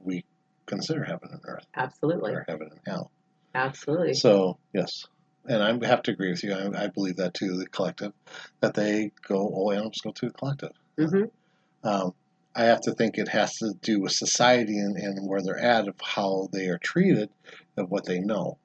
we 0.00 0.24
consider 0.68 1.04
heaven 1.04 1.30
and 1.32 1.40
earth, 1.44 1.66
Absolutely, 1.74 2.32
or 2.32 2.44
heaven 2.46 2.68
and 2.70 2.80
hell. 2.86 3.10
absolutely. 3.54 4.14
So, 4.14 4.58
yes, 4.72 5.06
and 5.48 5.62
I 5.62 5.86
have 5.86 6.02
to 6.02 6.12
agree 6.12 6.30
with 6.30 6.44
you. 6.44 6.52
I, 6.52 6.84
I 6.84 6.86
believe 6.88 7.16
that 7.16 7.34
too. 7.34 7.56
The 7.56 7.66
collective, 7.66 8.12
that 8.60 8.74
they 8.74 9.10
go, 9.26 9.36
all 9.36 9.72
animals 9.72 10.00
go 10.04 10.12
to 10.12 10.26
the 10.26 10.32
collective. 10.32 10.72
Mm-hmm. 10.98 11.88
Um, 11.88 12.14
I 12.54 12.64
have 12.64 12.80
to 12.82 12.92
think 12.92 13.18
it 13.18 13.28
has 13.28 13.56
to 13.58 13.72
do 13.82 14.00
with 14.00 14.12
society 14.12 14.78
and, 14.78 14.96
and 14.96 15.28
where 15.28 15.42
they're 15.42 15.58
at, 15.58 15.88
of 15.88 15.94
how 16.02 16.48
they 16.52 16.66
are 16.68 16.78
treated, 16.78 17.30
of 17.76 17.90
what 17.90 18.04
they 18.04 18.20
know. 18.20 18.58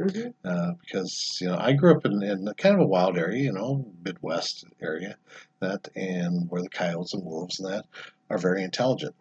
Mm-hmm. 0.00 0.30
uh, 0.44 0.72
because 0.80 1.38
you 1.40 1.46
know 1.46 1.56
I 1.56 1.72
grew 1.72 1.94
up 1.94 2.04
in, 2.04 2.20
in 2.20 2.52
kind 2.58 2.74
of 2.74 2.80
a 2.80 2.86
wild 2.86 3.16
area, 3.16 3.44
you 3.44 3.52
know, 3.52 3.86
Midwest 4.04 4.64
area, 4.82 5.16
that 5.60 5.88
and 5.94 6.50
where 6.50 6.62
the 6.62 6.68
coyotes 6.68 7.14
and 7.14 7.24
wolves 7.24 7.60
and 7.60 7.72
that 7.72 7.84
are 8.28 8.38
very 8.38 8.64
intelligent. 8.64 9.14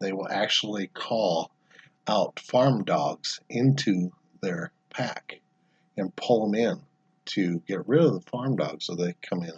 They 0.00 0.12
will 0.12 0.28
actually 0.30 0.86
call 0.86 1.50
out 2.08 2.40
farm 2.40 2.84
dogs 2.84 3.40
into 3.48 4.10
their 4.40 4.72
pack 4.90 5.40
and 5.96 6.14
pull 6.16 6.46
them 6.46 6.54
in 6.54 6.80
to 7.26 7.62
get 7.66 7.86
rid 7.86 8.02
of 8.02 8.14
the 8.14 8.30
farm 8.30 8.56
dogs, 8.56 8.86
so 8.86 8.94
they 8.94 9.14
come 9.22 9.42
in 9.42 9.52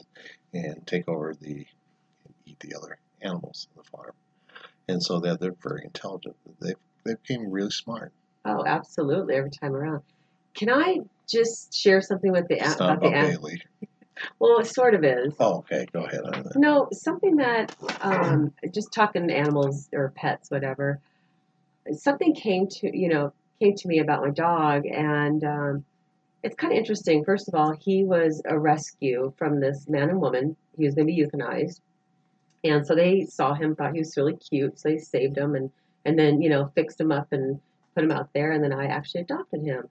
and 0.52 0.86
take 0.86 1.08
over 1.08 1.34
the 1.34 1.66
eat 2.44 2.58
the 2.60 2.74
other 2.76 2.98
animals 3.22 3.68
in 3.70 3.82
the 3.82 3.88
farm. 3.88 4.12
And 4.88 5.02
so 5.02 5.20
that 5.20 5.40
they're 5.40 5.54
very 5.62 5.82
intelligent. 5.84 6.36
They 6.60 6.74
they 7.04 7.14
became 7.14 7.50
really 7.50 7.70
smart. 7.70 8.12
Oh, 8.44 8.64
absolutely. 8.66 9.34
Every 9.36 9.50
time 9.50 9.74
around. 9.74 10.02
Can 10.54 10.70
I 10.70 10.98
just 11.28 11.72
share 11.72 12.00
something 12.00 12.32
with 12.32 12.48
the 12.48 12.56
It's 12.56 12.78
not 12.78 12.98
about 12.98 13.02
the 13.02 13.08
about 13.08 13.30
Bailey. 13.30 13.62
Well, 14.38 14.58
it 14.58 14.66
sort 14.66 14.94
of 14.94 15.04
is. 15.04 15.34
Oh, 15.38 15.58
okay. 15.58 15.86
Go 15.92 16.04
ahead. 16.04 16.20
No, 16.56 16.88
something 16.92 17.36
that 17.36 17.74
um, 18.02 18.52
just 18.74 18.92
talking 18.92 19.30
animals 19.30 19.88
or 19.92 20.12
pets, 20.14 20.50
whatever. 20.50 21.00
Something 21.92 22.34
came 22.34 22.68
to 22.68 22.96
you 22.96 23.08
know 23.08 23.32
came 23.60 23.74
to 23.74 23.88
me 23.88 23.98
about 23.98 24.22
my 24.22 24.30
dog, 24.30 24.86
and 24.86 25.42
um, 25.44 25.84
it's 26.42 26.56
kind 26.56 26.72
of 26.72 26.78
interesting. 26.78 27.24
First 27.24 27.48
of 27.48 27.54
all, 27.54 27.72
he 27.72 28.04
was 28.04 28.42
a 28.44 28.58
rescue 28.58 29.32
from 29.36 29.60
this 29.60 29.88
man 29.88 30.10
and 30.10 30.20
woman. 30.20 30.56
He 30.76 30.84
was 30.84 30.94
going 30.94 31.06
to 31.06 31.12
be 31.12 31.20
euthanized, 31.20 31.80
and 32.64 32.86
so 32.86 32.94
they 32.94 33.24
saw 33.24 33.54
him, 33.54 33.74
thought 33.74 33.92
he 33.92 34.00
was 34.00 34.16
really 34.16 34.36
cute, 34.36 34.78
so 34.78 34.88
they 34.88 34.98
saved 34.98 35.36
him, 35.36 35.54
and 35.54 35.70
and 36.04 36.18
then 36.18 36.40
you 36.40 36.50
know 36.50 36.70
fixed 36.74 37.00
him 37.00 37.12
up 37.12 37.32
and 37.32 37.60
put 37.94 38.04
him 38.04 38.12
out 38.12 38.32
there, 38.32 38.52
and 38.52 38.62
then 38.62 38.72
I 38.72 38.86
actually 38.86 39.22
adopted 39.22 39.62
him. 39.62 39.88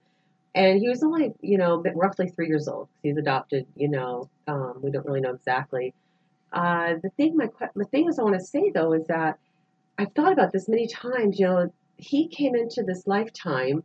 And 0.54 0.80
he 0.80 0.88
was 0.88 1.02
only, 1.04 1.32
you 1.40 1.58
know, 1.58 1.80
roughly 1.94 2.28
three 2.28 2.48
years 2.48 2.66
old. 2.66 2.88
He's 3.04 3.16
adopted, 3.16 3.66
you 3.76 3.88
know, 3.88 4.28
um, 4.48 4.80
we 4.82 4.90
don't 4.90 5.06
really 5.06 5.20
know 5.20 5.34
exactly. 5.34 5.94
Uh, 6.52 6.94
the 7.02 7.10
thing, 7.10 7.36
my 7.36 7.48
the 7.76 7.84
thing 7.84 8.08
is, 8.08 8.18
I 8.18 8.22
want 8.22 8.34
to 8.34 8.44
say 8.44 8.70
though 8.70 8.92
is 8.92 9.06
that 9.06 9.38
I've 9.98 10.12
thought 10.12 10.32
about 10.32 10.50
this 10.50 10.68
many 10.68 10.88
times. 10.88 11.38
You 11.38 11.46
know, 11.46 11.72
he 12.02 12.28
came 12.28 12.54
into 12.54 12.82
this 12.82 13.06
lifetime, 13.06 13.82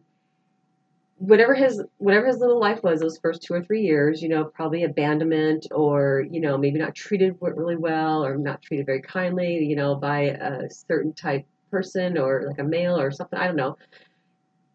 whatever 1.17 1.53
his 1.53 1.81
whatever 1.97 2.27
his 2.27 2.37
little 2.37 2.59
life 2.59 2.83
was, 2.83 2.99
those 2.99 3.17
first 3.17 3.43
two 3.43 3.53
or 3.53 3.63
three 3.63 3.81
years. 3.81 4.21
You 4.21 4.29
know, 4.29 4.45
probably 4.45 4.83
abandonment, 4.83 5.67
or 5.71 6.25
you 6.29 6.41
know, 6.41 6.57
maybe 6.57 6.79
not 6.79 6.95
treated 6.95 7.37
really 7.41 7.75
well, 7.75 8.25
or 8.25 8.37
not 8.37 8.61
treated 8.61 8.85
very 8.85 9.01
kindly. 9.01 9.65
You 9.65 9.75
know, 9.75 9.95
by 9.95 10.21
a 10.21 10.69
certain 10.69 11.13
type 11.13 11.45
person, 11.71 12.17
or 12.17 12.45
like 12.47 12.59
a 12.59 12.63
male, 12.63 12.99
or 12.99 13.11
something. 13.11 13.37
I 13.39 13.47
don't 13.47 13.55
know. 13.55 13.77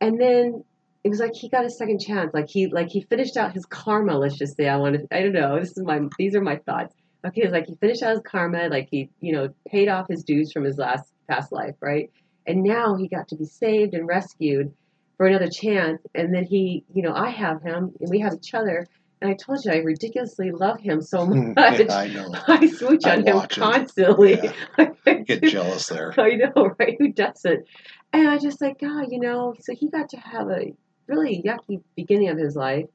And 0.00 0.20
then 0.20 0.64
it 1.02 1.08
was 1.08 1.20
like 1.20 1.34
he 1.34 1.48
got 1.48 1.64
a 1.64 1.70
second 1.70 2.00
chance. 2.00 2.32
Like 2.34 2.48
he 2.48 2.66
like 2.66 2.88
he 2.88 3.02
finished 3.02 3.36
out 3.36 3.52
his 3.52 3.66
karma. 3.66 4.18
Let's 4.18 4.36
just 4.36 4.56
say 4.56 4.68
I 4.68 4.76
want 4.76 4.96
to. 4.96 5.16
I 5.16 5.22
don't 5.22 5.32
know. 5.32 5.58
This 5.58 5.76
is 5.76 5.84
my. 5.84 6.00
These 6.18 6.34
are 6.34 6.42
my 6.42 6.56
thoughts. 6.56 6.94
Okay, 7.26 7.42
it's 7.42 7.52
like 7.52 7.66
he 7.66 7.74
finished 7.76 8.02
out 8.02 8.12
his 8.12 8.22
karma. 8.24 8.68
Like 8.68 8.88
he 8.90 9.10
you 9.20 9.32
know 9.32 9.48
paid 9.66 9.88
off 9.88 10.08
his 10.08 10.24
dues 10.24 10.52
from 10.52 10.64
his 10.64 10.76
last 10.78 11.12
past 11.28 11.52
life, 11.52 11.76
right? 11.80 12.10
And 12.46 12.62
now 12.62 12.96
he 12.96 13.08
got 13.08 13.28
to 13.28 13.36
be 13.36 13.44
saved 13.44 13.94
and 13.94 14.06
rescued 14.08 14.72
for 15.16 15.26
another 15.26 15.48
chance. 15.48 16.00
And 16.14 16.34
then 16.34 16.44
he, 16.44 16.84
you 16.94 17.02
know, 17.02 17.12
I 17.14 17.30
have 17.30 17.62
him 17.62 17.92
and 18.00 18.10
we 18.10 18.20
have 18.20 18.34
each 18.34 18.54
other. 18.54 18.86
And 19.20 19.30
I 19.30 19.34
told 19.34 19.62
you 19.64 19.72
I 19.72 19.76
ridiculously 19.76 20.50
love 20.50 20.80
him 20.80 21.02
so 21.02 21.26
much. 21.26 21.80
yeah, 21.80 21.94
I 21.96 22.08
know. 22.08 22.32
I 22.48 22.66
swooch 22.68 23.04
I 23.04 23.16
on 23.16 23.26
him 23.26 23.36
watch 23.36 23.56
him. 23.58 23.62
constantly. 23.64 24.40
Yeah. 24.78 24.86
Get 25.26 25.42
jealous 25.44 25.86
there. 25.88 26.14
I 26.18 26.36
know, 26.36 26.74
right? 26.78 26.96
Who 26.98 27.12
doesn't? 27.12 27.66
And 28.12 28.28
I 28.28 28.38
just 28.38 28.60
like, 28.60 28.80
God, 28.80 29.06
you 29.10 29.20
know, 29.20 29.54
so 29.60 29.74
he 29.74 29.88
got 29.90 30.08
to 30.10 30.16
have 30.16 30.48
a 30.48 30.72
really 31.06 31.42
yucky 31.44 31.82
beginning 31.96 32.28
of 32.30 32.38
his 32.38 32.56
life, 32.56 32.86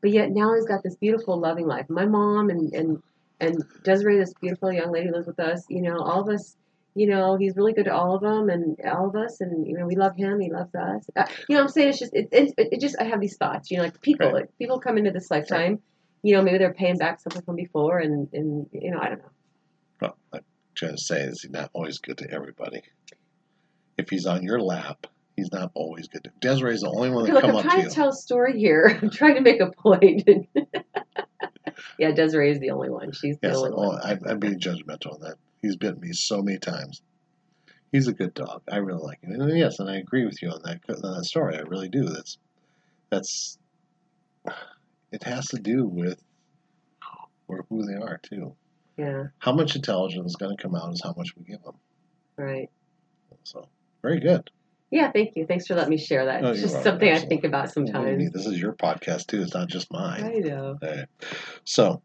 but 0.00 0.10
yet 0.10 0.30
now 0.30 0.54
he's 0.54 0.64
got 0.66 0.82
this 0.82 0.96
beautiful, 0.96 1.38
loving 1.38 1.66
life. 1.66 1.86
My 1.90 2.06
mom 2.06 2.48
and 2.48 2.72
and 2.74 3.02
and 3.40 3.62
Desiree, 3.82 4.18
this 4.18 4.32
beautiful 4.40 4.72
young 4.72 4.90
lady, 4.92 5.10
lives 5.10 5.26
with 5.26 5.38
us. 5.40 5.64
You 5.68 5.82
know, 5.82 5.98
all 5.98 6.22
of 6.22 6.28
us. 6.34 6.56
You 6.96 7.08
know, 7.08 7.36
he's 7.36 7.56
really 7.56 7.72
good 7.72 7.86
to 7.86 7.94
all 7.94 8.14
of 8.14 8.22
them 8.22 8.48
and 8.48 8.76
all 8.86 9.08
of 9.08 9.16
us, 9.16 9.40
and 9.40 9.66
you 9.66 9.76
know, 9.76 9.86
we 9.86 9.96
love 9.96 10.14
him. 10.16 10.38
He 10.38 10.50
loves 10.52 10.72
us. 10.74 11.04
Uh, 11.16 11.24
you 11.48 11.56
know, 11.56 11.62
what 11.62 11.68
I'm 11.68 11.72
saying 11.72 11.88
it's 11.88 11.98
just 11.98 12.14
it, 12.14 12.28
it, 12.30 12.54
it 12.56 12.80
just 12.80 12.96
I 13.00 13.04
have 13.04 13.20
these 13.20 13.36
thoughts. 13.36 13.70
You 13.70 13.78
know, 13.78 13.84
like 13.84 14.00
people, 14.00 14.26
Right. 14.26 14.34
like 14.34 14.58
people 14.58 14.78
come 14.78 14.96
into 14.98 15.10
this 15.10 15.30
lifetime. 15.30 15.80
You 16.22 16.34
know, 16.36 16.42
maybe 16.42 16.58
they're 16.58 16.72
paying 16.72 16.96
back 16.96 17.20
something 17.20 17.42
from 17.42 17.56
before, 17.56 17.98
and 17.98 18.28
and 18.32 18.66
you 18.72 18.92
know, 18.92 18.98
I 19.00 19.08
don't 19.08 19.18
know. 19.18 19.30
Well, 20.00 20.16
I'm 20.32 20.40
trying 20.76 20.92
to 20.96 21.02
say 21.02 21.22
is 21.22 21.42
he's 21.42 21.50
not 21.50 21.70
always 21.74 21.98
good 21.98 22.18
to 22.18 22.30
everybody. 22.30 22.82
If 23.98 24.08
he's 24.10 24.26
on 24.26 24.42
your 24.42 24.60
lap, 24.60 25.06
he's 25.36 25.50
not 25.52 25.70
always 25.74 26.08
good. 26.08 26.24
to 26.24 26.30
Desiree's 26.40 26.80
the 26.82 26.90
only 26.90 27.10
one 27.10 27.24
that 27.24 27.40
come 27.40 27.50
I'm 27.50 27.56
up 27.56 27.62
to 27.62 27.68
trying 27.68 27.88
to 27.88 27.94
tell 27.94 28.08
a 28.10 28.12
story 28.12 28.58
here. 28.58 28.98
I'm 29.02 29.10
trying 29.10 29.34
to 29.34 29.40
make 29.40 29.60
a 29.60 29.70
point. 29.70 30.28
yeah, 31.98 32.12
Desiree 32.12 32.52
is 32.52 32.60
the 32.60 32.70
only 32.70 32.90
one. 32.90 33.12
She's 33.12 33.36
the 33.40 33.48
Yes, 33.48 33.56
only 33.56 33.70
oh, 33.72 33.88
one. 33.90 34.00
I, 34.02 34.18
I'm 34.30 34.38
being 34.38 34.58
judgmental 34.58 35.14
on 35.14 35.20
that. 35.20 35.34
He's 35.64 35.76
bitten 35.76 36.00
me 36.00 36.12
so 36.12 36.42
many 36.42 36.58
times. 36.58 37.00
He's 37.90 38.06
a 38.06 38.12
good 38.12 38.34
dog. 38.34 38.62
I 38.70 38.76
really 38.76 39.02
like 39.02 39.22
him. 39.22 39.40
And 39.40 39.56
yes, 39.58 39.78
and 39.78 39.88
I 39.88 39.96
agree 39.96 40.26
with 40.26 40.42
you 40.42 40.50
on 40.50 40.60
that 40.64 40.80
on 40.90 41.16
that 41.16 41.24
story. 41.24 41.56
I 41.56 41.60
really 41.60 41.88
do. 41.88 42.04
That's 42.04 42.36
that's 43.08 43.58
it 45.10 45.22
has 45.22 45.46
to 45.48 45.56
do 45.56 45.86
with 45.86 46.22
or 47.48 47.64
who 47.70 47.86
they 47.86 47.94
are 47.94 48.20
too. 48.22 48.54
Yeah, 48.98 49.24
How 49.38 49.52
much 49.52 49.74
intelligence 49.74 50.32
is 50.32 50.36
going 50.36 50.54
to 50.56 50.62
come 50.62 50.74
out 50.74 50.92
is 50.92 51.00
how 51.02 51.14
much 51.16 51.34
we 51.36 51.44
give 51.44 51.62
them. 51.62 51.74
right. 52.36 52.68
So 53.42 53.68
very 54.02 54.20
good. 54.20 54.50
Yeah, 54.90 55.10
thank 55.12 55.34
you. 55.34 55.46
Thanks 55.46 55.66
for 55.66 55.74
letting 55.74 55.90
me 55.90 55.98
share 55.98 56.26
that. 56.26 56.44
Oh, 56.44 56.50
it's 56.50 56.60
just 56.60 56.82
something 56.82 57.10
I 57.10 57.18
think 57.18 57.44
about 57.44 57.66
What 57.66 57.74
do 57.74 57.80
you 57.80 57.86
sometimes. 57.86 58.32
This 58.32 58.46
is 58.46 58.60
your 58.60 58.74
podcast 58.74 59.26
too. 59.26 59.42
It's 59.42 59.54
not 59.54 59.68
just 59.68 59.90
mine. 59.90 60.24
I 60.24 60.38
know. 60.38 60.78
Okay. 60.82 61.04
So, 61.64 62.02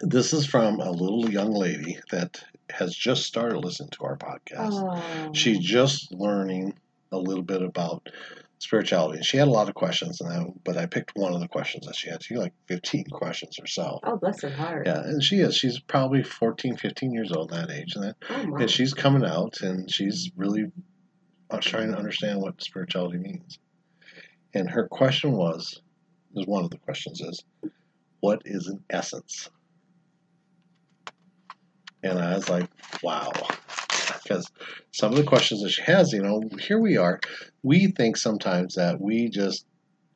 this 0.00 0.32
is 0.32 0.46
from 0.46 0.80
a 0.80 0.90
little 0.90 1.30
young 1.30 1.52
lady 1.52 1.98
that 2.10 2.42
has 2.70 2.94
just 2.94 3.24
started 3.24 3.58
listening 3.58 3.90
to 3.90 4.04
our 4.04 4.16
podcast. 4.16 4.70
Oh. 4.72 5.32
She's 5.32 5.58
just 5.58 6.12
learning 6.12 6.74
a 7.10 7.18
little 7.18 7.42
bit 7.42 7.62
about 7.62 8.08
spirituality. 8.58 9.18
And 9.18 9.26
she 9.26 9.36
had 9.36 9.48
a 9.48 9.50
lot 9.50 9.68
of 9.68 9.74
questions, 9.74 10.20
and 10.20 10.32
I, 10.32 10.46
but 10.64 10.76
I 10.76 10.86
picked 10.86 11.16
one 11.16 11.34
of 11.34 11.40
the 11.40 11.48
questions 11.48 11.86
that 11.86 11.96
she 11.96 12.08
had. 12.08 12.22
She 12.22 12.34
had 12.34 12.44
like 12.44 12.54
15 12.68 13.06
questions 13.10 13.58
herself. 13.58 14.00
Oh, 14.04 14.16
bless 14.16 14.40
her 14.42 14.50
heart. 14.50 14.86
Yeah, 14.86 15.00
and 15.00 15.22
she 15.22 15.40
is. 15.40 15.56
She's 15.56 15.80
probably 15.80 16.22
14, 16.22 16.76
15 16.76 17.12
years 17.12 17.32
old 17.32 17.50
that 17.50 17.70
age. 17.70 17.94
And, 17.96 18.04
that, 18.04 18.16
Oh, 18.30 18.56
and 18.56 18.70
she's 18.70 18.94
coming 18.94 19.24
out, 19.24 19.60
and 19.60 19.92
she's 19.92 20.30
really 20.36 20.70
uh, 21.50 21.58
trying 21.60 21.90
to 21.90 21.98
understand 21.98 22.40
what 22.40 22.62
spirituality 22.62 23.18
means. 23.18 23.58
And 24.54 24.70
her 24.70 24.86
question 24.86 25.32
was, 25.32 25.80
is 26.36 26.46
one 26.46 26.64
of 26.64 26.70
the 26.70 26.78
questions 26.78 27.20
is, 27.20 27.44
what 28.20 28.42
is 28.44 28.68
an 28.68 28.82
essence? 28.88 29.50
And 32.02 32.18
I 32.18 32.34
was 32.34 32.48
like, 32.48 32.68
wow. 33.02 33.30
Because 34.22 34.50
some 34.92 35.12
of 35.12 35.18
the 35.18 35.24
questions 35.24 35.62
that 35.62 35.70
she 35.70 35.82
has, 35.82 36.12
you 36.12 36.22
know, 36.22 36.42
here 36.60 36.78
we 36.78 36.96
are. 36.96 37.20
We 37.62 37.88
think 37.88 38.16
sometimes 38.16 38.74
that 38.74 39.00
we 39.00 39.28
just, 39.28 39.66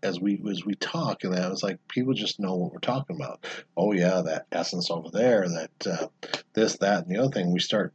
as 0.02 0.20
we 0.20 0.40
as 0.50 0.64
we 0.64 0.74
talk, 0.74 1.24
and 1.24 1.32
that 1.32 1.50
was 1.50 1.62
like 1.62 1.78
people 1.88 2.12
just 2.12 2.38
know 2.38 2.54
what 2.54 2.72
we're 2.72 2.78
talking 2.78 3.16
about. 3.16 3.44
Oh 3.76 3.92
yeah, 3.92 4.22
that 4.22 4.46
essence 4.52 4.90
over 4.90 5.08
there, 5.10 5.48
that 5.48 5.86
uh, 5.86 6.06
this, 6.52 6.76
that, 6.78 7.06
and 7.06 7.14
the 7.14 7.20
other 7.20 7.32
thing. 7.32 7.52
We 7.52 7.60
start 7.60 7.92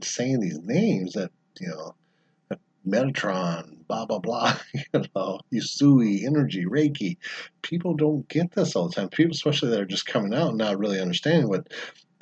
saying 0.00 0.40
these 0.40 0.58
names 0.58 1.12
that 1.12 1.30
you 1.60 1.68
know, 1.68 1.94
Metatron, 2.86 3.86
blah 3.86 4.06
blah 4.06 4.18
blah. 4.18 4.56
You 4.94 5.04
know, 5.14 5.40
Usui, 5.52 6.24
Energy, 6.24 6.64
Reiki. 6.64 7.16
People 7.62 7.94
don't 7.94 8.28
get 8.28 8.52
this 8.52 8.74
all 8.74 8.88
the 8.88 8.94
time. 8.94 9.08
People, 9.08 9.32
especially 9.32 9.70
that 9.70 9.80
are 9.80 9.86
just 9.86 10.06
coming 10.06 10.34
out 10.34 10.50
and 10.50 10.58
not 10.58 10.78
really 10.78 11.00
understanding 11.00 11.48
what 11.48 11.68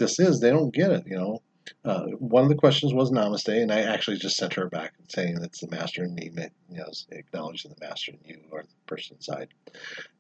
this 0.01 0.19
is, 0.19 0.41
they 0.41 0.51
don't 0.51 0.75
get 0.75 0.91
it. 0.91 1.05
You 1.07 1.17
know, 1.17 1.43
uh, 1.85 2.07
one 2.19 2.43
of 2.43 2.49
the 2.49 2.57
questions 2.57 2.93
was 2.93 3.13
Namaste, 3.13 3.63
and 3.63 3.71
I 3.71 3.83
actually 3.83 4.17
just 4.17 4.37
sent 4.37 4.55
her 4.55 4.69
back 4.69 4.95
saying 5.09 5.39
it's 5.43 5.61
the 5.61 5.69
master 5.69 6.03
and 6.03 6.15
me, 6.15 6.31
you 6.69 6.79
know, 6.79 6.91
acknowledging 7.11 7.73
the 7.73 7.87
master 7.87 8.13
and 8.13 8.21
you 8.25 8.41
or 8.51 8.63
the 8.63 8.69
person 8.87 9.17
inside. 9.17 9.49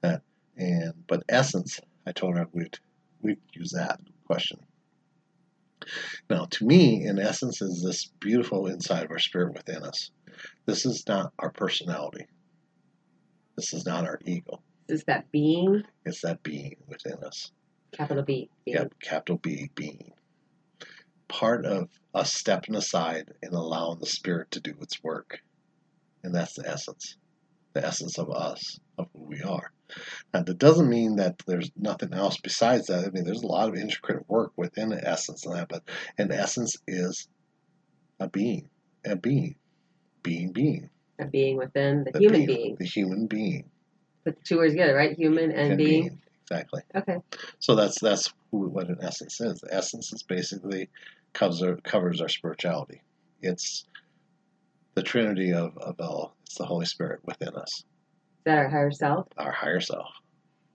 Uh, 0.02 0.18
and 0.56 0.92
but 1.08 1.24
essence, 1.28 1.80
I 2.06 2.12
told 2.12 2.36
her 2.36 2.46
we'd 2.52 2.78
we'd 3.22 3.38
use 3.52 3.72
that 3.72 4.00
question. 4.26 4.60
Now, 6.28 6.46
to 6.50 6.66
me, 6.66 7.04
in 7.04 7.18
essence, 7.18 7.62
is 7.62 7.82
this 7.82 8.06
beautiful 8.20 8.66
inside 8.66 9.04
of 9.04 9.10
our 9.10 9.18
spirit 9.18 9.54
within 9.54 9.82
us. 9.82 10.10
This 10.66 10.84
is 10.84 11.04
not 11.08 11.32
our 11.38 11.50
personality. 11.50 12.26
This 13.56 13.72
is 13.72 13.86
not 13.86 14.04
our 14.04 14.20
ego. 14.24 14.62
Is 14.88 15.04
that 15.04 15.30
being? 15.32 15.82
It's 16.04 16.20
that 16.22 16.42
being 16.42 16.76
within 16.86 17.24
us. 17.24 17.52
Capital 17.92 18.22
B. 18.22 18.50
being. 18.64 18.76
Yep, 18.76 18.94
capital 19.00 19.36
B, 19.38 19.70
being. 19.74 20.12
Part 21.28 21.64
of 21.64 21.88
us 22.14 22.32
stepping 22.34 22.74
aside 22.74 23.32
and 23.42 23.52
allowing 23.52 24.00
the 24.00 24.06
spirit 24.06 24.50
to 24.52 24.60
do 24.60 24.74
its 24.80 25.02
work. 25.02 25.40
And 26.22 26.34
that's 26.34 26.54
the 26.54 26.68
essence. 26.68 27.16
The 27.72 27.86
essence 27.86 28.18
of 28.18 28.30
us, 28.30 28.78
of 28.98 29.08
who 29.12 29.24
we 29.24 29.42
are. 29.42 29.70
Now, 30.34 30.42
that 30.42 30.58
doesn't 30.58 30.88
mean 30.88 31.16
that 31.16 31.42
there's 31.46 31.70
nothing 31.76 32.12
else 32.12 32.36
besides 32.36 32.88
that. 32.88 33.04
I 33.06 33.10
mean, 33.10 33.24
there's 33.24 33.42
a 33.42 33.46
lot 33.46 33.68
of 33.68 33.76
intricate 33.76 34.28
work 34.28 34.52
within 34.56 34.90
the 34.90 35.08
essence 35.08 35.46
of 35.46 35.54
that, 35.54 35.68
but 35.68 35.82
an 36.18 36.32
essence 36.32 36.76
is 36.86 37.28
a 38.18 38.28
being, 38.28 38.68
a 39.04 39.16
being, 39.16 39.56
being, 40.22 40.52
being. 40.52 40.90
A 41.18 41.26
being 41.26 41.56
within 41.56 42.04
the, 42.04 42.12
The 42.12 42.18
human 42.18 42.46
being. 42.46 42.76
The 42.78 42.86
human 42.86 43.26
being. 43.26 43.70
Put 44.24 44.36
the 44.36 44.44
two 44.44 44.56
words 44.58 44.72
together, 44.72 44.94
right? 44.94 45.16
Human 45.16 45.50
and 45.50 45.72
and 45.72 45.78
being. 45.78 46.20
Exactly. 46.50 46.82
Okay. 46.96 47.18
So 47.60 47.74
that's 47.76 48.00
that's 48.00 48.32
what 48.50 48.88
an 48.88 48.98
essence 49.02 49.40
is. 49.40 49.60
The 49.60 49.72
essence 49.72 50.12
is 50.12 50.22
basically 50.24 50.88
covers 51.32 51.62
our, 51.62 51.76
covers 51.76 52.20
our 52.20 52.28
spirituality. 52.28 53.02
It's 53.40 53.84
the 54.94 55.02
Trinity 55.02 55.52
of, 55.52 55.76
of 55.78 55.94
all. 56.00 56.34
It's 56.44 56.56
the 56.56 56.64
Holy 56.64 56.86
Spirit 56.86 57.20
within 57.24 57.54
us, 57.54 57.72
Is 57.78 57.84
that 58.44 58.58
our 58.58 58.68
higher 58.68 58.90
self? 58.90 59.28
our 59.38 59.52
higher 59.52 59.80
self. 59.80 60.08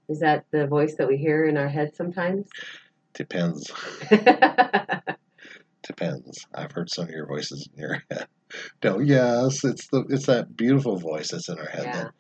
Is 0.07 0.19
that 0.19 0.45
the 0.51 0.65
voice 0.67 0.95
that 0.97 1.07
we 1.07 1.17
hear 1.17 1.45
in 1.45 1.57
our 1.57 1.67
head 1.67 1.93
sometimes? 1.95 2.47
Depends. 3.13 3.69
Depends. 5.83 6.45
I've 6.53 6.71
heard 6.71 6.89
some 6.89 7.05
of 7.05 7.11
your 7.11 7.27
voices 7.27 7.67
in 7.73 7.79
your 7.79 8.03
head. 8.09 8.27
No, 8.83 8.99
yes, 8.99 9.63
it's 9.63 9.87
the 9.87 10.05
it's 10.09 10.27
that 10.27 10.55
beautiful 10.55 10.97
voice 10.97 11.31
that's 11.31 11.49
in 11.49 11.59
our 11.59 11.67
head. 11.67 11.83
Yeah. 11.83 12.03
That, 12.03 12.11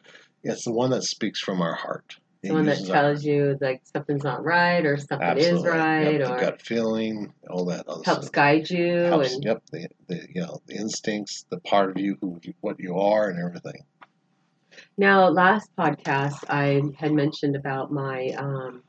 it's 0.43 0.65
the 0.65 0.71
one 0.73 0.89
that 0.91 1.03
speaks 1.03 1.39
from 1.39 1.61
our 1.61 1.75
heart. 1.75 2.17
The 2.49 2.53
one 2.53 2.65
that 2.65 2.79
our- 2.81 2.85
tells 2.85 3.23
you 3.25 3.57
like 3.61 3.81
something's 3.93 4.23
not 4.23 4.43
right 4.43 4.85
or 4.85 4.97
something 4.97 5.37
is 5.37 5.63
right 5.63 6.19
Yep, 6.19 6.29
or 6.29 6.39
gut 6.39 6.61
feeling, 6.61 7.33
all 7.49 7.65
that 7.65 7.87
other 7.87 8.03
helps 8.03 8.27
stuff. 8.27 8.31
guide 8.31 8.69
you 8.69 8.95
helps, 9.03 9.33
and 9.33 9.43
yep 9.43 9.63
the, 9.71 9.87
the 10.07 10.27
you 10.33 10.41
know 10.41 10.61
the 10.67 10.75
instincts 10.75 11.45
the 11.49 11.59
part 11.61 11.89
of 11.89 11.97
you 11.97 12.17
who 12.21 12.39
what 12.61 12.79
you 12.79 12.97
are 12.97 13.29
and 13.29 13.39
everything 13.39 13.83
Now, 14.97 15.29
last 15.29 15.69
podcast, 15.77 16.43
I 16.49 16.81
had 16.99 17.11
mentioned 17.13 17.55
about 17.55 17.91
my 17.91 18.27
um, 18.37 18.83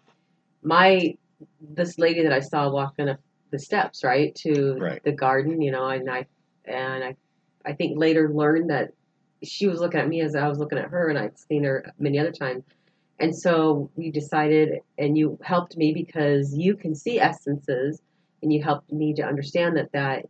my 0.62 1.16
this 1.60 1.98
lady 1.98 2.22
that 2.22 2.32
I 2.32 2.40
saw 2.40 2.68
walking 2.70 3.08
up 3.08 3.20
the 3.50 3.58
steps, 3.58 4.02
right 4.04 4.34
to 4.36 4.74
Right. 4.78 5.02
the 5.04 5.12
garden, 5.12 5.60
you 5.62 5.70
know, 5.70 5.88
and 5.88 6.10
I 6.10 6.26
and 6.64 7.04
I 7.04 7.16
I 7.64 7.72
think 7.74 7.98
later 7.98 8.28
learned 8.32 8.70
that 8.70 8.92
she 9.42 9.66
was 9.66 9.80
looking 9.80 10.00
at 10.00 10.08
me 10.08 10.20
as 10.22 10.34
I 10.34 10.48
was 10.48 10.58
looking 10.58 10.78
at 10.78 10.88
her, 10.90 11.08
and 11.08 11.18
I'd 11.18 11.38
seen 11.38 11.64
her 11.64 11.92
many 11.98 12.18
other 12.18 12.32
times. 12.32 12.64
And 13.18 13.34
so 13.36 13.90
we 13.96 14.10
decided, 14.10 14.80
and 14.98 15.16
you 15.16 15.38
helped 15.42 15.76
me 15.76 15.92
because 15.94 16.54
you 16.56 16.76
can 16.76 16.94
see 16.94 17.18
essences, 17.18 18.02
and 18.42 18.52
you 18.52 18.62
helped 18.62 18.92
me 18.92 19.14
to 19.14 19.22
understand 19.22 19.76
that 19.76 19.92
that 19.92 20.26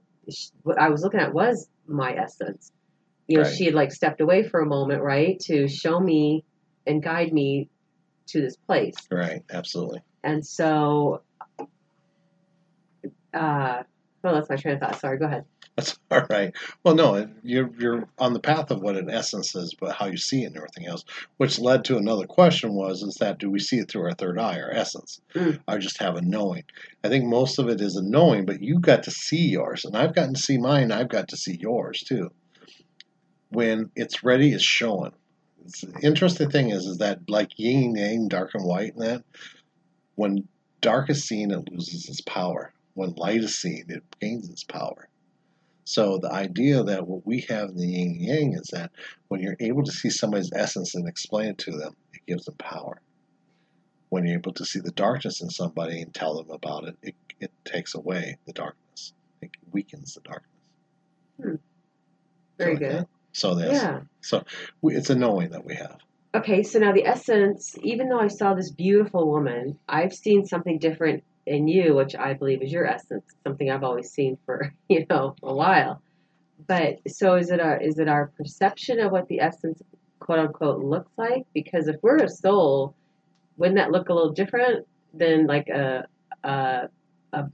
what 0.62 0.78
I 0.78 0.88
was 0.90 1.02
looking 1.02 1.20
at 1.20 1.32
was 1.32 1.68
my 1.86 2.14
essence. 2.14 2.72
You 3.26 3.38
know, 3.38 3.42
Right. 3.42 3.52
she 3.54 3.64
had 3.64 3.74
like 3.74 3.92
stepped 3.92 4.20
away 4.20 4.44
for 4.44 4.60
a 4.60 4.66
moment, 4.66 5.02
right, 5.02 5.38
to 5.46 5.66
show 5.68 5.98
me 5.98 6.44
and 6.86 7.02
guide 7.02 7.32
me 7.32 7.68
to 8.28 8.40
this 8.40 8.56
place. 8.56 8.94
right 9.10 9.42
absolutely 9.50 10.00
And 10.22 10.44
so, 10.46 11.22
uh, 13.34 13.82
well, 14.22 14.34
that's 14.34 14.48
my 14.48 14.56
train 14.56 14.74
of 14.74 14.80
thought. 14.80 15.00
Sorry, 15.00 15.18
go 15.18 15.26
ahead. 15.26 15.44
That's 15.76 15.98
all 16.10 16.26
right. 16.30 16.54
Well 16.82 16.94
no 16.94 17.28
you're 17.42 17.70
you're 17.78 18.08
on 18.18 18.32
the 18.32 18.40
path 18.40 18.70
of 18.70 18.80
what 18.80 18.96
an 18.96 19.10
essence 19.10 19.54
is 19.54 19.74
but 19.78 19.94
how 19.94 20.06
you 20.06 20.16
see 20.16 20.42
it 20.42 20.46
and 20.46 20.56
everything 20.56 20.86
else 20.86 21.04
which 21.36 21.58
led 21.58 21.84
to 21.84 21.98
another 21.98 22.26
question 22.26 22.72
was 22.72 23.02
is 23.02 23.16
that 23.16 23.38
do 23.38 23.50
we 23.50 23.58
see 23.58 23.78
it 23.78 23.90
through 23.90 24.04
our 24.04 24.14
third 24.14 24.38
eye 24.38 24.58
our 24.58 24.70
essence? 24.70 25.20
Mm. 25.34 25.60
or 25.68 25.78
just 25.78 26.00
have 26.00 26.16
a 26.16 26.22
knowing. 26.22 26.64
I 27.04 27.08
think 27.08 27.26
most 27.26 27.58
of 27.58 27.68
it 27.68 27.80
is 27.80 27.96
a 27.96 28.02
knowing 28.02 28.46
but 28.46 28.62
you 28.62 28.80
got 28.80 29.04
to 29.04 29.10
see 29.10 29.48
yours 29.48 29.84
and 29.84 29.96
i've 29.96 30.14
gotten 30.14 30.34
to 30.34 30.40
see 30.40 30.58
mine 30.58 30.90
i've 30.90 31.08
got 31.08 31.28
to 31.28 31.36
see 31.36 31.56
yours 31.60 32.02
too. 32.02 32.30
When 33.50 33.90
it's 33.94 34.24
ready 34.24 34.52
it's 34.52 34.64
showing. 34.64 35.12
It's, 35.64 35.82
the 35.82 36.00
interesting 36.02 36.50
thing 36.50 36.70
is 36.70 36.86
is 36.86 36.98
that 36.98 37.28
like 37.28 37.50
yin 37.58 37.96
and 37.96 37.98
yang 37.98 38.28
dark 38.28 38.52
and 38.54 38.64
white 38.64 38.94
and 38.94 39.02
that 39.02 39.24
when 40.14 40.48
dark 40.80 41.10
is 41.10 41.24
seen 41.24 41.50
it 41.50 41.70
loses 41.70 42.08
its 42.08 42.22
power. 42.22 42.72
When 42.94 43.12
light 43.16 43.42
is 43.42 43.58
seen 43.58 43.84
it 43.88 44.02
gains 44.20 44.48
its 44.48 44.64
power 44.64 45.08
so 45.86 46.18
the 46.18 46.32
idea 46.32 46.82
that 46.82 47.06
what 47.06 47.24
we 47.24 47.46
have 47.48 47.70
in 47.70 47.76
the 47.76 47.86
yin 47.86 48.16
yang 48.20 48.52
is 48.54 48.68
that 48.72 48.90
when 49.28 49.40
you're 49.40 49.56
able 49.60 49.84
to 49.84 49.92
see 49.92 50.10
somebody's 50.10 50.50
essence 50.54 50.94
and 50.96 51.08
explain 51.08 51.50
it 51.50 51.58
to 51.58 51.70
them 51.70 51.94
it 52.12 52.20
gives 52.26 52.44
them 52.44 52.56
power 52.58 53.00
when 54.08 54.26
you're 54.26 54.36
able 54.38 54.52
to 54.52 54.64
see 54.64 54.80
the 54.80 54.90
darkness 54.92 55.40
in 55.40 55.48
somebody 55.48 56.02
and 56.02 56.12
tell 56.12 56.36
them 56.36 56.50
about 56.50 56.84
it 56.84 56.96
it, 57.02 57.14
it 57.40 57.52
takes 57.64 57.94
away 57.94 58.36
the 58.46 58.52
darkness 58.52 59.14
it 59.40 59.50
weakens 59.72 60.14
the 60.14 60.20
darkness 60.22 60.50
hmm. 61.40 61.54
Very 62.58 62.74
So, 62.74 62.78
good. 62.78 62.92
yeah. 62.92 63.02
so 63.32 63.54
that's 63.54 63.72
Yeah. 63.82 64.00
so 64.20 64.44
we, 64.82 64.96
it's 64.96 65.10
a 65.10 65.14
knowing 65.14 65.50
that 65.50 65.64
we 65.64 65.76
have 65.76 65.98
Okay, 66.34 66.62
so 66.64 66.78
now 66.78 66.92
the 66.92 67.06
essence, 67.06 67.74
even 67.82 68.10
though 68.10 68.20
I 68.20 68.28
saw 68.28 68.52
this 68.52 68.70
beautiful 68.70 69.26
woman, 69.26 69.78
I've 69.88 70.12
seen 70.12 70.44
something 70.44 70.78
different 70.78 71.24
in 71.46 71.68
you, 71.68 71.94
which 71.94 72.14
I 72.16 72.34
believe 72.34 72.62
is 72.62 72.72
your 72.72 72.86
essence, 72.86 73.24
something 73.44 73.70
I've 73.70 73.84
always 73.84 74.10
seen 74.10 74.36
for 74.44 74.72
you 74.88 75.06
know 75.08 75.34
a 75.42 75.54
while. 75.54 76.02
But 76.66 76.98
so 77.08 77.36
is 77.36 77.50
it 77.50 77.60
our 77.60 77.76
is 77.80 77.98
it 77.98 78.08
our 78.08 78.28
perception 78.36 79.00
of 79.00 79.12
what 79.12 79.28
the 79.28 79.40
essence 79.40 79.82
quote 80.20 80.38
unquote 80.38 80.82
looks 80.84 81.12
like? 81.16 81.44
Because 81.54 81.88
if 81.88 81.96
we're 82.02 82.22
a 82.24 82.28
soul, 82.28 82.94
wouldn't 83.56 83.76
that 83.78 83.90
look 83.90 84.08
a 84.08 84.14
little 84.14 84.32
different 84.32 84.86
than 85.14 85.46
like 85.46 85.68
a 85.68 86.06
a, 86.42 86.88
a 87.32 87.44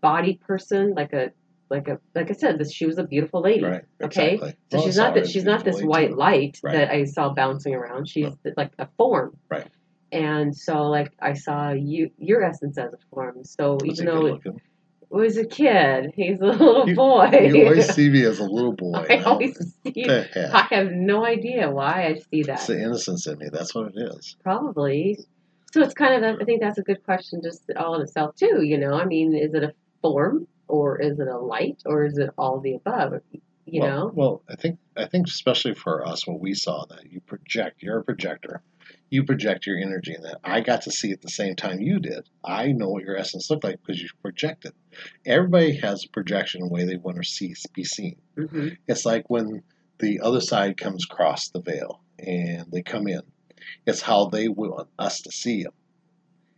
body 0.00 0.40
person, 0.46 0.94
like 0.94 1.12
a 1.12 1.30
like 1.70 1.88
a 1.88 1.98
like 2.14 2.30
I 2.30 2.34
said, 2.34 2.58
this 2.58 2.72
she 2.72 2.86
was 2.86 2.98
a 2.98 3.04
beautiful 3.04 3.40
lady. 3.42 3.64
Right. 3.64 3.84
Okay, 4.02 4.34
Exactly. 4.34 4.56
So 4.70 4.76
Well, 4.78 4.86
she's 4.86 4.96
not 4.96 5.14
that 5.14 5.28
she's 5.28 5.44
not 5.44 5.64
this 5.64 5.82
white 5.82 6.10
too. 6.10 6.16
light 6.16 6.60
Right. 6.62 6.72
that 6.72 6.90
I 6.90 7.04
saw 7.04 7.32
bouncing 7.32 7.74
around. 7.74 8.08
She's 8.08 8.26
like 8.56 8.72
a 8.78 8.88
form. 8.96 9.36
Right. 9.48 9.68
And 10.10 10.56
so 10.56 10.82
like 10.84 11.12
I 11.20 11.34
saw 11.34 11.70
you 11.72 12.10
your 12.18 12.42
essence 12.42 12.78
as 12.78 12.92
a 12.92 12.98
form. 13.10 13.44
So 13.44 13.78
even 13.84 14.06
though 14.06 14.26
it 14.26 14.40
was 15.10 15.36
a 15.36 15.44
kid, 15.44 16.12
he's 16.14 16.40
a 16.40 16.46
little 16.46 16.88
You- 16.88 16.94
boy. 16.94 17.28
You 17.52 17.64
always 17.64 17.88
see 17.94 18.08
me 18.08 18.24
as 18.24 18.38
a 18.38 18.44
little 18.44 18.72
boy. 18.74 19.04
I 19.08 19.16
now. 19.16 19.24
always 19.32 19.56
see? 19.84 20.06
I 20.08 20.66
have 20.70 20.92
no 20.92 21.24
idea 21.24 21.70
why 21.70 22.06
I 22.06 22.14
see 22.30 22.42
that. 22.44 22.58
It's 22.58 22.66
the 22.66 22.80
innocence 22.82 23.26
in 23.26 23.38
me. 23.38 23.48
That's 23.52 23.74
what 23.74 23.92
it 23.94 23.98
is. 23.98 24.36
Probably. 24.42 25.18
So 25.72 25.82
it's 25.82 25.94
kind 25.94 26.24
of 26.24 26.38
a, 26.38 26.40
I 26.40 26.44
think 26.44 26.62
that's 26.62 26.78
a 26.78 26.82
good 26.82 27.04
question 27.04 27.42
just 27.42 27.62
all 27.76 27.94
in 27.96 28.02
itself 28.02 28.34
too, 28.36 28.62
you 28.62 28.78
know. 28.78 28.94
I 28.94 29.04
mean, 29.04 29.34
is 29.34 29.52
it 29.52 29.62
a 29.62 29.74
form 30.00 30.46
or 30.66 31.00
is 31.00 31.18
it 31.20 31.28
a 31.28 31.38
light 31.38 31.82
or 31.84 32.06
is 32.06 32.16
it 32.16 32.30
all 32.38 32.60
the 32.60 32.74
above? 32.74 33.20
You 33.66 33.82
well, 33.82 33.90
know? 33.90 34.12
Well, 34.14 34.42
I 34.48 34.56
think 34.56 34.78
I 34.96 35.04
think 35.06 35.26
especially 35.26 35.74
for 35.74 36.06
us 36.06 36.26
when 36.26 36.38
we 36.38 36.54
saw 36.54 36.86
that 36.86 37.12
you 37.12 37.20
project, 37.20 37.82
you're 37.82 37.98
a 37.98 38.04
projector. 38.04 38.62
You 39.10 39.24
project 39.24 39.66
your 39.66 39.78
energy 39.78 40.14
in 40.14 40.22
that. 40.22 40.38
I 40.44 40.60
got 40.60 40.82
to 40.82 40.90
see 40.90 41.10
it 41.10 41.22
the 41.22 41.30
same 41.30 41.56
time 41.56 41.80
you 41.80 41.98
did. 41.98 42.28
I 42.44 42.72
know 42.72 42.90
what 42.90 43.04
your 43.04 43.16
essence 43.16 43.48
looked 43.50 43.64
like 43.64 43.80
because 43.80 44.02
you 44.02 44.08
projected. 44.22 44.72
Everybody 45.24 45.76
has 45.78 46.04
a 46.04 46.08
projection 46.08 46.60
in 46.62 46.68
the 46.68 46.74
way 46.74 46.84
they 46.84 46.96
want 46.96 47.16
to 47.16 47.24
see 47.24 47.54
be 47.72 47.84
seen. 47.84 48.16
hmm 48.36 48.68
It's 48.86 49.06
like 49.06 49.30
when 49.30 49.62
the 49.98 50.20
other 50.20 50.40
side 50.40 50.76
comes 50.76 51.04
across 51.04 51.48
the 51.48 51.60
veil 51.60 52.02
and 52.18 52.70
they 52.70 52.82
come 52.82 53.08
in. 53.08 53.22
It's 53.86 54.02
how 54.02 54.26
they 54.26 54.48
want 54.48 54.88
us 54.98 55.20
to 55.22 55.32
see 55.32 55.62
them. 55.62 55.72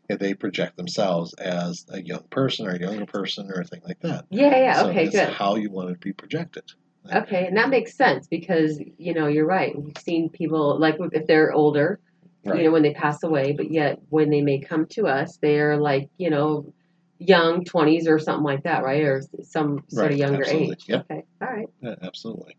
If 0.09 0.19
they 0.19 0.35
project 0.35 0.77
themselves 0.77 1.35
as 1.35 1.87
a 1.89 2.03
young 2.03 2.25
person 2.31 2.67
or 2.67 2.71
a 2.71 2.81
younger 2.81 3.07
person 3.07 3.49
or 3.49 3.61
a 3.61 3.65
thing 3.65 3.83
like 3.87 4.01
that. 4.01 4.27
Yeah, 4.31 4.57
yeah, 4.57 4.83
so 4.83 4.89
okay, 4.89 5.05
it's 5.05 5.15
good. 5.15 5.29
how 5.29 5.55
you 5.55 5.71
want 5.71 5.91
to 5.91 5.95
be 5.95 6.13
projected. 6.13 6.65
Okay, 7.13 7.47
and 7.47 7.57
that 7.57 7.71
makes 7.71 7.95
sense 7.95 8.27
because 8.27 8.81
you 8.99 9.15
know 9.15 9.29
you're 9.29 9.47
right. 9.47 9.81
We've 9.81 9.97
seen 9.99 10.29
people 10.29 10.79
like 10.79 10.97
if 11.13 11.27
they're 11.29 11.53
older, 11.53 12.01
Right. 12.45 12.59
you 12.59 12.65
know, 12.65 12.71
when 12.71 12.83
they 12.83 12.95
pass 12.95 13.23
away, 13.23 13.53
but 13.53 13.71
yet 13.71 14.01
when 14.09 14.31
they 14.31 14.41
may 14.41 14.61
come 14.61 14.87
to 14.93 15.07
us, 15.07 15.37
they're 15.43 15.77
like 15.77 16.09
you 16.17 16.31
know, 16.31 16.73
young 17.19 17.65
twenties 17.65 18.09
or 18.09 18.19
something 18.19 18.45
like 18.45 18.63
that, 18.65 18.83
right? 18.83 19.03
Or 19.03 19.23
some 19.43 19.85
sort 19.89 20.05
Right, 20.05 20.13
of 20.13 20.19
younger 20.19 20.43
absolutely, 20.43 20.73
age. 20.73 20.85
yep. 20.89 21.07
Okay, 21.11 21.25
all 21.43 21.49
right. 21.49 21.69
Yeah, 21.83 21.95
absolutely. 22.03 22.57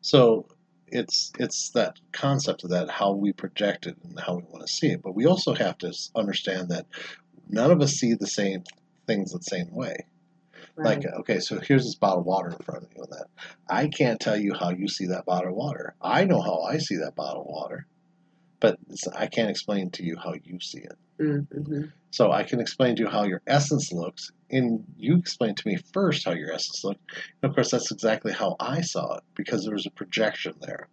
So 0.00 0.46
it's 0.88 1.32
it's 1.38 1.70
that 1.70 2.00
concept 2.12 2.64
of 2.64 2.70
that 2.70 2.90
how 2.90 3.12
we 3.12 3.32
project 3.32 3.86
it 3.86 3.96
and 4.02 4.18
how 4.18 4.34
we 4.36 4.42
want 4.42 4.66
to 4.66 4.72
see 4.72 4.88
it. 4.88 5.02
But 5.02 5.14
we 5.14 5.26
also 5.26 5.54
have 5.54 5.78
to 5.78 5.92
understand 6.16 6.70
that 6.70 6.86
none 7.48 7.70
of 7.70 7.80
us 7.80 7.92
see 7.92 8.14
the 8.14 8.26
same 8.26 8.64
things 9.06 9.32
the 9.32 9.40
same 9.42 9.72
way. 9.72 10.06
Right. 10.76 11.02
Like, 11.02 11.06
okay, 11.20 11.40
so 11.40 11.58
here's 11.60 11.84
this 11.84 11.94
bottle 11.94 12.20
of 12.20 12.26
water 12.26 12.50
in 12.50 12.58
front 12.58 12.84
of 12.84 12.88
you, 12.96 13.02
and 13.02 13.12
that 13.12 13.26
I 13.68 13.88
can't 13.88 14.20
tell 14.20 14.36
you 14.36 14.54
how 14.54 14.70
you 14.70 14.88
see 14.88 15.06
that 15.06 15.26
bottle 15.26 15.50
of 15.50 15.56
water. 15.56 15.94
I 16.00 16.24
know 16.24 16.40
how 16.40 16.62
I 16.62 16.78
see 16.78 16.96
that 16.96 17.14
bottle 17.16 17.42
of 17.42 17.48
water, 17.48 17.86
but 18.60 18.78
I 19.16 19.26
can't 19.26 19.50
explain 19.50 19.90
to 19.92 20.04
you 20.04 20.16
how 20.16 20.34
you 20.44 20.60
see 20.60 20.80
it. 20.80 20.98
mm-hmm. 21.18 21.84
So 22.10 22.32
I 22.32 22.42
can 22.42 22.60
explain 22.60 22.96
to 22.96 23.02
you 23.02 23.08
how 23.08 23.24
your 23.24 23.42
essence 23.46 23.92
looks, 23.92 24.30
and 24.50 24.84
you 24.98 25.16
explain 25.16 25.54
to 25.54 25.68
me 25.68 25.78
first 25.92 26.24
how 26.24 26.32
your 26.32 26.52
essence 26.52 26.84
looked. 26.84 27.00
And 27.42 27.48
of 27.48 27.54
course, 27.54 27.70
that's 27.70 27.90
exactly 27.90 28.32
how 28.32 28.56
I 28.60 28.80
saw 28.82 29.16
it 29.16 29.22
because 29.34 29.64
there 29.64 29.74
was 29.74 29.86
a 29.86 29.90
projection 29.90 30.54
there. 30.60 30.88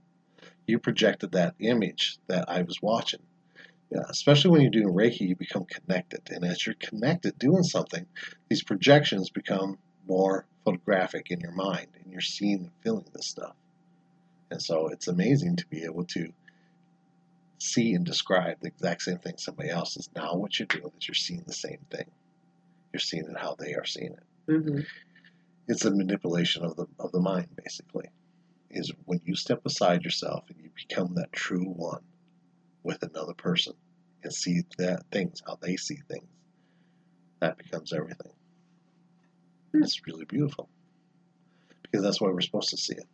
You 0.67 0.79
projected 0.79 1.31
that 1.31 1.55
image 1.59 2.17
that 2.27 2.49
I 2.49 2.61
was 2.61 2.81
watching. 2.81 3.21
Yeah, 3.89 4.03
especially 4.09 4.51
when 4.51 4.61
you're 4.61 4.71
doing 4.71 4.93
Reiki, 4.93 5.21
you 5.21 5.35
become 5.35 5.63
connected, 5.63 6.29
and 6.29 6.43
as 6.43 6.65
you're 6.65 6.75
connected 6.75 7.39
doing 7.39 7.63
something, 7.63 8.05
these 8.49 8.63
projections 8.63 9.29
become 9.29 9.77
more 10.07 10.45
photographic 10.65 11.31
in 11.31 11.39
your 11.39 11.53
mind, 11.53 11.87
and 11.95 12.11
you're 12.11 12.19
seeing 12.19 12.59
and 12.59 12.71
feeling 12.83 13.05
this 13.13 13.27
stuff. 13.27 13.55
And 14.51 14.61
so 14.61 14.89
it's 14.89 15.07
amazing 15.07 15.55
to 15.57 15.65
be 15.67 15.83
able 15.83 16.03
to 16.05 16.31
see 17.59 17.93
and 17.93 18.05
describe 18.05 18.59
the 18.61 18.67
exact 18.67 19.01
same 19.01 19.17
thing 19.17 19.37
somebody 19.37 19.69
else 19.69 19.97
is. 19.97 20.09
Now 20.15 20.35
what 20.35 20.57
you're 20.59 20.67
doing 20.67 20.91
is 20.99 21.07
you're 21.07 21.15
seeing 21.15 21.43
the 21.45 21.53
same 21.53 21.79
thing. 21.91 22.09
You're 22.93 22.99
seeing 22.99 23.25
it 23.25 23.37
how 23.37 23.55
they 23.55 23.73
are 23.73 23.85
seeing 23.85 24.13
it. 24.13 24.51
Mm-hmm. 24.51 24.79
It's 25.67 25.85
a 25.85 25.91
manipulation 25.91 26.63
of 26.63 26.75
the 26.75 26.85
of 26.99 27.11
the 27.11 27.19
mind, 27.19 27.49
basically. 27.61 28.09
Is 28.69 28.91
when 29.05 29.21
you 29.25 29.35
step 29.35 29.65
aside 29.65 30.03
yourself 30.03 30.45
and 30.49 30.57
you 30.61 30.69
become 30.75 31.15
that 31.15 31.31
true 31.31 31.65
one 31.65 32.01
with 32.83 33.01
another 33.01 33.33
person 33.33 33.73
and 34.23 34.33
see 34.33 34.63
that 34.77 35.03
things 35.11 35.41
how 35.45 35.57
they 35.61 35.77
see 35.77 35.99
things. 36.07 36.27
That 37.39 37.57
becomes 37.57 37.93
everything. 37.93 38.31
Hmm. 39.73 39.83
It's 39.83 40.05
really 40.05 40.25
beautiful. 40.25 40.69
Because 41.81 42.03
that's 42.03 42.19
why 42.19 42.29
we're 42.29 42.41
supposed 42.41 42.69
to 42.69 42.77
see 42.77 42.95
it. 42.95 43.07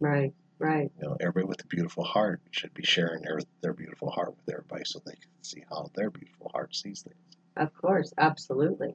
Right, 0.00 0.32
right. 0.62 0.90
You 1.00 1.08
know, 1.08 1.16
everybody 1.20 1.46
with 1.46 1.62
a 1.62 1.66
beautiful 1.66 2.04
heart 2.04 2.40
should 2.50 2.72
be 2.74 2.84
sharing 2.84 3.22
their, 3.22 3.38
their 3.62 3.72
beautiful 3.72 4.10
heart 4.10 4.34
with 4.36 4.54
everybody 4.54 4.84
so 4.84 5.00
they 5.04 5.12
can 5.12 5.30
see 5.42 5.64
how 5.68 5.90
their 5.94 6.10
beautiful 6.10 6.50
heart 6.52 6.74
sees 6.74 7.02
things. 7.02 7.16
Of 7.56 7.74
course, 7.74 8.12
absolutely. 8.16 8.94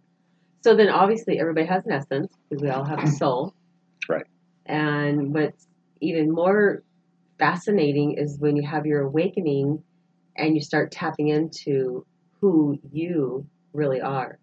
So 0.64 0.76
then, 0.76 0.90
obviously, 0.90 1.40
everybody 1.40 1.68
has 1.68 1.86
an 1.86 1.92
essence 1.92 2.34
because 2.50 2.64
we 2.64 2.70
all 2.70 2.84
have 2.84 3.04
a 3.04 3.08
soul. 3.08 3.54
Right. 4.10 4.26
And 4.66 5.34
what's 5.34 5.68
even 6.00 6.32
more 6.32 6.82
fascinating 7.38 8.14
is 8.18 8.38
when 8.40 8.56
you 8.56 8.66
have 8.66 8.86
your 8.86 9.02
awakening 9.02 9.84
and 10.38 10.56
you 10.56 10.62
start 10.62 10.94
tapping 10.94 11.28
into 11.28 12.06
who 12.40 12.80
you 12.90 13.46
really 13.74 14.00
are. 14.00 14.40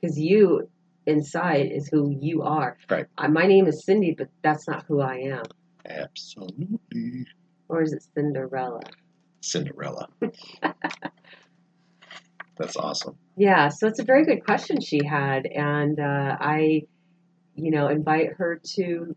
Because 0.00 0.16
you 0.16 0.68
inside 1.06 1.72
is 1.72 1.88
who 1.88 2.16
you 2.20 2.42
are. 2.42 2.76
Right. 2.88 3.06
Uh, 3.18 3.28
my 3.28 3.46
name 3.46 3.66
is 3.66 3.84
Cindy, 3.84 4.14
but 4.16 4.28
that's 4.42 4.68
not 4.68 4.84
who 4.86 5.00
I 5.00 5.16
am. 5.16 5.42
Absolutely. 5.88 7.26
Or 7.68 7.82
is 7.82 7.92
it 7.92 8.02
Cinderella? 8.14 8.80
Cinderella. 9.40 10.08
That's 12.56 12.76
awesome. 12.76 13.16
Yeah, 13.36 13.68
so 13.68 13.88
it's 13.88 13.98
a 13.98 14.04
very 14.04 14.24
good 14.24 14.44
question 14.44 14.80
she 14.80 15.04
had, 15.04 15.44
and 15.46 15.98
uh, 15.98 16.36
I, 16.40 16.82
you 17.56 17.70
know, 17.72 17.88
invite 17.88 18.34
her 18.38 18.60
to 18.76 19.16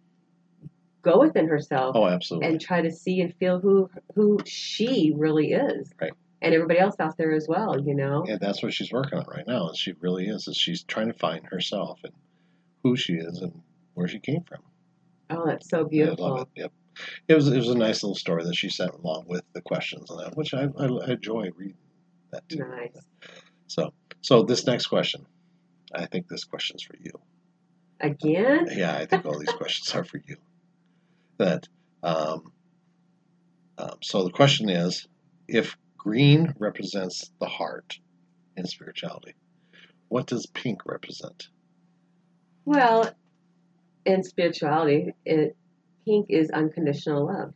go 1.03 1.19
within 1.19 1.47
herself 1.47 1.95
Oh, 1.95 2.07
absolutely. 2.07 2.49
and 2.49 2.59
try 2.59 2.81
to 2.81 2.91
see 2.91 3.21
and 3.21 3.33
feel 3.35 3.59
who 3.59 3.89
who 4.15 4.39
she 4.45 5.13
really 5.15 5.51
is, 5.53 5.93
Right. 6.01 6.13
and 6.41 6.53
everybody 6.55 6.79
else 6.79 6.95
out 6.99 7.15
there 7.17 7.31
as 7.31 7.45
well. 7.47 7.79
You 7.79 7.93
know, 7.93 8.25
And 8.27 8.39
that's 8.39 8.63
what 8.63 8.73
she's 8.73 8.91
working 8.91 9.19
on 9.19 9.25
right 9.27 9.45
now. 9.47 9.69
Is 9.69 9.77
she 9.77 9.93
really 10.01 10.25
is? 10.25 10.47
Is 10.47 10.57
she's 10.57 10.81
trying 10.83 11.07
to 11.11 11.17
find 11.17 11.45
herself 11.45 11.99
and 12.03 12.13
who 12.83 12.95
she 12.95 13.13
is 13.13 13.39
and 13.41 13.61
where 13.93 14.07
she 14.07 14.19
came 14.19 14.41
from. 14.43 14.59
Oh, 15.29 15.45
that's 15.45 15.69
so 15.69 15.87
Yeah, 15.91 16.11
I 16.17 16.21
love 16.21 16.47
it. 16.55 16.61
Yep. 16.61 16.71
It 17.27 17.35
was 17.35 17.47
it 17.47 17.57
was 17.57 17.69
a 17.69 17.77
nice 17.77 18.03
little 18.03 18.15
story 18.15 18.43
that 18.43 18.55
she 18.55 18.69
sent 18.69 18.91
along 18.91 19.25
with 19.27 19.43
the 19.53 19.61
questions 19.61 20.09
and 20.09 20.19
that, 20.19 20.35
which 20.35 20.53
I, 20.53 20.67
I, 20.77 20.85
I 20.85 21.11
enjoy 21.11 21.51
reading 21.55 21.77
that 22.31 22.47
too. 22.49 22.59
Nice. 22.59 22.97
So 23.67 23.93
so 24.21 24.43
this 24.43 24.65
next 24.65 24.87
question, 24.87 25.25
I 25.93 26.05
think 26.05 26.27
this 26.27 26.43
question's 26.43 26.83
for 26.83 26.95
you. 26.99 27.11
Again, 27.99 28.67
Yeah, 28.71 28.95
I 28.95 29.05
think 29.05 29.25
all 29.25 29.37
these 29.37 29.49
questions 29.57 29.93
are 29.95 30.03
for 30.03 30.21
you. 30.25 30.37
That 31.37 31.67
um, 32.03 32.51
um, 33.77 33.97
so 34.01 34.23
the 34.23 34.31
question 34.31 34.69
is, 34.69 35.07
if 35.47 35.77
green 35.97 36.53
represents 36.57 37.31
the 37.39 37.47
heart 37.47 37.99
in 38.55 38.65
spirituality, 38.65 39.35
what 40.07 40.25
does 40.25 40.45
pink 40.47 40.85
represent? 40.85 41.49
well, 42.65 43.09
in 44.07 44.23
spirituality, 44.23 45.13
it 45.25 45.55
pink 46.05 46.27
is 46.29 46.49
unconditional 46.49 47.27
love. 47.27 47.53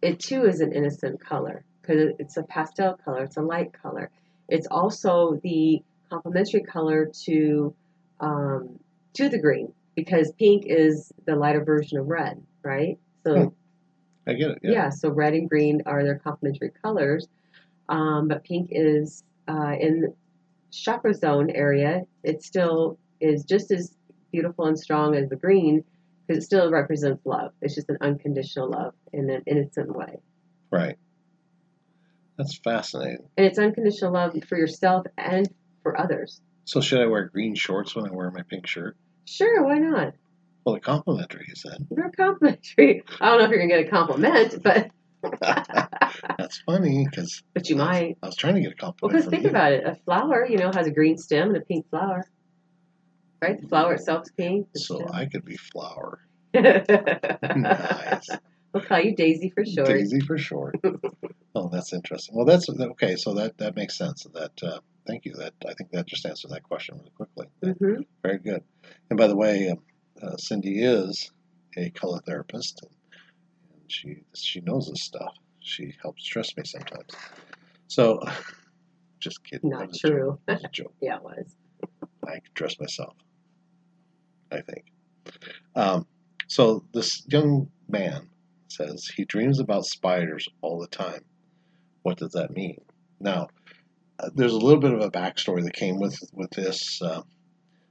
It 0.00 0.20
too 0.20 0.44
is 0.46 0.60
an 0.60 0.72
innocent 0.72 1.20
color 1.20 1.64
because 1.82 2.12
it's 2.18 2.36
a 2.36 2.42
pastel 2.44 2.96
color. 3.04 3.24
It's 3.24 3.36
a 3.36 3.42
light 3.42 3.72
color. 3.82 4.10
It's 4.48 4.66
also 4.70 5.40
the 5.42 5.82
complementary 6.10 6.62
color 6.62 7.10
to 7.24 7.74
um, 8.20 8.78
to 9.14 9.28
the 9.28 9.38
green 9.38 9.72
because 9.96 10.32
pink 10.38 10.64
is 10.66 11.12
the 11.26 11.36
lighter 11.36 11.64
version 11.64 11.98
of 11.98 12.08
red, 12.08 12.42
right? 12.62 12.98
So 13.26 13.34
Hmm. 13.34 13.48
I 14.26 14.32
get 14.34 14.50
it. 14.52 14.58
yeah. 14.62 14.70
Yeah. 14.72 14.88
so 14.90 15.10
red 15.10 15.34
and 15.34 15.48
green 15.50 15.82
are 15.86 16.02
their 16.02 16.18
complementary 16.18 16.70
colors, 16.82 17.26
um, 17.88 18.28
but 18.28 18.44
pink 18.44 18.68
is 18.70 19.22
uh, 19.48 19.74
in 19.78 20.00
the 20.02 20.14
chakra 20.70 21.12
zone 21.14 21.50
area. 21.50 22.02
It 22.22 22.42
still 22.42 22.98
is 23.20 23.44
just 23.44 23.70
as 23.70 23.94
beautiful 24.34 24.66
and 24.66 24.76
strong 24.76 25.14
as 25.14 25.28
the 25.28 25.36
green 25.36 25.84
because 26.26 26.42
it 26.42 26.46
still 26.46 26.68
represents 26.68 27.24
love. 27.24 27.52
It's 27.62 27.76
just 27.76 27.88
an 27.88 27.98
unconditional 28.00 28.68
love 28.68 28.94
in 29.12 29.30
an 29.30 29.44
innocent 29.46 29.94
way. 29.94 30.18
Right. 30.72 30.96
That's 32.36 32.58
fascinating. 32.58 33.28
And 33.36 33.46
it's 33.46 33.60
unconditional 33.60 34.12
love 34.12 34.34
for 34.48 34.58
yourself 34.58 35.06
and 35.16 35.48
for 35.84 36.00
others. 36.00 36.40
So 36.64 36.80
should 36.80 37.00
I 37.00 37.06
wear 37.06 37.26
green 37.26 37.54
shorts 37.54 37.94
when 37.94 38.08
I 38.08 38.10
wear 38.10 38.28
my 38.32 38.42
pink 38.42 38.66
shirt? 38.66 38.96
Sure, 39.24 39.62
why 39.62 39.78
not? 39.78 40.14
Well, 40.64 40.74
they're 40.74 40.80
complimentary, 40.80 41.44
you 41.46 41.54
said. 41.54 41.86
They're 41.92 42.10
complimentary. 42.10 43.04
I 43.20 43.28
don't 43.28 43.38
know 43.38 43.44
if 43.44 43.50
you're 43.50 43.60
gonna 43.60 43.82
get 43.82 43.86
a 43.86 43.90
compliment, 43.90 44.62
but 44.64 44.90
That's 46.38 46.60
funny 46.66 47.06
because 47.08 47.42
but 47.54 47.68
you 47.70 47.76
might. 47.76 48.18
I 48.22 48.26
was 48.26 48.36
trying 48.36 48.56
to 48.56 48.60
get 48.60 48.72
a 48.72 48.74
compliment. 48.74 49.02
Well, 49.02 49.10
because 49.10 49.30
think 49.30 49.44
you. 49.44 49.50
about 49.50 49.72
it. 49.72 49.86
A 49.86 49.94
flower, 50.04 50.46
you 50.46 50.58
know, 50.58 50.70
has 50.74 50.86
a 50.86 50.90
green 50.90 51.16
stem 51.18 51.48
and 51.48 51.56
a 51.56 51.60
pink 51.60 51.88
flower. 51.88 52.24
Right? 53.44 53.60
The 53.60 53.68
flower 53.68 53.94
itself 53.94 54.22
is 54.24 54.32
pink. 54.36 54.68
So 54.76 54.96
stem- 54.96 55.10
I 55.12 55.26
could 55.26 55.44
be 55.44 55.56
flower. 55.56 56.20
nice. 56.54 58.28
We'll 58.72 58.82
call 58.82 59.00
you 59.00 59.14
Daisy 59.14 59.50
for 59.50 59.64
short. 59.64 59.86
Daisy 59.88 60.20
for 60.20 60.38
short. 60.38 60.76
oh, 61.54 61.68
that's 61.68 61.92
interesting. 61.92 62.34
Well, 62.34 62.46
that's 62.46 62.68
okay. 62.68 63.16
So 63.16 63.34
that 63.34 63.58
that 63.58 63.76
makes 63.76 63.96
sense. 63.98 64.26
That 64.32 64.52
uh, 64.62 64.80
thank 65.06 65.24
you. 65.26 65.34
That 65.34 65.52
I 65.68 65.74
think 65.74 65.90
that 65.90 66.06
just 66.06 66.24
answered 66.26 66.52
that 66.52 66.62
question 66.62 66.96
really 66.98 67.10
quickly. 67.10 67.46
hmm 67.62 68.02
Very 68.22 68.38
good. 68.38 68.64
And 69.10 69.18
by 69.18 69.26
the 69.26 69.36
way, 69.36 69.68
um, 69.68 69.78
uh, 70.22 70.36
Cindy 70.38 70.82
is 70.82 71.30
a 71.76 71.90
color 71.90 72.20
therapist, 72.26 72.82
and, 72.82 72.90
and 73.74 73.92
she 73.92 74.22
she 74.34 74.60
knows 74.60 74.88
this 74.88 75.02
stuff. 75.02 75.34
She 75.60 75.94
helps 76.02 76.24
trust 76.24 76.56
me 76.56 76.64
sometimes. 76.64 77.10
So, 77.88 78.20
just 79.20 79.44
kidding. 79.44 79.70
Not 79.70 79.92
joke. 79.92 80.12
true. 80.12 80.38
A 80.48 80.58
joke. 80.72 80.94
Yeah, 81.00 81.16
it 81.16 81.22
was. 81.22 81.56
I 82.26 82.32
can 82.34 82.54
trust 82.54 82.80
myself. 82.80 83.14
I 84.50 84.60
think. 84.60 84.84
Um, 85.74 86.06
so 86.46 86.84
this 86.92 87.24
young 87.28 87.70
man 87.88 88.28
says 88.68 89.06
he 89.06 89.24
dreams 89.24 89.60
about 89.60 89.86
spiders 89.86 90.48
all 90.60 90.80
the 90.80 90.86
time. 90.86 91.24
What 92.02 92.18
does 92.18 92.32
that 92.32 92.52
mean? 92.52 92.80
Now, 93.20 93.48
uh, 94.18 94.30
there's 94.34 94.52
a 94.52 94.58
little 94.58 94.80
bit 94.80 94.92
of 94.92 95.00
a 95.00 95.10
backstory 95.10 95.64
that 95.64 95.74
came 95.74 95.98
with 95.98 96.18
with 96.32 96.50
this 96.50 97.00
uh, 97.02 97.22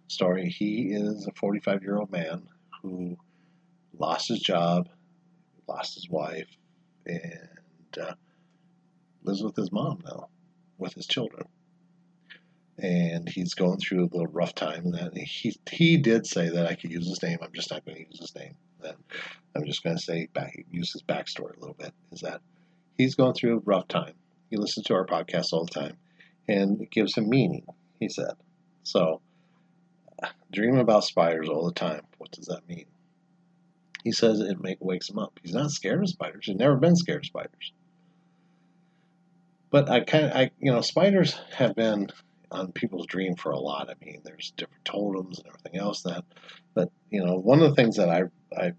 story. 0.07 0.49
He 0.49 0.91
is 0.93 1.27
a 1.27 1.31
45 1.33 1.81
year 1.81 1.97
old 1.97 2.11
man 2.11 2.47
who 2.81 3.17
lost 3.97 4.29
his 4.29 4.39
job, 4.39 4.87
lost 5.67 5.95
his 5.95 6.09
wife, 6.09 6.49
and 7.05 7.97
uh, 7.99 8.13
lives 9.23 9.43
with 9.43 9.55
his 9.55 9.71
mom 9.71 9.99
now, 10.05 10.29
with 10.77 10.93
his 10.93 11.07
children 11.07 11.47
and 12.77 13.27
he's 13.29 13.53
going 13.53 13.79
through 13.79 14.03
a 14.03 14.11
little 14.11 14.27
rough 14.27 14.55
time. 14.55 14.85
And 14.85 14.93
that 14.93 15.17
he 15.17 15.55
he 15.69 15.97
did 15.97 16.25
say 16.25 16.49
that 16.49 16.67
I 16.67 16.75
could 16.75 16.91
use 16.91 17.07
his 17.07 17.21
name. 17.21 17.39
I'm 17.41 17.53
just 17.53 17.71
not 17.71 17.85
going 17.85 17.97
to 17.97 18.07
use 18.07 18.19
his 18.19 18.35
name. 18.35 18.55
That 18.81 18.95
I'm 19.55 19.65
just 19.65 19.83
going 19.83 19.97
to 19.97 20.01
say 20.01 20.27
back 20.33 20.65
use 20.71 20.91
his 20.93 21.03
backstory 21.03 21.55
a 21.55 21.59
little 21.59 21.75
bit. 21.77 21.93
Is 22.11 22.21
that 22.21 22.41
he's 22.97 23.15
going 23.15 23.33
through 23.33 23.57
a 23.57 23.61
rough 23.61 23.87
time. 23.87 24.13
He 24.49 24.57
listens 24.57 24.85
to 24.87 24.93
our 24.93 25.05
podcast 25.05 25.53
all 25.53 25.65
the 25.65 25.71
time, 25.71 25.97
and 26.47 26.81
it 26.81 26.91
gives 26.91 27.15
him 27.15 27.29
meaning. 27.29 27.65
He 27.99 28.09
said, 28.09 28.33
so. 28.83 29.21
Dream 30.51 30.77
about 30.77 31.03
spiders 31.03 31.49
all 31.49 31.65
the 31.65 31.73
time. 31.73 32.01
What 32.17 32.31
does 32.31 32.45
that 32.45 32.67
mean? 32.69 32.85
He 34.03 34.11
says 34.11 34.39
it 34.39 34.61
make, 34.61 34.77
wakes 34.79 35.09
him 35.09 35.17
up. 35.17 35.39
He's 35.41 35.53
not 35.53 35.71
scared 35.71 36.01
of 36.01 36.09
spiders. 36.09 36.45
He's 36.45 36.55
never 36.55 36.75
been 36.75 36.95
scared 36.95 37.23
of 37.23 37.25
spiders. 37.25 37.73
But 39.71 39.89
I 39.89 40.01
kind 40.01 40.25
of, 40.25 40.31
I 40.33 40.51
you 40.59 40.71
know, 40.71 40.81
spiders 40.81 41.33
have 41.55 41.75
been 41.75 42.09
on 42.53 42.71
people's 42.71 43.07
dream 43.07 43.35
for 43.35 43.51
a 43.51 43.59
lot. 43.59 43.89
I 43.89 44.05
mean, 44.05 44.21
there's 44.23 44.53
different 44.55 44.85
totems 44.85 45.39
and 45.39 45.47
everything 45.47 45.79
else 45.79 46.01
that, 46.03 46.23
but 46.73 46.91
you 47.09 47.23
know, 47.23 47.35
one 47.35 47.61
of 47.61 47.69
the 47.69 47.75
things 47.75 47.97
that 47.97 48.09
I 48.09 48.23
I 48.57 48.73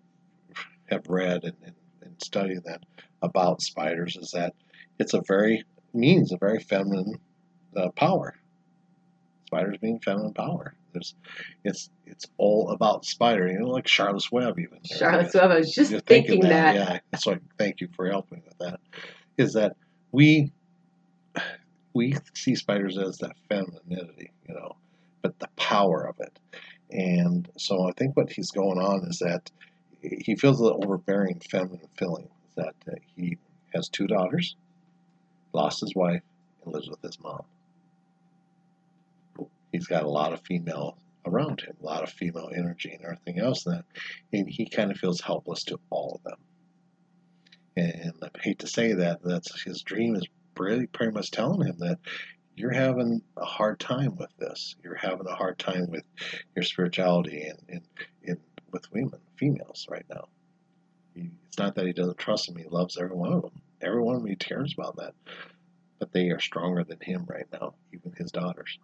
have 0.87 1.07
read 1.09 1.45
and, 1.45 1.57
and, 1.65 1.75
and 2.03 2.23
studied 2.23 2.65
that 2.65 2.83
about 3.23 3.63
spiders 3.63 4.17
is 4.17 4.31
that 4.33 4.55
it's 4.99 5.15
a 5.15 5.23
very 5.27 5.65
means 5.93 6.33
a 6.33 6.37
very 6.37 6.61
feminine 6.61 7.19
uh, 7.77 7.91
power. 7.91 8.35
Spiders 9.47 9.79
being 9.81 10.01
feminine 10.01 10.35
power. 10.35 10.75
There's, 10.93 11.15
it's 11.65 11.91
it's 12.07 12.27
all 12.39 12.71
about 12.71 13.05
spider. 13.05 13.49
You 13.49 13.61
know, 13.61 13.69
like 13.69 13.89
Charlotte's 13.89 14.31
Web 14.31 14.59
even. 14.59 14.79
Charlotte's 14.85 15.35
Web. 15.35 15.51
I 15.51 15.59
was 15.59 15.75
just 15.75 15.91
You're 15.91 16.01
thinking 16.01 16.41
that. 16.43 16.75
Yeah, 16.75 16.99
that's 17.11 17.27
why. 17.27 17.39
Thank 17.59 17.81
you 17.81 17.89
for 17.97 18.09
helping 18.09 18.43
with 18.45 18.59
that. 18.59 18.81
Is 19.37 19.55
that 19.55 19.77
we 20.13 20.53
we 21.95 22.17
see 22.35 22.55
spiders 22.55 22.99
as 22.99 23.19
that 23.19 23.37
femininity, 23.49 24.33
you 24.49 24.55
know, 24.55 24.77
but 25.23 25.39
the 25.39 25.49
power 25.57 26.07
of 26.07 26.17
it. 26.21 26.39
And 26.91 27.49
so 27.57 27.89
I 27.89 27.93
think 27.93 28.17
what 28.17 28.31
he's 28.31 28.51
going 28.51 28.79
on 28.79 29.07
is 29.09 29.21
that 29.21 29.51
he 30.03 30.37
feels 30.37 30.59
the 30.59 30.73
overbearing 30.73 31.41
feminine 31.51 31.89
feeling. 31.97 32.29
That 32.57 32.75
uh, 32.87 32.97
he 33.17 33.39
has 33.75 33.89
two 33.89 34.07
daughters, 34.07 34.55
lost 35.53 35.81
his 35.81 35.95
wife, 35.95 36.23
and 36.65 36.75
lives 36.75 36.89
with 36.89 37.01
his 37.03 37.19
mom. 37.21 37.43
He's 39.73 39.87
got 39.87 40.05
a 40.05 40.09
lot 40.09 40.33
of 40.33 40.41
female 40.43 40.99
around 41.27 41.63
him, 41.63 41.75
a 41.83 41.85
lot 41.85 42.03
of 42.03 42.11
female 42.11 42.51
energy 42.55 42.93
and 42.93 43.03
everything 43.03 43.41
else. 43.41 43.67
And, 43.67 43.79
that, 43.79 43.85
and 44.33 44.49
he 44.49 44.69
kind 44.69 44.91
of 44.91 44.99
feels 44.99 45.21
helpless 45.21 45.65
to 45.65 45.81
all 45.91 46.21
of 46.21 46.31
them. 46.31 46.39
And 47.77 48.13
I 48.23 48.29
hate 48.41 48.61
to 48.61 48.69
say 48.69 48.93
that, 48.93 49.21
that's 49.25 49.63
his 49.63 49.83
dream 49.83 50.15
is 50.15 50.27
pretty, 50.55 50.87
pretty 50.87 51.13
much 51.13 51.31
telling 51.31 51.67
him 51.67 51.77
that 51.79 51.99
you're 52.57 52.73
having 52.73 53.23
a 53.37 53.45
hard 53.45 53.81
time 53.81 54.17
with 54.17 54.31
this. 54.39 54.77
You're 54.83 54.95
having 54.95 55.27
a 55.27 55.35
hard 55.35 55.59
time 55.59 55.91
with 55.91 56.05
your 56.55 56.63
spirituality 56.63 57.43
and, 57.45 57.59
and, 57.69 57.81
and 58.27 58.39
with 58.71 58.91
women, 58.93 59.21
females 59.37 59.87
right 59.91 60.07
now. 60.09 60.29
He, 61.15 61.31
it's 61.47 61.59
not 61.59 61.75
that 61.75 61.87
he 61.87 61.93
doesn't 61.93 62.19
trust 62.19 62.47
them, 62.47 62.57
he 62.57 62.69
loves 62.69 62.97
every 62.97 63.17
one 63.17 63.33
of 63.33 63.43
them. 63.43 63.61
Every 63.81 64.01
one 64.01 64.17
of 64.17 64.23
them 64.23 64.31
he 64.31 64.37
cares 64.37 64.75
about 64.77 64.97
that. 64.97 65.15
But 65.99 66.13
they 66.13 66.31
are 66.31 66.41
stronger 66.41 66.85
than 66.85 67.01
him 67.01 67.27
right 67.29 67.47
now, 67.53 67.75
even 67.93 68.13
his 68.17 68.31
daughters. 68.31 68.79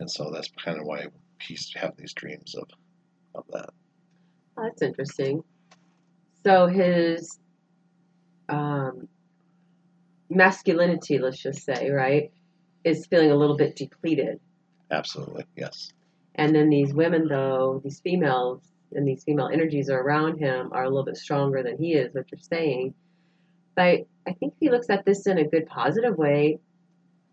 And 0.00 0.10
so 0.10 0.30
that's 0.30 0.50
kind 0.62 0.78
of 0.78 0.86
why 0.86 1.06
he's 1.40 1.72
have 1.74 1.96
these 1.96 2.12
dreams 2.12 2.54
of, 2.54 2.68
of 3.34 3.44
that. 3.52 3.70
That's 4.56 4.82
interesting. 4.82 5.42
So 6.44 6.66
his 6.66 7.38
um, 8.48 9.08
masculinity, 10.30 11.18
let's 11.18 11.38
just 11.42 11.64
say, 11.64 11.90
right, 11.90 12.30
is 12.84 13.06
feeling 13.06 13.30
a 13.30 13.36
little 13.36 13.56
bit 13.56 13.76
depleted. 13.76 14.40
Absolutely, 14.90 15.44
yes. 15.56 15.92
And 16.34 16.54
then 16.54 16.68
these 16.68 16.92
women, 16.92 17.28
though, 17.28 17.80
these 17.84 18.00
females 18.00 18.60
and 18.92 19.06
these 19.08 19.24
female 19.24 19.48
energies 19.52 19.88
are 19.90 20.00
around 20.00 20.38
him 20.38 20.70
are 20.72 20.84
a 20.84 20.88
little 20.88 21.04
bit 21.04 21.16
stronger 21.16 21.62
than 21.62 21.78
he 21.78 21.94
is, 21.94 22.14
what 22.14 22.26
you're 22.30 22.38
saying. 22.40 22.94
But 23.74 24.06
I 24.26 24.32
think 24.32 24.52
if 24.54 24.58
he 24.60 24.70
looks 24.70 24.88
at 24.90 25.04
this 25.04 25.26
in 25.26 25.38
a 25.38 25.44
good, 25.48 25.66
positive 25.66 26.16
way, 26.16 26.58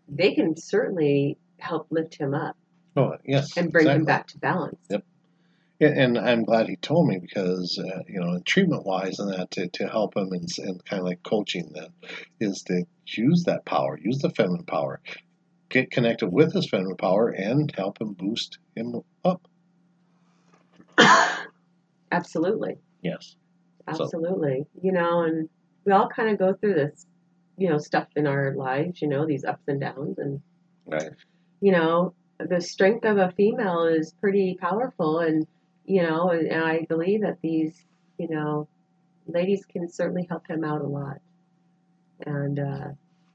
they 0.08 0.34
can 0.34 0.56
certainly 0.56 1.38
help 1.58 1.86
lift 1.90 2.14
him 2.16 2.34
up 2.34 2.56
Oh, 2.96 3.12
yes. 3.24 3.56
and 3.56 3.70
bring 3.70 3.86
him 3.86 4.04
back 4.04 4.26
to 4.28 4.38
balance. 4.38 4.78
Yep. 4.90 5.04
And, 5.82 5.98
and 5.98 6.18
I'm 6.18 6.44
glad 6.44 6.68
he 6.68 6.76
told 6.76 7.08
me 7.08 7.18
because, 7.18 7.76
uh, 7.78 8.02
you 8.06 8.20
know, 8.20 8.38
treatment 8.44 8.86
wise 8.86 9.18
and 9.18 9.32
that 9.32 9.50
to, 9.52 9.68
to 9.68 9.88
help 9.88 10.16
him 10.16 10.28
and, 10.32 10.48
and 10.58 10.84
kind 10.84 11.00
of 11.00 11.06
like 11.06 11.22
coaching 11.24 11.72
them 11.72 11.92
is 12.40 12.62
to 12.64 12.84
use 13.06 13.42
that 13.44 13.64
power, 13.64 13.98
use 14.00 14.18
the 14.18 14.30
feminine 14.30 14.64
power, 14.64 15.00
get 15.70 15.90
connected 15.90 16.28
with 16.28 16.52
his 16.52 16.68
feminine 16.68 16.96
power 16.96 17.30
and 17.30 17.72
help 17.76 18.00
him 18.00 18.12
boost 18.12 18.58
him 18.76 19.00
up. 19.24 19.42
Absolutely. 22.12 22.78
Yes. 23.02 23.34
So- 23.92 24.04
Absolutely. 24.04 24.66
You 24.80 24.92
know, 24.92 25.22
and 25.22 25.48
we 25.84 25.92
all 25.92 26.08
kind 26.08 26.30
of 26.30 26.38
go 26.38 26.54
through 26.54 26.74
this, 26.74 27.06
you 27.56 27.68
know, 27.68 27.78
stuff 27.78 28.06
in 28.14 28.26
our 28.28 28.54
lives, 28.54 29.02
you 29.02 29.08
know, 29.08 29.26
these 29.26 29.44
ups 29.44 29.64
and 29.66 29.80
downs. 29.80 30.18
And, 30.18 30.40
Right. 30.86 31.10
you 31.60 31.72
know, 31.72 32.14
the 32.38 32.60
strength 32.60 33.04
of 33.04 33.18
a 33.18 33.32
female 33.32 33.84
is 33.84 34.12
pretty 34.20 34.56
powerful. 34.60 35.18
And, 35.18 35.46
you 35.84 36.02
know, 36.02 36.30
and, 36.30 36.46
and 36.48 36.64
I 36.64 36.86
believe 36.88 37.22
that 37.22 37.40
these, 37.42 37.84
you 38.18 38.28
know, 38.28 38.68
ladies 39.26 39.64
can 39.64 39.88
certainly 39.88 40.26
help 40.28 40.46
him 40.46 40.64
out 40.64 40.80
a 40.80 40.86
lot. 40.86 41.20
And, 42.24 42.58
uh, 42.58 42.88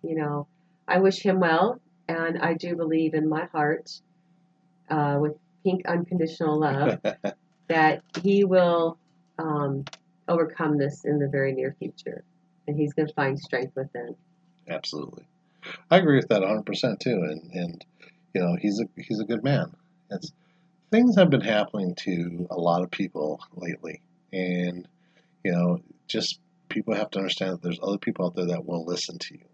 you 0.04 0.16
know, 0.16 0.48
I 0.88 1.00
wish 1.00 1.20
him 1.20 1.39
well. 1.39 1.82
And 2.08 2.39
I 2.39 2.54
do 2.54 2.76
believe 2.76 3.14
in 3.14 3.28
my 3.28 3.45
heart, 3.45 3.91
uh, 4.89 5.18
with 5.20 5.34
pink 5.64 5.86
unconditional 5.88 6.60
love, 6.60 7.00
that 7.68 8.02
he 8.24 8.45
will 8.45 8.98
um, 9.38 9.84
overcome 10.28 10.78
this 10.78 11.04
in 11.04 11.20
the 11.20 11.28
very 11.28 11.52
near 11.52 11.76
future. 11.78 12.24
And 12.66 12.78
he's 12.78 12.93
going 12.93 13.08
to 13.08 13.14
find 13.14 13.38
strength 13.38 13.76
within. 13.76 14.16
Absolutely. 14.70 15.26
I 15.91 15.98
agree 15.98 16.16
with 16.16 16.30
that 16.30 16.41
100% 16.41 17.00
too. 17.00 17.24
And, 17.24 17.52
and 17.52 17.86
you 18.34 18.41
know, 18.41 18.56
he's 18.60 18.80
a, 18.80 18.86
he's 19.02 19.20
a 19.20 19.26
good 19.26 19.43
man. 19.43 19.76
It's, 20.10 20.32
things 20.91 21.15
have 21.15 21.29
been 21.29 21.41
happening 21.41 21.95
to 21.95 22.47
a 22.49 22.57
lot 22.57 22.83
of 22.83 22.91
people 22.91 23.41
lately. 23.55 24.01
And, 24.31 24.88
you 25.43 25.51
know, 25.51 25.81
just 26.07 26.39
people 26.69 26.93
have 26.93 27.09
to 27.11 27.19
understand 27.19 27.53
that 27.53 27.61
there's 27.61 27.79
other 27.81 27.97
people 27.97 28.25
out 28.25 28.35
there 28.35 28.47
that 28.47 28.65
will 28.65 28.85
listen 28.85 29.17
to 29.19 29.33
you. 29.35 29.45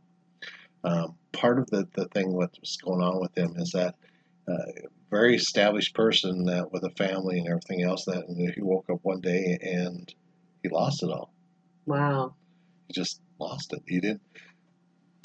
Um, 0.84 1.16
part 1.32 1.60
of 1.60 1.70
the, 1.70 1.88
the 1.94 2.06
thing 2.10 2.34
what's 2.34 2.78
going 2.78 3.02
on 3.02 3.22
with 3.22 3.38
him 3.38 3.54
is 3.58 3.72
that 3.72 3.96
uh, 4.48 4.88
very 5.10 5.36
established 5.36 5.96
person 5.96 6.46
that 6.46 6.72
with 6.72 6.84
a 6.84 6.90
family 6.92 7.38
and 7.38 7.48
everything 7.48 7.84
else 7.84 8.06
that 8.06 8.28
and 8.28 8.54
he 8.54 8.62
woke 8.62 8.90
up 8.90 9.00
one 9.04 9.22
day 9.22 9.58
and 9.62 10.14
he 10.62 10.70
lost 10.70 11.04
it 11.04 11.10
all. 11.10 11.34
Wow. 11.86 12.36
He 12.88 12.94
just 12.94 13.22
lost 13.40 13.74
it. 13.74 13.84
He 13.88 14.00
didn't. 14.00 14.22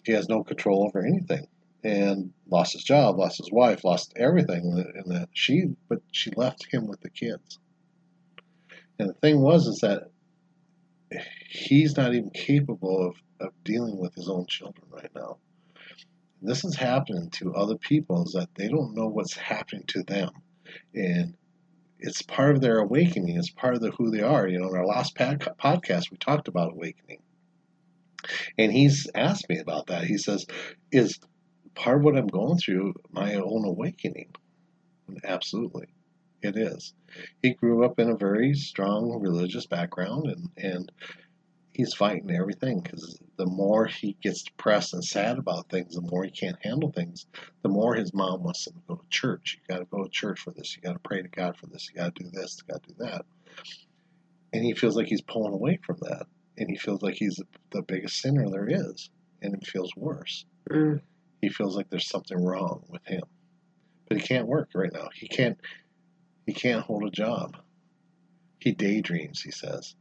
He 0.05 0.13
has 0.13 0.29
no 0.29 0.45
control 0.45 0.85
over 0.85 1.05
anything. 1.05 1.47
And 1.89 2.33
lost 2.51 2.75
his 2.75 2.85
job, 2.85 3.19
lost 3.19 3.39
his 3.39 3.51
wife, 3.51 3.83
lost 3.83 4.13
everything. 4.17 4.85
And 4.95 5.11
that 5.11 5.31
she, 5.33 5.75
but 5.89 6.01
she 6.13 6.31
left 6.37 6.67
him 6.71 6.87
with 6.87 7.01
the 7.01 7.09
kids. 7.09 7.59
And 8.99 9.09
the 9.09 9.15
thing 9.15 9.41
was, 9.41 9.67
is 9.67 9.79
that 9.79 10.11
he's 11.49 11.97
not 11.97 12.15
even 12.15 12.31
capable 12.31 13.09
of, 13.09 13.17
of 13.41 13.53
dealing 13.65 13.97
with 13.97 14.15
his 14.15 14.29
own 14.29 14.47
children 14.47 14.87
right 14.91 15.11
now. 15.15 15.39
This 16.43 16.65
is 16.65 16.77
happening 16.77 17.31
to 17.31 17.55
other 17.55 17.77
people 17.77 18.25
is 18.25 18.33
that 18.33 18.55
they 18.55 18.69
don't 18.69 18.95
know 18.95 19.09
what's 19.09 19.35
happening 19.35 19.85
to 19.89 20.03
them. 20.03 20.31
And 20.95 21.35
it's 21.99 22.23
part 22.23 22.55
of 22.55 22.61
their 22.61 22.79
awakening. 22.79 23.37
It's 23.37 23.51
part 23.51 23.75
of 23.75 23.81
the, 23.81 23.91
who 23.93 24.11
they 24.11 24.23
are. 24.23 24.47
You 24.47 24.61
know, 24.61 24.69
in 24.69 24.77
our 24.77 24.87
last 24.87 25.17
podcast, 25.17 26.11
we 26.11 26.19
talked 26.19 26.49
about 26.49 26.73
awakening. 26.73 27.23
And 28.59 28.71
he's 28.71 29.09
asked 29.15 29.49
me 29.49 29.59
about 29.59 29.87
that. 29.87 30.05
He 30.05 30.19
says, 30.19 30.47
Is 30.93 31.19
part 31.79 31.99
of 31.99 32.05
what 32.05 32.17
I'm 32.17 32.27
going 32.27 32.59
through 32.59 32.95
my 33.11 33.37
own 33.37 33.65
awakening? 33.65 34.35
Absolutely, 35.25 35.87
it 36.43 36.57
is. 36.57 36.93
He 37.43 37.55
grew 37.55 37.85
up 37.85 37.99
in 37.99 38.11
a 38.11 38.17
very 38.17 38.55
strong 38.55 39.21
religious 39.21 39.67
background, 39.67 40.27
and, 40.27 40.51
and 40.57 40.93
he's 41.73 41.95
fighting 41.95 42.31
everything 42.33 42.81
because 42.81 43.21
the 43.37 43.47
more 43.47 43.87
he 43.87 44.17
gets 44.21 44.43
depressed 44.43 44.93
and 44.93 45.05
sad 45.05 45.39
about 45.39 45.69
things, 45.69 45.95
the 45.95 46.01
more 46.03 46.25
he 46.25 46.31
can't 46.31 46.59
handle 46.61 46.91
things, 46.91 47.27
the 47.63 47.69
more 47.69 47.95
his 47.95 48.13
mom 48.13 48.43
wants 48.43 48.67
him 48.67 48.75
to 48.75 48.81
go 48.89 48.97
to 48.97 49.09
church. 49.09 49.57
You 49.57 49.75
got 49.75 49.79
to 49.79 49.87
go 49.87 50.03
to 50.03 50.11
church 50.11 50.41
for 50.41 50.51
this. 50.51 50.77
You 50.77 50.83
got 50.83 50.95
to 50.95 50.99
pray 50.99 51.23
to 51.23 51.29
God 51.29 51.57
for 51.57 51.67
this. 51.67 51.89
You 51.89 52.01
got 52.01 52.17
to 52.17 52.25
do 52.25 52.31
this. 52.33 52.61
You 52.61 52.75
got 52.75 52.83
to 52.83 52.89
do 52.89 52.95
that. 52.99 53.25
And 54.53 54.65
he 54.65 54.75
feels 54.75 54.97
like 54.97 55.07
he's 55.07 55.23
pulling 55.23 55.53
away 55.53 55.79
from 55.85 55.99
that. 56.03 56.27
And 56.59 56.69
he 56.69 56.77
feels 56.77 57.03
like 57.03 57.15
he's 57.15 57.41
the 57.71 57.83
biggest 57.83 58.21
sinner 58.21 58.51
there 58.51 58.69
is. 58.69 59.11
And 59.41 59.55
it 59.55 59.67
feels 59.67 59.93
worse. 59.97 60.45
Mm. 60.69 61.01
He 61.41 61.49
feels 61.49 61.77
like 61.77 61.89
there's 61.91 62.09
something 62.09 62.43
wrong 62.45 62.85
with 62.89 63.05
him. 63.07 63.23
But 64.09 64.19
he 64.19 64.27
can't 64.27 64.47
work 64.47 64.71
right 64.75 64.93
now. 64.93 65.09
He 65.15 65.29
can't 65.29 65.59
he 66.47 66.55
can't 66.55 66.85
hold 66.85 67.05
a 67.05 67.11
job. 67.11 67.59
He 68.59 68.73
daydreams, 68.73 69.43
he 69.43 69.51
says. 69.51 69.95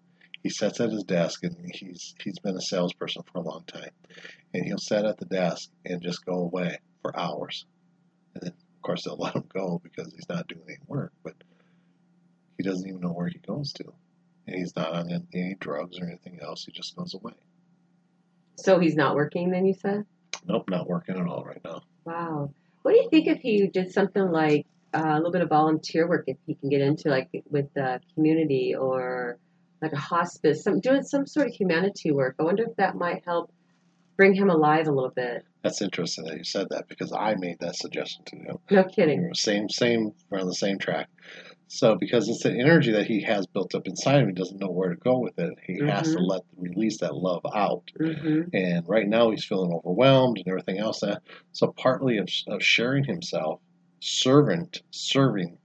He 0.43 0.49
sits 0.49 0.79
at 0.79 0.91
his 0.91 1.03
desk 1.03 1.43
and 1.43 1.55
he's 1.73 2.15
he's 2.23 2.39
been 2.39 2.55
a 2.55 2.61
salesperson 2.61 3.23
for 3.23 3.39
a 3.39 3.43
long 3.43 3.63
time. 3.67 3.91
And 4.53 4.65
he'll 4.65 4.77
sit 4.77 5.05
at 5.05 5.17
the 5.17 5.25
desk 5.25 5.69
and 5.85 6.01
just 6.01 6.25
go 6.25 6.35
away 6.35 6.77
for 7.01 7.17
hours. 7.19 7.65
And 8.33 8.43
then 8.43 8.53
of 8.53 8.81
course 8.81 9.03
they'll 9.03 9.17
let 9.19 9.35
him 9.35 9.45
go 9.53 9.79
because 9.83 10.11
he's 10.13 10.29
not 10.29 10.47
doing 10.47 10.63
any 10.67 10.77
work, 10.87 11.11
but 11.23 11.35
he 12.57 12.63
doesn't 12.63 12.87
even 12.87 13.01
know 13.01 13.11
where 13.11 13.27
he 13.27 13.39
goes 13.39 13.73
to. 13.73 13.93
And 14.47 14.55
he's 14.55 14.75
not 14.75 14.93
on 14.93 15.27
any 15.33 15.55
drugs 15.59 15.99
or 15.99 16.05
anything 16.05 16.39
else. 16.41 16.65
He 16.65 16.71
just 16.71 16.95
goes 16.95 17.13
away. 17.13 17.33
So 18.55 18.79
he's 18.79 18.95
not 18.95 19.15
working 19.15 19.51
then 19.51 19.65
you 19.65 19.73
said? 19.73 20.05
Nope, 20.47 20.69
not 20.69 20.87
working 20.87 21.17
at 21.17 21.27
all 21.27 21.43
right 21.43 21.61
now. 21.63 21.81
Wow. 22.05 22.51
What 22.81 22.93
do 22.93 22.97
you 22.97 23.09
think 23.09 23.27
if 23.27 23.39
he 23.39 23.67
did 23.67 23.91
something 23.91 24.31
like 24.31 24.65
uh, 24.93 25.03
a 25.03 25.17
little 25.17 25.31
bit 25.31 25.41
of 25.41 25.49
volunteer 25.49 26.07
work 26.07 26.23
if 26.27 26.37
he 26.45 26.55
can 26.55 26.69
get 26.69 26.81
into 26.81 27.09
like 27.09 27.29
with 27.49 27.73
the 27.73 27.99
community 28.13 28.75
or 28.75 29.37
like 29.81 29.93
a 29.93 29.97
hospice, 29.97 30.63
some 30.63 30.79
doing 30.79 31.03
some 31.03 31.27
sort 31.27 31.47
of 31.47 31.53
humanity 31.53 32.11
work. 32.11 32.35
I 32.39 32.43
wonder 32.43 32.63
if 32.63 32.75
that 32.77 32.95
might 32.95 33.23
help 33.25 33.51
bring 34.15 34.33
him 34.33 34.49
alive 34.49 34.87
a 34.87 34.91
little 34.91 35.11
bit. 35.11 35.45
That's 35.63 35.81
interesting 35.81 36.25
that 36.25 36.37
you 36.37 36.43
said 36.43 36.67
that 36.69 36.87
because 36.87 37.11
I 37.11 37.35
made 37.35 37.59
that 37.59 37.75
suggestion 37.75 38.23
to 38.25 38.35
him. 38.37 38.57
No 38.71 38.83
kidding. 38.85 39.29
Same, 39.35 39.69
same, 39.69 40.13
we're 40.29 40.39
on 40.39 40.47
the 40.47 40.55
same 40.55 40.79
track. 40.79 41.09
So 41.67 41.95
because 41.95 42.29
it's 42.29 42.45
an 42.45 42.59
energy 42.59 42.91
that 42.91 43.07
he 43.07 43.21
has 43.23 43.45
built 43.45 43.75
up 43.75 43.87
inside 43.87 44.21
him, 44.21 44.27
he 44.27 44.33
doesn't 44.33 44.59
know 44.59 44.69
where 44.69 44.89
to 44.89 44.95
go 44.95 45.19
with 45.19 45.37
it. 45.37 45.53
He 45.65 45.79
mm-hmm. 45.79 45.89
has 45.89 46.11
to 46.11 46.17
mm-hmm. 46.17 46.25
let 46.25 46.41
release 46.55 46.99
that 46.99 47.15
love 47.15 47.45
out. 47.53 47.91
Mm-hmm. 47.99 48.55
And 48.55 48.87
right 48.87 49.07
now 49.07 49.31
he's 49.31 49.43
feeling 49.43 49.73
overwhelmed 49.73 50.37
and 50.37 50.47
everything 50.47 50.77
else. 50.77 51.01
That 51.01 51.21
so 51.51 51.67
partly 51.77 52.17
of, 52.17 52.29
of 52.47 52.63
sharing 52.63 53.03
himself, 53.03 53.59
servant 53.99 54.81
serving 54.91 55.57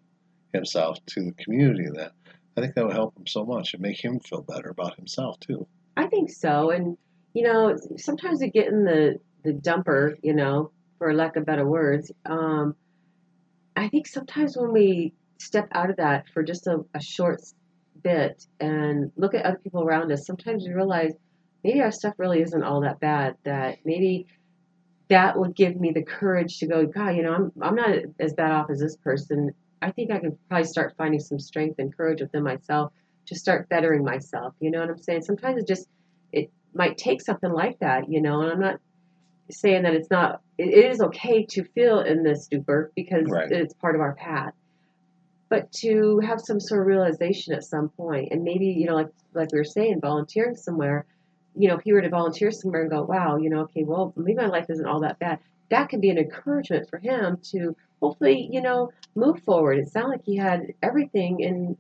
himself 0.52 0.98
to 1.06 1.22
the 1.22 1.32
community 1.32 1.88
that 1.94 2.12
I 2.56 2.60
think 2.60 2.74
that 2.74 2.84
would 2.84 2.94
help 2.94 3.16
him 3.16 3.26
so 3.26 3.44
much 3.44 3.72
and 3.72 3.82
make 3.82 4.02
him 4.02 4.20
feel 4.20 4.42
better 4.42 4.70
about 4.70 4.96
himself 4.96 5.38
too. 5.40 5.66
I 5.96 6.06
think 6.06 6.30
so. 6.30 6.70
And 6.70 6.98
you 7.32 7.44
know, 7.44 7.78
sometimes 7.96 8.40
we 8.40 8.50
get 8.50 8.66
in 8.66 8.84
the 8.84 9.20
the 9.44 9.52
dumper, 9.52 10.16
you 10.22 10.34
know, 10.34 10.72
for 10.98 11.14
lack 11.14 11.36
of 11.36 11.46
better 11.46 11.66
words. 11.66 12.10
Um, 12.26 12.74
I 13.74 13.88
think 13.88 14.06
sometimes 14.06 14.56
when 14.56 14.72
we 14.72 15.14
step 15.42 15.68
out 15.72 15.90
of 15.90 15.96
that 15.96 16.26
for 16.32 16.42
just 16.42 16.66
a, 16.66 16.84
a 16.94 17.02
short 17.02 17.42
bit 18.02 18.46
and 18.60 19.12
look 19.16 19.34
at 19.34 19.44
other 19.44 19.58
people 19.62 19.82
around 19.82 20.10
us, 20.12 20.26
sometimes 20.26 20.64
we 20.66 20.72
realize 20.72 21.12
maybe 21.64 21.80
our 21.80 21.92
stuff 21.92 22.14
really 22.18 22.40
isn't 22.42 22.62
all 22.62 22.82
that 22.82 23.00
bad. 23.00 23.36
That 23.44 23.78
maybe 23.84 24.26
that 25.08 25.38
would 25.38 25.54
give 25.54 25.78
me 25.78 25.92
the 25.92 26.02
courage 26.02 26.58
to 26.58 26.66
go, 26.66 26.86
God, 26.86 27.10
you 27.10 27.22
know, 27.22 27.34
I'm 27.34 27.52
I'm 27.60 27.74
not 27.74 27.90
as 28.18 28.34
bad 28.34 28.52
off 28.52 28.70
as 28.70 28.80
this 28.80 28.96
person. 28.96 29.52
I 29.80 29.90
think 29.90 30.10
I 30.10 30.18
can 30.18 30.38
probably 30.48 30.66
start 30.66 30.94
finding 30.96 31.20
some 31.20 31.38
strength 31.38 31.78
and 31.78 31.94
courage 31.96 32.20
within 32.20 32.42
myself 32.42 32.92
to 33.26 33.34
start 33.34 33.68
bettering 33.68 34.04
myself. 34.04 34.54
You 34.60 34.70
know 34.70 34.80
what 34.80 34.90
I'm 34.90 34.98
saying? 34.98 35.22
Sometimes 35.22 35.60
it 35.60 35.66
just 35.66 35.88
it 36.32 36.50
might 36.74 36.96
take 36.98 37.20
something 37.20 37.52
like 37.52 37.80
that, 37.80 38.10
you 38.10 38.22
know, 38.22 38.42
and 38.42 38.52
I'm 38.52 38.60
not 38.60 38.80
saying 39.50 39.82
that 39.82 39.94
it's 39.94 40.10
not 40.10 40.40
it, 40.58 40.68
is 40.68 41.00
okay 41.00 41.44
to 41.50 41.64
feel 41.64 42.00
in 42.00 42.22
this 42.22 42.44
stupor 42.44 42.92
because 42.94 43.28
right. 43.28 43.50
it's 43.50 43.74
part 43.74 43.94
of 43.94 44.00
our 44.00 44.14
path. 44.14 44.54
But 45.52 45.70
to 45.82 46.18
have 46.20 46.40
some 46.40 46.60
sort 46.60 46.80
of 46.80 46.86
realization 46.86 47.52
at 47.52 47.62
some 47.62 47.90
point 47.90 48.28
and 48.30 48.42
maybe, 48.42 48.68
you 48.68 48.86
know, 48.86 48.94
like 48.94 49.10
like 49.34 49.52
we 49.52 49.58
were 49.58 49.64
saying, 49.64 50.00
volunteering 50.00 50.56
somewhere, 50.56 51.04
you 51.54 51.68
know, 51.68 51.76
if 51.76 51.82
he 51.82 51.92
were 51.92 52.00
to 52.00 52.08
volunteer 52.08 52.50
somewhere 52.50 52.80
and 52.80 52.90
go, 52.90 53.02
Wow, 53.02 53.36
you 53.36 53.50
know, 53.50 53.60
okay, 53.64 53.84
well 53.84 54.14
maybe 54.16 54.38
my 54.38 54.46
life 54.46 54.70
isn't 54.70 54.86
all 54.86 55.00
that 55.00 55.18
bad, 55.18 55.40
that 55.68 55.90
could 55.90 56.00
be 56.00 56.08
an 56.08 56.16
encouragement 56.16 56.88
for 56.88 56.98
him 56.98 57.36
to 57.50 57.76
hopefully, 58.00 58.48
you 58.50 58.62
know, 58.62 58.92
move 59.14 59.42
forward. 59.42 59.78
It 59.78 59.90
sounded 59.90 60.12
like 60.12 60.24
he 60.24 60.36
had 60.36 60.72
everything 60.82 61.40
in, 61.40 61.76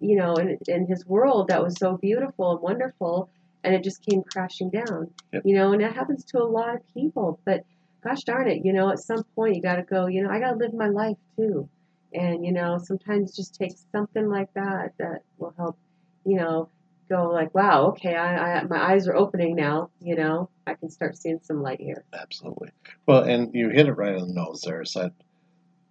you 0.00 0.16
know, 0.16 0.36
in, 0.36 0.58
in 0.66 0.86
his 0.86 1.04
world 1.04 1.48
that 1.48 1.62
was 1.62 1.76
so 1.76 1.98
beautiful 1.98 2.52
and 2.52 2.62
wonderful, 2.62 3.28
and 3.62 3.74
it 3.74 3.84
just 3.84 4.02
came 4.06 4.22
crashing 4.22 4.70
down. 4.70 5.10
Yep. 5.34 5.42
You 5.44 5.56
know, 5.56 5.74
and 5.74 5.82
it 5.82 5.92
happens 5.92 6.24
to 6.24 6.38
a 6.38 6.48
lot 6.48 6.76
of 6.76 6.94
people. 6.94 7.38
But 7.44 7.66
gosh 8.02 8.24
darn 8.24 8.48
it, 8.48 8.64
you 8.64 8.72
know, 8.72 8.90
at 8.90 9.00
some 9.00 9.22
point 9.34 9.56
you 9.56 9.60
got 9.60 9.76
to 9.76 9.82
go. 9.82 10.06
You 10.06 10.22
know, 10.22 10.30
I 10.30 10.40
got 10.40 10.52
to 10.52 10.56
live 10.56 10.72
my 10.72 10.88
life 10.88 11.18
too, 11.36 11.68
and 12.14 12.44
you 12.44 12.52
know, 12.52 12.78
sometimes 12.78 13.34
just 13.34 13.54
take 13.54 13.72
something 13.92 14.28
like 14.28 14.52
that 14.54 14.92
that 14.98 15.22
will 15.38 15.54
help. 15.56 15.78
You 16.24 16.36
know, 16.36 16.68
go 17.08 17.30
like, 17.30 17.54
wow, 17.54 17.86
okay, 17.88 18.14
I, 18.14 18.60
I, 18.60 18.64
my 18.64 18.92
eyes 18.92 19.08
are 19.08 19.14
opening 19.14 19.56
now. 19.56 19.90
You 20.00 20.16
know, 20.16 20.50
I 20.66 20.74
can 20.74 20.90
start 20.90 21.16
seeing 21.16 21.40
some 21.42 21.62
light 21.62 21.80
here. 21.80 22.04
Absolutely. 22.12 22.70
Well, 23.06 23.22
and 23.22 23.54
you 23.54 23.68
hit 23.70 23.88
it 23.88 23.92
right 23.92 24.14
on 24.14 24.28
the 24.28 24.34
nose 24.34 24.62
there. 24.64 24.82
Is 24.82 24.92
that 24.92 25.12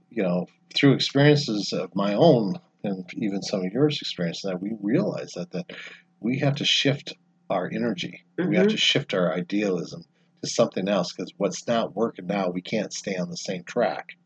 you 0.10 0.24
know, 0.24 0.48
through 0.74 0.94
experiences 0.94 1.74
of 1.74 1.96
my 1.96 2.14
own 2.14 2.60
and 2.84 3.10
even 3.16 3.42
some 3.42 3.66
of 3.66 3.72
yours 3.72 4.00
experiences, 4.02 4.44
that 4.44 4.62
we 4.62 4.72
realize 4.82 5.34
that 5.34 5.52
that 5.52 5.72
we 6.20 6.40
have 6.40 6.56
to 6.56 6.66
shift 6.66 7.14
our 7.50 7.70
energy. 7.72 8.24
Mm-hmm. 8.38 8.50
We 8.50 8.56
have 8.56 8.68
mm-hmm. 8.68 8.76
to 8.76 8.78
shift 8.78 9.14
our 9.14 9.34
idealism 9.34 10.06
to 10.42 10.50
something 10.50 10.88
else 10.88 11.14
because 11.14 11.34
what's 11.38 11.68
not 11.68 11.96
working 11.96 12.28
now, 12.28 12.50
we 12.50 12.62
can't 12.62 12.94
stay 12.94 13.16
on 13.18 13.30
the 13.30 13.38
same 13.38 13.64
track 13.64 14.18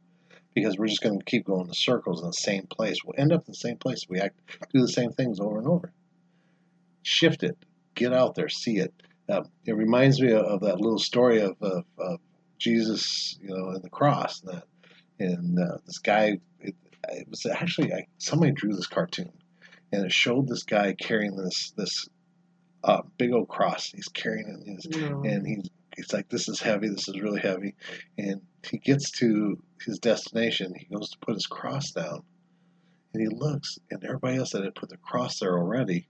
because 0.55 0.77
we're 0.77 0.87
just 0.87 1.03
going 1.03 1.19
to 1.19 1.25
keep 1.25 1.45
going 1.45 1.67
in 1.67 1.73
circles 1.73 2.21
in 2.21 2.27
the 2.27 2.33
same 2.33 2.65
place. 2.65 2.97
We'll 3.03 3.19
end 3.19 3.31
up 3.31 3.41
in 3.41 3.51
the 3.51 3.55
same 3.55 3.77
place. 3.77 4.05
We 4.09 4.19
act, 4.19 4.39
do 4.73 4.81
the 4.81 4.87
same 4.87 5.11
things 5.11 5.39
over 5.39 5.59
and 5.59 5.67
over. 5.67 5.93
Shift 7.03 7.43
it. 7.43 7.57
Get 7.93 8.13
out 8.13 8.33
there. 8.33 8.49
See 8.49 8.77
it. 8.77 8.93
Um, 9.29 9.49
it 9.65 9.75
reminds 9.75 10.19
me 10.19 10.31
of, 10.31 10.45
of, 10.45 10.61
that 10.61 10.79
little 10.79 10.99
story 10.99 11.41
of, 11.41 11.55
of, 11.61 11.83
of 11.97 12.19
Jesus, 12.57 13.37
you 13.41 13.49
know, 13.49 13.71
in 13.71 13.81
the 13.81 13.89
cross. 13.89 14.39
That 14.41 14.63
and 15.19 15.59
uh, 15.59 15.77
this 15.85 15.99
guy 15.99 16.39
it, 16.59 16.75
it 17.09 17.27
was 17.29 17.45
actually 17.45 17.93
I, 17.93 18.07
somebody 18.17 18.51
drew 18.51 18.73
this 18.73 18.87
cartoon 18.87 19.31
and 19.91 20.05
it 20.05 20.11
showed 20.11 20.47
this 20.47 20.63
guy 20.63 20.93
carrying 20.93 21.35
this 21.35 21.71
this 21.77 22.07
uh, 22.83 23.01
big 23.17 23.31
old 23.33 23.47
cross 23.47 23.91
he's 23.91 24.07
carrying 24.07 24.47
it 24.47 24.67
and 24.67 24.79
he's, 24.79 25.01
no. 25.01 25.23
and 25.23 25.47
he's 25.47 25.69
he's 25.95 26.13
like 26.13 26.29
this 26.29 26.47
is 26.47 26.59
heavy 26.59 26.89
this 26.89 27.07
is 27.07 27.19
really 27.19 27.41
heavy 27.41 27.75
and 28.17 28.41
he 28.69 28.77
gets 28.77 29.11
to 29.11 29.57
his 29.81 29.99
destination 29.99 30.73
he 30.75 30.85
goes 30.93 31.09
to 31.09 31.17
put 31.19 31.35
his 31.35 31.47
cross 31.47 31.91
down 31.91 32.23
and 33.13 33.21
he 33.21 33.27
looks 33.27 33.79
and 33.91 34.03
everybody 34.03 34.37
else 34.37 34.51
that 34.51 34.63
had 34.63 34.75
put 34.75 34.89
the 34.89 34.97
cross 34.97 35.39
there 35.39 35.57
already 35.57 36.07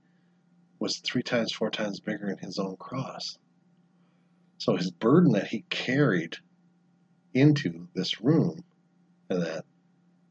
was 0.80 0.98
three 0.98 1.24
times 1.24 1.52
four 1.52 1.70
times 1.70 2.00
bigger 2.00 2.28
than 2.28 2.38
his 2.38 2.60
own 2.60 2.76
cross 2.78 3.38
so 4.58 4.76
his 4.76 4.92
burden 4.92 5.34
that 5.34 5.48
he 5.48 5.64
carried 5.70 6.38
into 7.34 7.88
this 7.94 8.22
room 8.22 8.64
and 9.30 9.42
that 9.42 9.66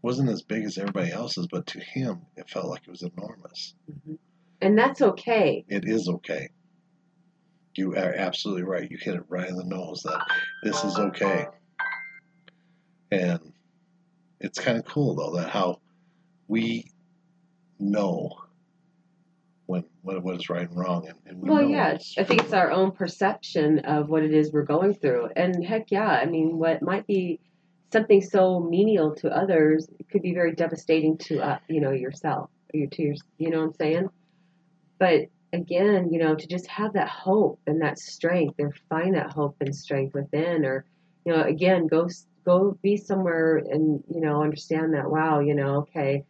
wasn't 0.04 0.28
as 0.28 0.42
big 0.42 0.64
as 0.64 0.76
everybody 0.76 1.10
else's, 1.10 1.46
but 1.46 1.66
to 1.66 1.80
him, 1.80 2.20
it 2.36 2.48
felt 2.48 2.66
like 2.66 2.82
it 2.86 2.90
was 2.90 3.02
enormous. 3.02 3.74
Mm-hmm. 3.90 4.14
And 4.60 4.78
that's 4.78 5.00
okay. 5.00 5.64
It 5.68 5.84
is 5.86 6.08
okay. 6.08 6.50
You 7.74 7.94
are 7.96 8.14
absolutely 8.14 8.64
right. 8.64 8.90
You 8.90 8.98
hit 9.00 9.14
it 9.14 9.24
right 9.28 9.48
in 9.48 9.56
the 9.56 9.64
nose 9.64 10.02
that 10.02 10.26
this 10.62 10.84
is 10.84 10.98
okay. 10.98 11.46
And 13.14 13.52
it's 14.40 14.58
kind 14.58 14.76
of 14.76 14.84
cool, 14.84 15.14
though, 15.14 15.36
that 15.36 15.48
how 15.48 15.80
we 16.48 16.90
know 17.78 18.44
when 19.66 19.84
what, 20.02 20.22
what 20.22 20.36
is 20.36 20.50
right 20.50 20.68
and 20.68 20.76
wrong. 20.76 21.06
And, 21.06 21.18
and 21.26 21.40
we 21.40 21.48
Well, 21.48 21.62
yeah, 21.62 21.96
I 22.18 22.24
think 22.24 22.42
it's 22.42 22.52
our 22.52 22.72
own 22.72 22.90
perception 22.90 23.80
of 23.80 24.08
what 24.08 24.24
it 24.24 24.34
is 24.34 24.52
we're 24.52 24.64
going 24.64 24.94
through. 24.94 25.30
And 25.36 25.64
heck 25.64 25.90
yeah, 25.90 26.08
I 26.08 26.26
mean, 26.26 26.58
what 26.58 26.82
might 26.82 27.06
be 27.06 27.40
something 27.92 28.20
so 28.20 28.58
menial 28.58 29.14
to 29.14 29.30
others 29.30 29.88
could 30.10 30.22
be 30.22 30.34
very 30.34 30.52
devastating 30.52 31.16
to 31.18 31.40
uh, 31.40 31.58
you 31.68 31.80
know 31.80 31.92
yourself, 31.92 32.50
you 32.72 32.88
to 32.88 33.02
your, 33.02 33.14
you 33.38 33.50
know 33.50 33.60
what 33.60 33.66
I'm 33.66 33.74
saying? 33.74 34.08
But 34.98 35.26
again, 35.52 36.12
you 36.12 36.18
know, 36.18 36.34
to 36.34 36.46
just 36.48 36.66
have 36.66 36.94
that 36.94 37.08
hope 37.08 37.60
and 37.68 37.80
that 37.80 38.00
strength, 38.00 38.56
or 38.58 38.72
find 38.88 39.14
that 39.14 39.30
hope 39.30 39.56
and 39.60 39.74
strength 39.74 40.14
within, 40.14 40.64
or 40.64 40.84
you 41.24 41.32
know, 41.32 41.42
again, 41.42 41.86
go 41.86 42.08
go 42.44 42.78
be 42.82 42.96
somewhere 42.96 43.58
and 43.58 44.02
you 44.08 44.20
know 44.20 44.42
understand 44.42 44.94
that 44.94 45.10
wow, 45.10 45.40
you 45.40 45.54
know, 45.54 45.76
okay, 45.82 46.24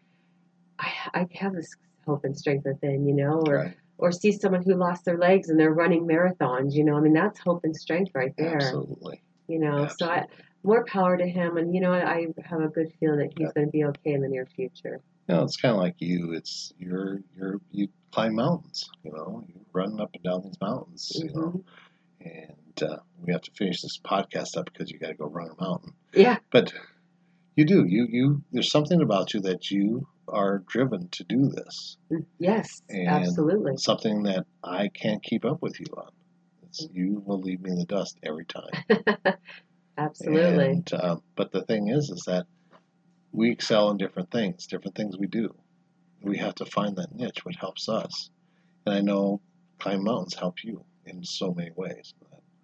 I 0.79 0.93
I 1.15 1.29
have 1.35 1.55
this 1.55 1.71
hope 2.07 2.25
and 2.25 2.37
strength 2.37 2.65
within, 2.67 3.07
you 3.07 3.15
know, 3.15 3.41
or 3.41 3.65
right, 3.65 3.77
or 3.99 4.13
see 4.13 4.33
someone 4.33 4.63
who 4.65 4.75
lost 4.75 5.05
their 5.05 5.19
legs 5.19 5.49
and 5.49 5.59
they're 5.59 5.73
running 5.75 6.07
marathons, 6.07 6.75
you 6.75 6.85
know, 6.85 6.97
I 6.97 7.01
mean, 7.01 7.13
that's 7.15 7.41
hope 7.41 7.65
and 7.65 7.77
strength 7.77 8.13
right 8.15 8.35
there, 8.39 8.51
absolutely. 8.57 9.23
you 9.49 9.59
know. 9.59 9.87
So 9.89 10.07
I, 10.09 10.27
more 10.65 10.85
power 10.87 11.17
to 11.17 11.27
him. 11.29 11.57
And, 11.59 11.75
you 11.75 11.81
know, 11.81 11.93
I 11.93 12.27
have 12.45 12.61
a 12.61 12.69
good 12.69 12.93
feeling 13.01 13.19
that 13.21 13.33
he's 13.37 13.49
Yeah. 13.49 13.53
going 13.53 13.67
to 13.69 13.73
be 13.73 13.85
okay 13.85 14.13
in 14.15 14.23
the 14.23 14.29
near 14.29 14.47
future. 14.47 15.01
You 15.29 15.35
know, 15.35 15.43
it's 15.45 15.57
kind 15.57 15.73
of 15.75 15.81
like 15.81 15.97
you. 16.01 16.33
It's 16.33 16.73
you're 16.79 17.21
you're 17.35 17.61
you 17.71 17.89
climb 18.13 18.35
mountains. 18.35 18.91
You 19.03 19.13
know, 19.13 19.45
you 19.49 19.65
run 19.73 20.01
up 20.01 20.11
and 20.15 20.23
down 20.23 20.43
these 20.43 20.61
mountains. 20.61 21.23
You 21.25 21.33
know, 21.33 21.53
Mhm. 21.53 21.65
and 22.21 22.57
uh, 22.83 22.97
we 23.21 23.33
have 23.33 23.43
to 23.43 23.51
finish 23.53 23.83
this 23.83 23.99
podcast 23.99 24.57
up 24.57 24.67
because 24.73 24.91
you 24.91 24.99
got 24.99 25.09
to 25.09 25.15
go 25.15 25.27
run 25.27 25.51
a 25.59 25.63
mountain. 25.63 25.93
Yeah. 26.13 26.39
But 26.51 26.73
you 27.57 27.65
do. 27.65 27.85
You 27.87 28.07
you. 28.11 28.43
There's 28.53 28.71
something 28.71 29.01
about 29.01 29.35
you 29.35 29.41
that 29.43 29.71
you 29.71 30.07
are 30.29 30.59
driven 30.67 31.09
to 31.09 31.25
do 31.25 31.49
this. 31.49 31.97
Mm, 32.11 32.25
Yes, 32.39 32.83
And 32.89 33.09
absolutely. 33.09 33.77
Something 33.77 34.23
that 34.25 34.47
I 34.63 34.89
can't 34.89 35.23
keep 35.23 35.45
up 35.45 35.61
with 35.63 35.79
you 35.79 35.87
on. 35.97 36.11
It's, 36.65 36.87
you 36.93 37.23
will 37.25 37.41
leave 37.41 37.61
me 37.61 37.71
in 37.71 37.79
the 37.79 37.85
dust 37.85 38.19
every 38.23 38.47
time. 38.47 38.85
Absolutely. 39.99 40.67
And, 40.67 40.93
uh, 40.93 41.17
but 41.37 41.53
the 41.53 41.63
thing 41.63 41.89
is, 41.89 42.11
is 42.11 42.25
that 42.27 42.47
we 43.33 43.51
excel 43.51 43.91
in 43.91 43.97
different 43.97 44.31
things, 44.31 44.67
different 44.67 44.97
things 44.97 45.17
we 45.17 45.27
do. 45.27 45.55
We 46.23 46.39
have 46.39 46.55
to 46.57 46.65
find 46.65 46.97
that 46.97 47.15
niche, 47.15 47.45
which 47.45 47.57
helps 47.57 47.89
us. 47.89 48.31
And 48.87 48.95
I 48.95 49.01
know 49.01 49.41
climb 49.79 50.03
mountains 50.05 50.35
help 50.35 50.65
you 50.65 50.85
in 51.05 51.23
so 51.25 51.53
many 51.53 51.71
ways. 51.77 52.15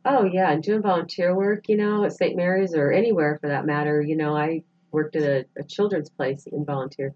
Oh, 0.04 0.24
yeah. 0.24 0.50
And 0.50 0.62
doing 0.62 0.82
volunteer 0.82 1.34
work, 1.34 1.68
you 1.68 1.76
know, 1.76 2.04
at 2.04 2.12
St. 2.12 2.36
Mary's 2.36 2.74
or 2.74 2.90
anywhere 2.92 3.38
for 3.40 3.48
that 3.48 3.66
matter, 3.66 4.00
you 4.00 4.16
know, 4.16 4.36
I 4.36 4.62
worked 4.90 5.16
at 5.16 5.22
a, 5.22 5.46
a 5.60 5.64
children's 5.64 6.10
place 6.10 6.46
in 6.46 6.64
volunteer. 6.64 7.14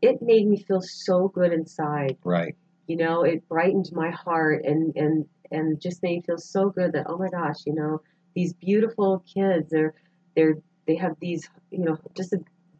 It 0.00 0.20
made 0.22 0.46
me 0.48 0.62
feel 0.62 0.80
so 0.82 1.28
good 1.28 1.52
inside. 1.52 2.16
Right. 2.24 2.56
you 2.88 2.96
know 2.96 3.22
it 3.22 3.48
brightened 3.48 3.88
my 3.92 4.10
heart 4.10 4.64
and 4.64 4.94
and 4.96 5.26
and 5.50 5.80
just 5.80 6.02
made 6.02 6.16
me 6.16 6.22
feel 6.26 6.38
so 6.38 6.70
good 6.70 6.92
that 6.92 7.06
oh 7.08 7.16
my 7.18 7.28
gosh 7.28 7.58
you 7.66 7.74
know 7.74 8.00
these 8.34 8.52
beautiful 8.54 9.22
kids 9.32 9.70
they're 9.70 9.94
they're 10.34 10.56
they 10.86 10.96
have 10.96 11.14
these 11.20 11.48
you 11.70 11.84
know 11.84 11.96
just 12.16 12.34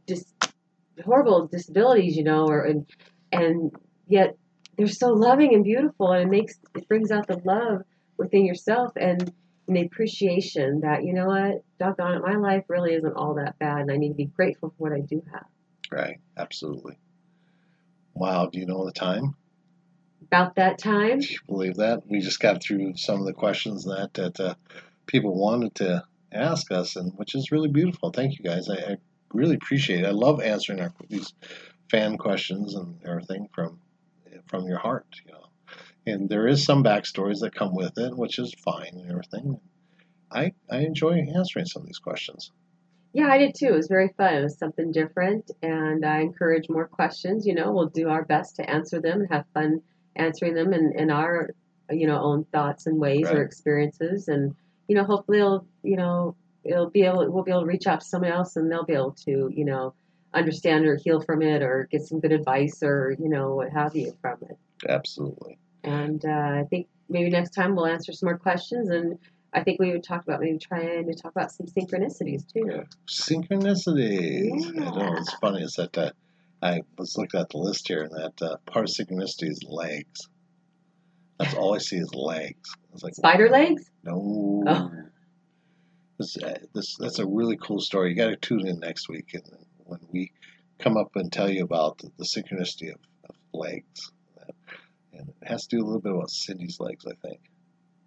just 0.09 0.27
horrible 1.05 1.47
disabilities 1.47 2.17
you 2.17 2.25
know 2.25 2.47
or 2.49 2.65
and 2.65 2.87
and 3.31 3.71
yet 4.09 4.37
they're 4.77 4.89
so 4.89 5.09
loving 5.13 5.55
and 5.55 5.65
beautiful 5.65 6.11
and 6.13 6.23
it 6.25 6.31
makes 6.31 6.55
it 6.75 6.89
brings 6.89 7.11
out 7.11 7.27
the 7.29 7.41
love 7.45 7.83
within 8.19 8.45
yourself 8.45 8.93
and, 8.97 9.33
the 9.69 9.83
appreciation 9.83 10.81
that 10.81 11.05
you 11.05 11.13
know 11.15 11.27
what 11.27 11.65
doggone 11.79 12.15
it 12.17 12.23
my 12.23 12.37
life 12.37 12.65
really 12.69 12.95
isn't 12.95 13.15
all 13.15 13.35
that 13.35 13.59
bad 13.59 13.79
and 13.79 13.91
i 13.91 13.97
need 13.97 14.09
to 14.09 14.15
be 14.15 14.27
grateful 14.27 14.71
for 14.71 14.89
what 14.89 14.93
i 14.93 15.01
do 15.01 15.23
have 15.33 15.45
Right. 15.93 16.21
Absolutely. 16.39 16.97
Wow. 18.15 18.47
Do 18.47 18.59
you 18.59 18.67
know 18.67 18.87
the 18.87 18.93
time? 18.93 19.35
about 20.23 20.55
that 20.55 20.79
time 20.79 21.21
Can 21.21 21.31
you 21.31 21.39
believe 21.47 21.77
that? 21.77 22.07
We 22.09 22.21
just 22.21 22.41
got 22.41 22.63
through 22.63 22.97
some 22.97 23.21
of 23.21 23.27
the 23.27 23.35
questions 23.35 23.85
that, 23.85 24.15
that 24.15 24.41
uh, 24.41 24.55
people 25.07 25.35
wanted 25.35 25.75
to 25.77 26.05
ask 26.33 26.73
us, 26.73 26.97
and 26.97 27.13
which 27.19 27.35
is 27.35 27.53
really 27.53 27.69
beautiful. 27.69 28.11
Thank 28.11 28.39
you 28.39 28.45
guys. 28.45 28.71
I, 28.71 28.77
I 28.77 28.97
really 29.35 29.57
appreciate 29.57 30.01
it. 30.01 30.07
I 30.07 30.13
love 30.13 30.41
answering 30.41 30.81
our, 30.81 30.95
these 31.11 31.35
fan 31.91 32.17
questions 32.17 32.75
and 32.75 32.99
everything 33.05 33.49
from 33.55 33.79
from 34.47 34.67
your 34.67 34.79
heart, 34.79 35.07
you 35.27 35.33
know. 35.33 35.45
And 36.07 36.29
there 36.29 36.49
is 36.49 36.65
some 36.65 36.83
backstories 36.83 37.41
that 37.41 37.55
come 37.55 37.75
with 37.75 37.97
it, 37.97 38.17
which 38.17 38.39
is 38.39 38.55
fine 38.55 38.93
and 38.95 39.11
everything. 39.11 39.61
I 40.31 40.53
I 40.71 40.79
enjoy 40.79 41.19
answering 41.35 41.67
some 41.67 41.83
of 41.83 41.87
these 41.87 41.99
questions. 41.99 42.51
Yeah, 43.13 43.29
I 43.29 43.39
did 43.39 43.55
too. 43.55 43.67
It 43.67 43.75
was 43.77 43.89
very 43.89 44.09
fun. 44.17 44.35
It 44.35 44.43
was 44.43 44.57
something 44.57 44.91
different, 44.91 45.51
and 45.63 46.05
I 46.05 46.21
encourage 46.21 46.69
more 46.71 46.89
questions. 46.89 47.47
You 47.47 47.55
know, 47.55 47.71
we'll 47.71 47.89
do 47.89 48.09
our 48.09 48.25
best 48.25 48.57
to 48.57 48.69
answer 48.69 49.01
them 49.01 49.21
and 49.21 49.29
have 49.31 49.45
fun 49.53 49.83
answering 50.17 50.55
them 50.55 50.73
in, 50.73 50.93
in 50.97 51.11
our, 51.11 51.51
you 51.91 52.07
know, 52.07 52.21
own 52.21 52.45
thoughts 52.45 52.87
and 52.87 52.99
ways 52.99 53.29
or 53.31 53.43
experiences. 53.43 54.29
And 54.29 54.55
you 54.89 54.97
know, 54.97 55.05
hopefully, 55.05 55.39
it'll, 55.39 55.67
you 55.83 55.97
know, 55.97 56.37
it'll 56.65 56.91
be 56.91 57.03
able, 57.03 57.31
we'll 57.31 57.45
be 57.45 57.51
able 57.51 57.63
to 57.63 57.67
reach 57.67 57.87
out 57.87 58.01
to 58.01 58.07
someone 58.07 58.33
else, 58.33 58.57
and 58.57 58.71
they'll 58.71 58.85
be 58.85 58.95
able 58.95 59.13
to, 59.27 59.51
you 59.55 59.65
know, 59.65 59.95
understand 60.33 60.87
or 60.87 60.97
heal 60.97 61.21
from 61.21 61.43
it, 61.43 61.63
or 61.63 61.89
get 61.91 62.03
some 62.03 62.19
good 62.19 62.33
advice, 62.33 62.83
or 62.83 63.15
you 63.19 63.29
know, 63.29 63.55
what 63.55 63.71
have 63.71 63.95
you 63.95 64.17
from 64.23 64.39
it. 64.43 64.57
Absolutely. 64.89 65.59
And 65.85 66.25
uh, 66.25 66.29
I 66.61 66.67
think 66.71 66.89
maybe 67.09 67.31
next 67.31 67.51
time 67.51 67.75
we'll 67.75 67.87
answer 67.87 68.13
some 68.13 68.29
more 68.29 68.39
questions 68.39 68.89
and. 68.91 69.19
I 69.55 69.63
think 69.63 69.79
we 69.81 69.93
would 69.93 70.03
talk 70.03 70.23
about 70.23 70.41
maybe 70.41 70.57
trying 70.57 71.07
to 71.07 71.15
talk 71.15 71.33
about 71.33 71.53
some 71.53 71.67
synchronicities 71.67 72.51
too. 72.51 72.85
Synchronicities. 73.07 74.67
I 74.67 74.71
know 74.71 74.97
Yeah. 74.97 75.15
it's 75.19 75.35
funny 75.35 75.63
is 75.63 75.75
that 75.75 75.99
uh, 75.99 76.11
I 76.63 76.81
was 76.97 77.19
looking 77.19 77.39
at 77.39 77.51
the 77.51 77.59
list 77.59 77.87
here, 77.87 78.03
and 78.03 78.13
that 78.13 78.41
uh, 78.41 78.57
part 78.65 78.87
of 78.87 78.91
synchronicity 78.91 79.51
is 79.51 79.63
legs. 79.69 80.29
That's 81.39 81.53
all 81.55 81.75
I 81.75 81.79
see 81.79 81.97
is 81.97 82.15
legs. 82.15 82.75
It's 82.95 83.03
like, 83.03 83.15
Spider 83.15 83.51
legs? 83.51 83.91
No. 84.05 84.65
Oh. 84.67 84.91
This, 86.19 86.37
uh, 86.39 86.59
this 86.75 86.97
that's 86.99 87.19
a 87.19 87.27
really 87.27 87.59
cool 87.59 87.81
story. 87.81 88.11
You 88.11 88.17
got 88.17 88.29
to 88.29 88.37
tune 88.37 88.67
in 88.67 88.79
next 88.81 89.09
week, 89.11 89.35
and 89.35 89.43
when 89.85 90.01
we 90.13 90.33
come 90.79 90.97
up 90.97 91.17
and 91.17 91.31
tell 91.33 91.51
you 91.51 91.65
about 91.65 91.99
the, 91.99 92.11
the 92.17 92.25
synchronicity 92.25 92.91
of, 92.91 93.01
of 93.29 93.35
legs, 93.53 94.13
and 95.13 95.29
it 95.29 95.49
has 95.49 95.67
to 95.67 95.77
do 95.77 95.83
a 95.83 95.87
little 95.87 96.01
bit 96.01 96.13
about 96.13 96.31
Cindy's 96.31 96.81
legs, 96.81 97.07
I 97.07 97.15
think. 97.27 97.41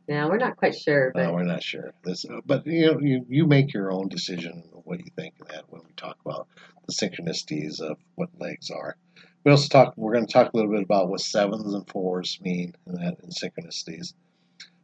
No, 0.08 0.28
we're 0.28 0.38
not 0.38 0.58
quite 0.58 0.76
sure, 0.76 1.12
but 1.14 1.24
No, 1.24 1.34
we're 1.34 1.44
not 1.44 1.64
sure. 1.64 1.94
This, 2.04 2.26
but 2.46 2.66
you 2.68 2.86
know, 2.86 3.00
you, 3.00 3.26
you 3.28 3.48
make 3.48 3.74
your 3.74 3.92
own 3.92 4.08
decision 4.08 4.64
of 4.76 4.86
what 4.86 5.00
you 5.00 5.12
think 5.16 5.34
of 5.42 5.48
that 5.48 5.66
when 5.70 5.82
we 5.84 5.94
talk 5.94 6.18
about 6.24 6.48
the 6.86 6.94
synchronicities 6.94 7.82
of 7.82 7.98
what 8.14 8.30
legs 8.40 8.70
are. 8.70 8.98
We 9.44 9.52
also 9.52 9.68
talk. 9.68 9.94
We're 9.96 10.14
going 10.14 10.28
to 10.28 10.34
talk 10.34 10.54
a 10.54 10.58
little 10.58 10.72
bit 10.72 10.84
about 10.84 11.10
what 11.10 11.22
sevens 11.22 11.74
and 11.74 11.88
fours 11.90 12.40
mean 12.42 12.76
in 12.86 12.94
that 12.96 13.18
in 13.24 13.30
synchronicities. 13.30 14.14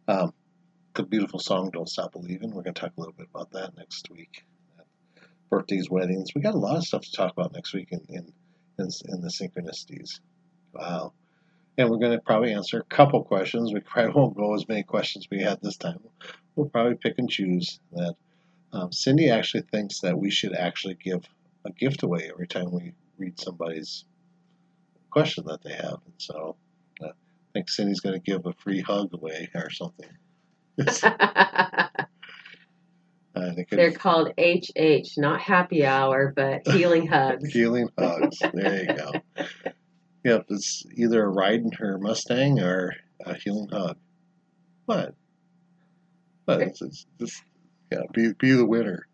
Um, 0.08 0.34
the 0.96 1.04
beautiful 1.04 1.40
song 1.40 1.70
"Don't 1.72 1.90
Stop 1.90 2.14
Believing." 2.14 2.52
We're 2.52 2.64
going 2.64 2.74
to 2.74 2.82
talk 2.82 2.94
a 2.98 3.00
little 3.00 3.16
bit 3.16 3.28
about 3.34 3.52
that 3.52 3.76
next 3.78 4.10
week. 4.10 4.44
Birthdays, 5.50 5.90
weddings. 5.90 6.30
We 6.34 6.42
got 6.42 6.56
a 6.56 6.60
lot 6.60 6.78
of 6.78 6.84
stuff 6.84 7.02
to 7.02 7.12
talk 7.12 7.32
about 7.32 7.54
next 7.54 7.74
week 7.74 7.90
in 7.92 8.02
in, 8.10 8.34
in, 8.80 8.90
in 9.06 9.22
the 9.22 9.30
synchronicities. 9.30 10.20
Wow. 10.74 11.14
And 11.78 11.90
we're 11.90 11.98
going 11.98 12.12
to 12.12 12.20
probably 12.20 12.54
answer 12.54 12.80
a 12.80 12.96
couple 12.96 13.24
questions. 13.24 13.74
We 13.74 13.80
probably 13.80 14.14
won't 14.14 14.36
go 14.36 14.54
as 14.54 14.68
many 14.68 14.84
questions 14.84 15.28
we 15.32 15.42
had 15.42 15.60
this 15.62 15.78
time. 15.78 16.00
We'll 16.56 16.70
probably 16.70 16.96
pick 16.96 17.18
and 17.18 17.30
choose 17.30 17.80
that. 17.94 18.16
Um, 18.74 18.92
Cindy 18.92 19.30
actually 19.30 19.64
thinks 19.64 20.00
that 20.00 20.18
we 20.18 20.32
should 20.32 20.56
actually 20.56 20.96
give 20.96 21.24
a 21.66 21.72
gift 21.72 22.04
away 22.04 22.30
every 22.32 22.48
time 22.48 22.72
we 22.72 22.94
read 23.18 23.40
somebody's 23.40 24.06
question 25.10 25.46
that 25.48 25.62
they 25.62 25.74
have. 25.74 26.00
And 26.06 26.14
so 26.18 26.56
uh, 27.02 27.08
I 27.08 27.12
think 27.54 27.70
Cindy's 27.70 28.00
going 28.00 28.20
to 28.20 28.32
give 28.32 28.46
a 28.46 28.54
free 28.54 28.82
hug 28.82 29.14
away 29.14 29.50
or 29.54 29.70
something. 29.70 30.10
I 33.34 33.52
think 33.54 33.70
they're 33.70 33.92
called 33.92 34.34
HH, 34.38 35.18
not 35.18 35.40
happy 35.40 35.86
hour, 35.86 36.34
but 36.36 36.68
healing 36.68 37.08
hugs. 37.12 37.52
healing 37.52 37.90
hugs. 37.98 38.40
There 38.54 38.84
you 38.84 38.94
go. 38.94 39.12
Yep, 40.24 40.46
it's 40.50 40.86
either 40.96 41.24
a 41.24 41.30
ride 41.30 41.62
in 41.62 41.72
her 41.74 41.98
Mustang 41.98 42.60
or 42.60 42.94
a 43.26 43.36
healing 43.36 43.70
hug. 43.70 43.98
What? 44.86 45.16
But 46.46 46.62
it's, 46.62 46.82
it's 46.82 47.06
just, 47.20 47.42
yeah, 47.92 48.02
be, 48.14 48.34
be 48.34 48.52
the 48.52 48.66
winner. 48.66 49.08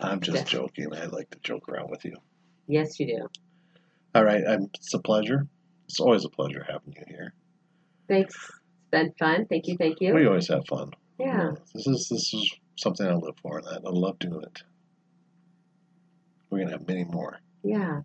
I'm 0.00 0.20
just 0.20 0.46
joking. 0.46 0.94
I 0.94 1.06
like 1.06 1.30
to 1.30 1.38
joke 1.42 1.68
around 1.68 1.90
with 1.90 2.04
you. 2.04 2.16
Yes, 2.66 2.98
you 2.98 3.06
do. 3.06 3.28
All 4.14 4.24
right, 4.24 4.42
I'm, 4.48 4.70
it's 4.74 4.94
a 4.94 4.98
pleasure. 4.98 5.46
It's 5.86 6.00
always 6.00 6.24
a 6.24 6.28
pleasure 6.28 6.64
having 6.66 6.94
you 6.96 7.04
here. 7.06 7.32
Thanks. 8.08 8.34
It's 8.34 8.90
been 8.90 9.12
fun. 9.18 9.46
Thank 9.46 9.66
you. 9.68 9.76
Thank 9.76 10.00
you. 10.00 10.14
We 10.14 10.26
always 10.26 10.48
have 10.48 10.66
fun. 10.66 10.90
Yeah. 11.18 11.52
This 11.74 11.86
is 11.86 12.08
this 12.08 12.34
is 12.34 12.54
something 12.76 13.06
I 13.06 13.14
live 13.14 13.36
for, 13.42 13.58
and 13.58 13.68
I 13.68 13.74
I 13.74 13.90
love 13.90 14.18
doing 14.18 14.42
it. 14.42 14.62
We're 16.48 16.60
gonna 16.60 16.72
have 16.72 16.88
many 16.88 17.04
more. 17.04 17.38
Yeah. 17.62 18.02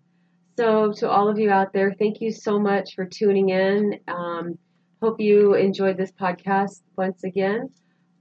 So, 0.56 0.92
to 0.92 1.10
all 1.10 1.28
of 1.28 1.38
you 1.38 1.50
out 1.50 1.72
there, 1.74 1.94
thank 1.98 2.20
you 2.20 2.32
so 2.32 2.58
much 2.58 2.94
for 2.94 3.04
tuning 3.04 3.50
in. 3.50 4.00
Um, 4.08 4.58
hope 5.02 5.20
you 5.20 5.54
enjoyed 5.54 5.98
this 5.98 6.12
podcast 6.12 6.80
once 6.96 7.24
again. 7.24 7.68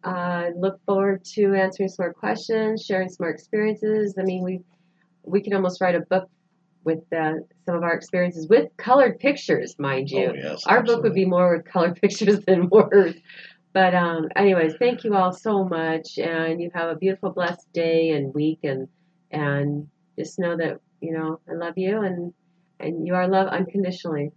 Uh, 0.03 0.49
look 0.57 0.79
forward 0.85 1.23
to 1.23 1.53
answering 1.55 1.87
some 1.87 2.05
more 2.05 2.13
questions, 2.13 2.83
sharing 2.83 3.07
some 3.07 3.25
more 3.25 3.29
experiences. 3.29 4.15
I 4.19 4.23
mean, 4.23 4.43
we 4.43 4.59
we 5.23 5.41
can 5.41 5.53
almost 5.53 5.79
write 5.79 5.95
a 5.95 6.01
book 6.01 6.29
with 6.83 7.01
uh, 7.13 7.35
some 7.65 7.75
of 7.75 7.83
our 7.83 7.93
experiences 7.93 8.47
with 8.47 8.69
colored 8.77 9.17
pictures, 9.19 9.75
mind 9.79 10.09
you. 10.11 10.27
Oh, 10.27 10.33
yes. 10.33 10.63
our 10.67 10.83
book 10.83 11.03
would 11.03 11.15
be 11.15 11.25
more 11.25 11.55
with 11.55 11.65
colored 11.65 11.95
pictures 12.01 12.41
than 12.41 12.69
words. 12.69 13.17
But 13.73 13.95
um, 13.95 14.27
anyways, 14.35 14.75
thank 14.77 15.03
you 15.03 15.15
all 15.15 15.31
so 15.31 15.63
much, 15.63 16.17
and 16.17 16.61
you 16.61 16.69
have 16.73 16.89
a 16.89 16.95
beautiful, 16.95 17.31
blessed 17.31 17.71
day 17.73 18.11
and 18.11 18.33
week, 18.33 18.59
and 18.63 18.87
and 19.31 19.87
just 20.17 20.37
know 20.37 20.55
that 20.57 20.79
you 21.01 21.13
know 21.13 21.39
I 21.49 21.53
love 21.53 21.77
you, 21.77 22.01
and 22.01 22.33
and 22.79 23.05
you 23.07 23.15
are 23.15 23.27
loved 23.27 23.51
unconditionally. 23.51 24.31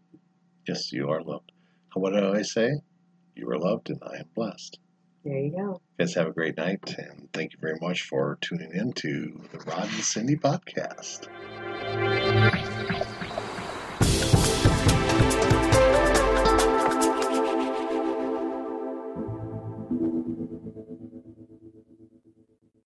Yes, 0.67 0.93
you 0.93 1.09
are 1.09 1.23
loved. 1.23 1.53
What 1.95 2.13
do 2.13 2.33
I 2.33 2.43
say? 2.43 2.71
You 3.35 3.49
are 3.51 3.59
loved 3.59 3.91
and 3.91 4.01
I 4.03 4.19
am 4.19 4.27
blessed. 4.35 4.79
There 5.25 5.39
you 5.39 5.51
go. 5.51 5.81
guys 5.99 6.15
have 6.15 6.29
a 6.29 6.33
great 6.33 6.57
night 6.57 6.95
and 6.97 7.29
thank 7.33 7.53
you 7.53 7.59
very 7.61 7.79
much 7.81 8.03
for 8.03 8.39
tuning 8.41 8.73
in 8.73 8.93
to 8.95 9.41
the 9.53 9.59
Rod 9.59 9.85
and 9.85 10.05
Cindy 10.05 10.37
podcast. 10.37 11.29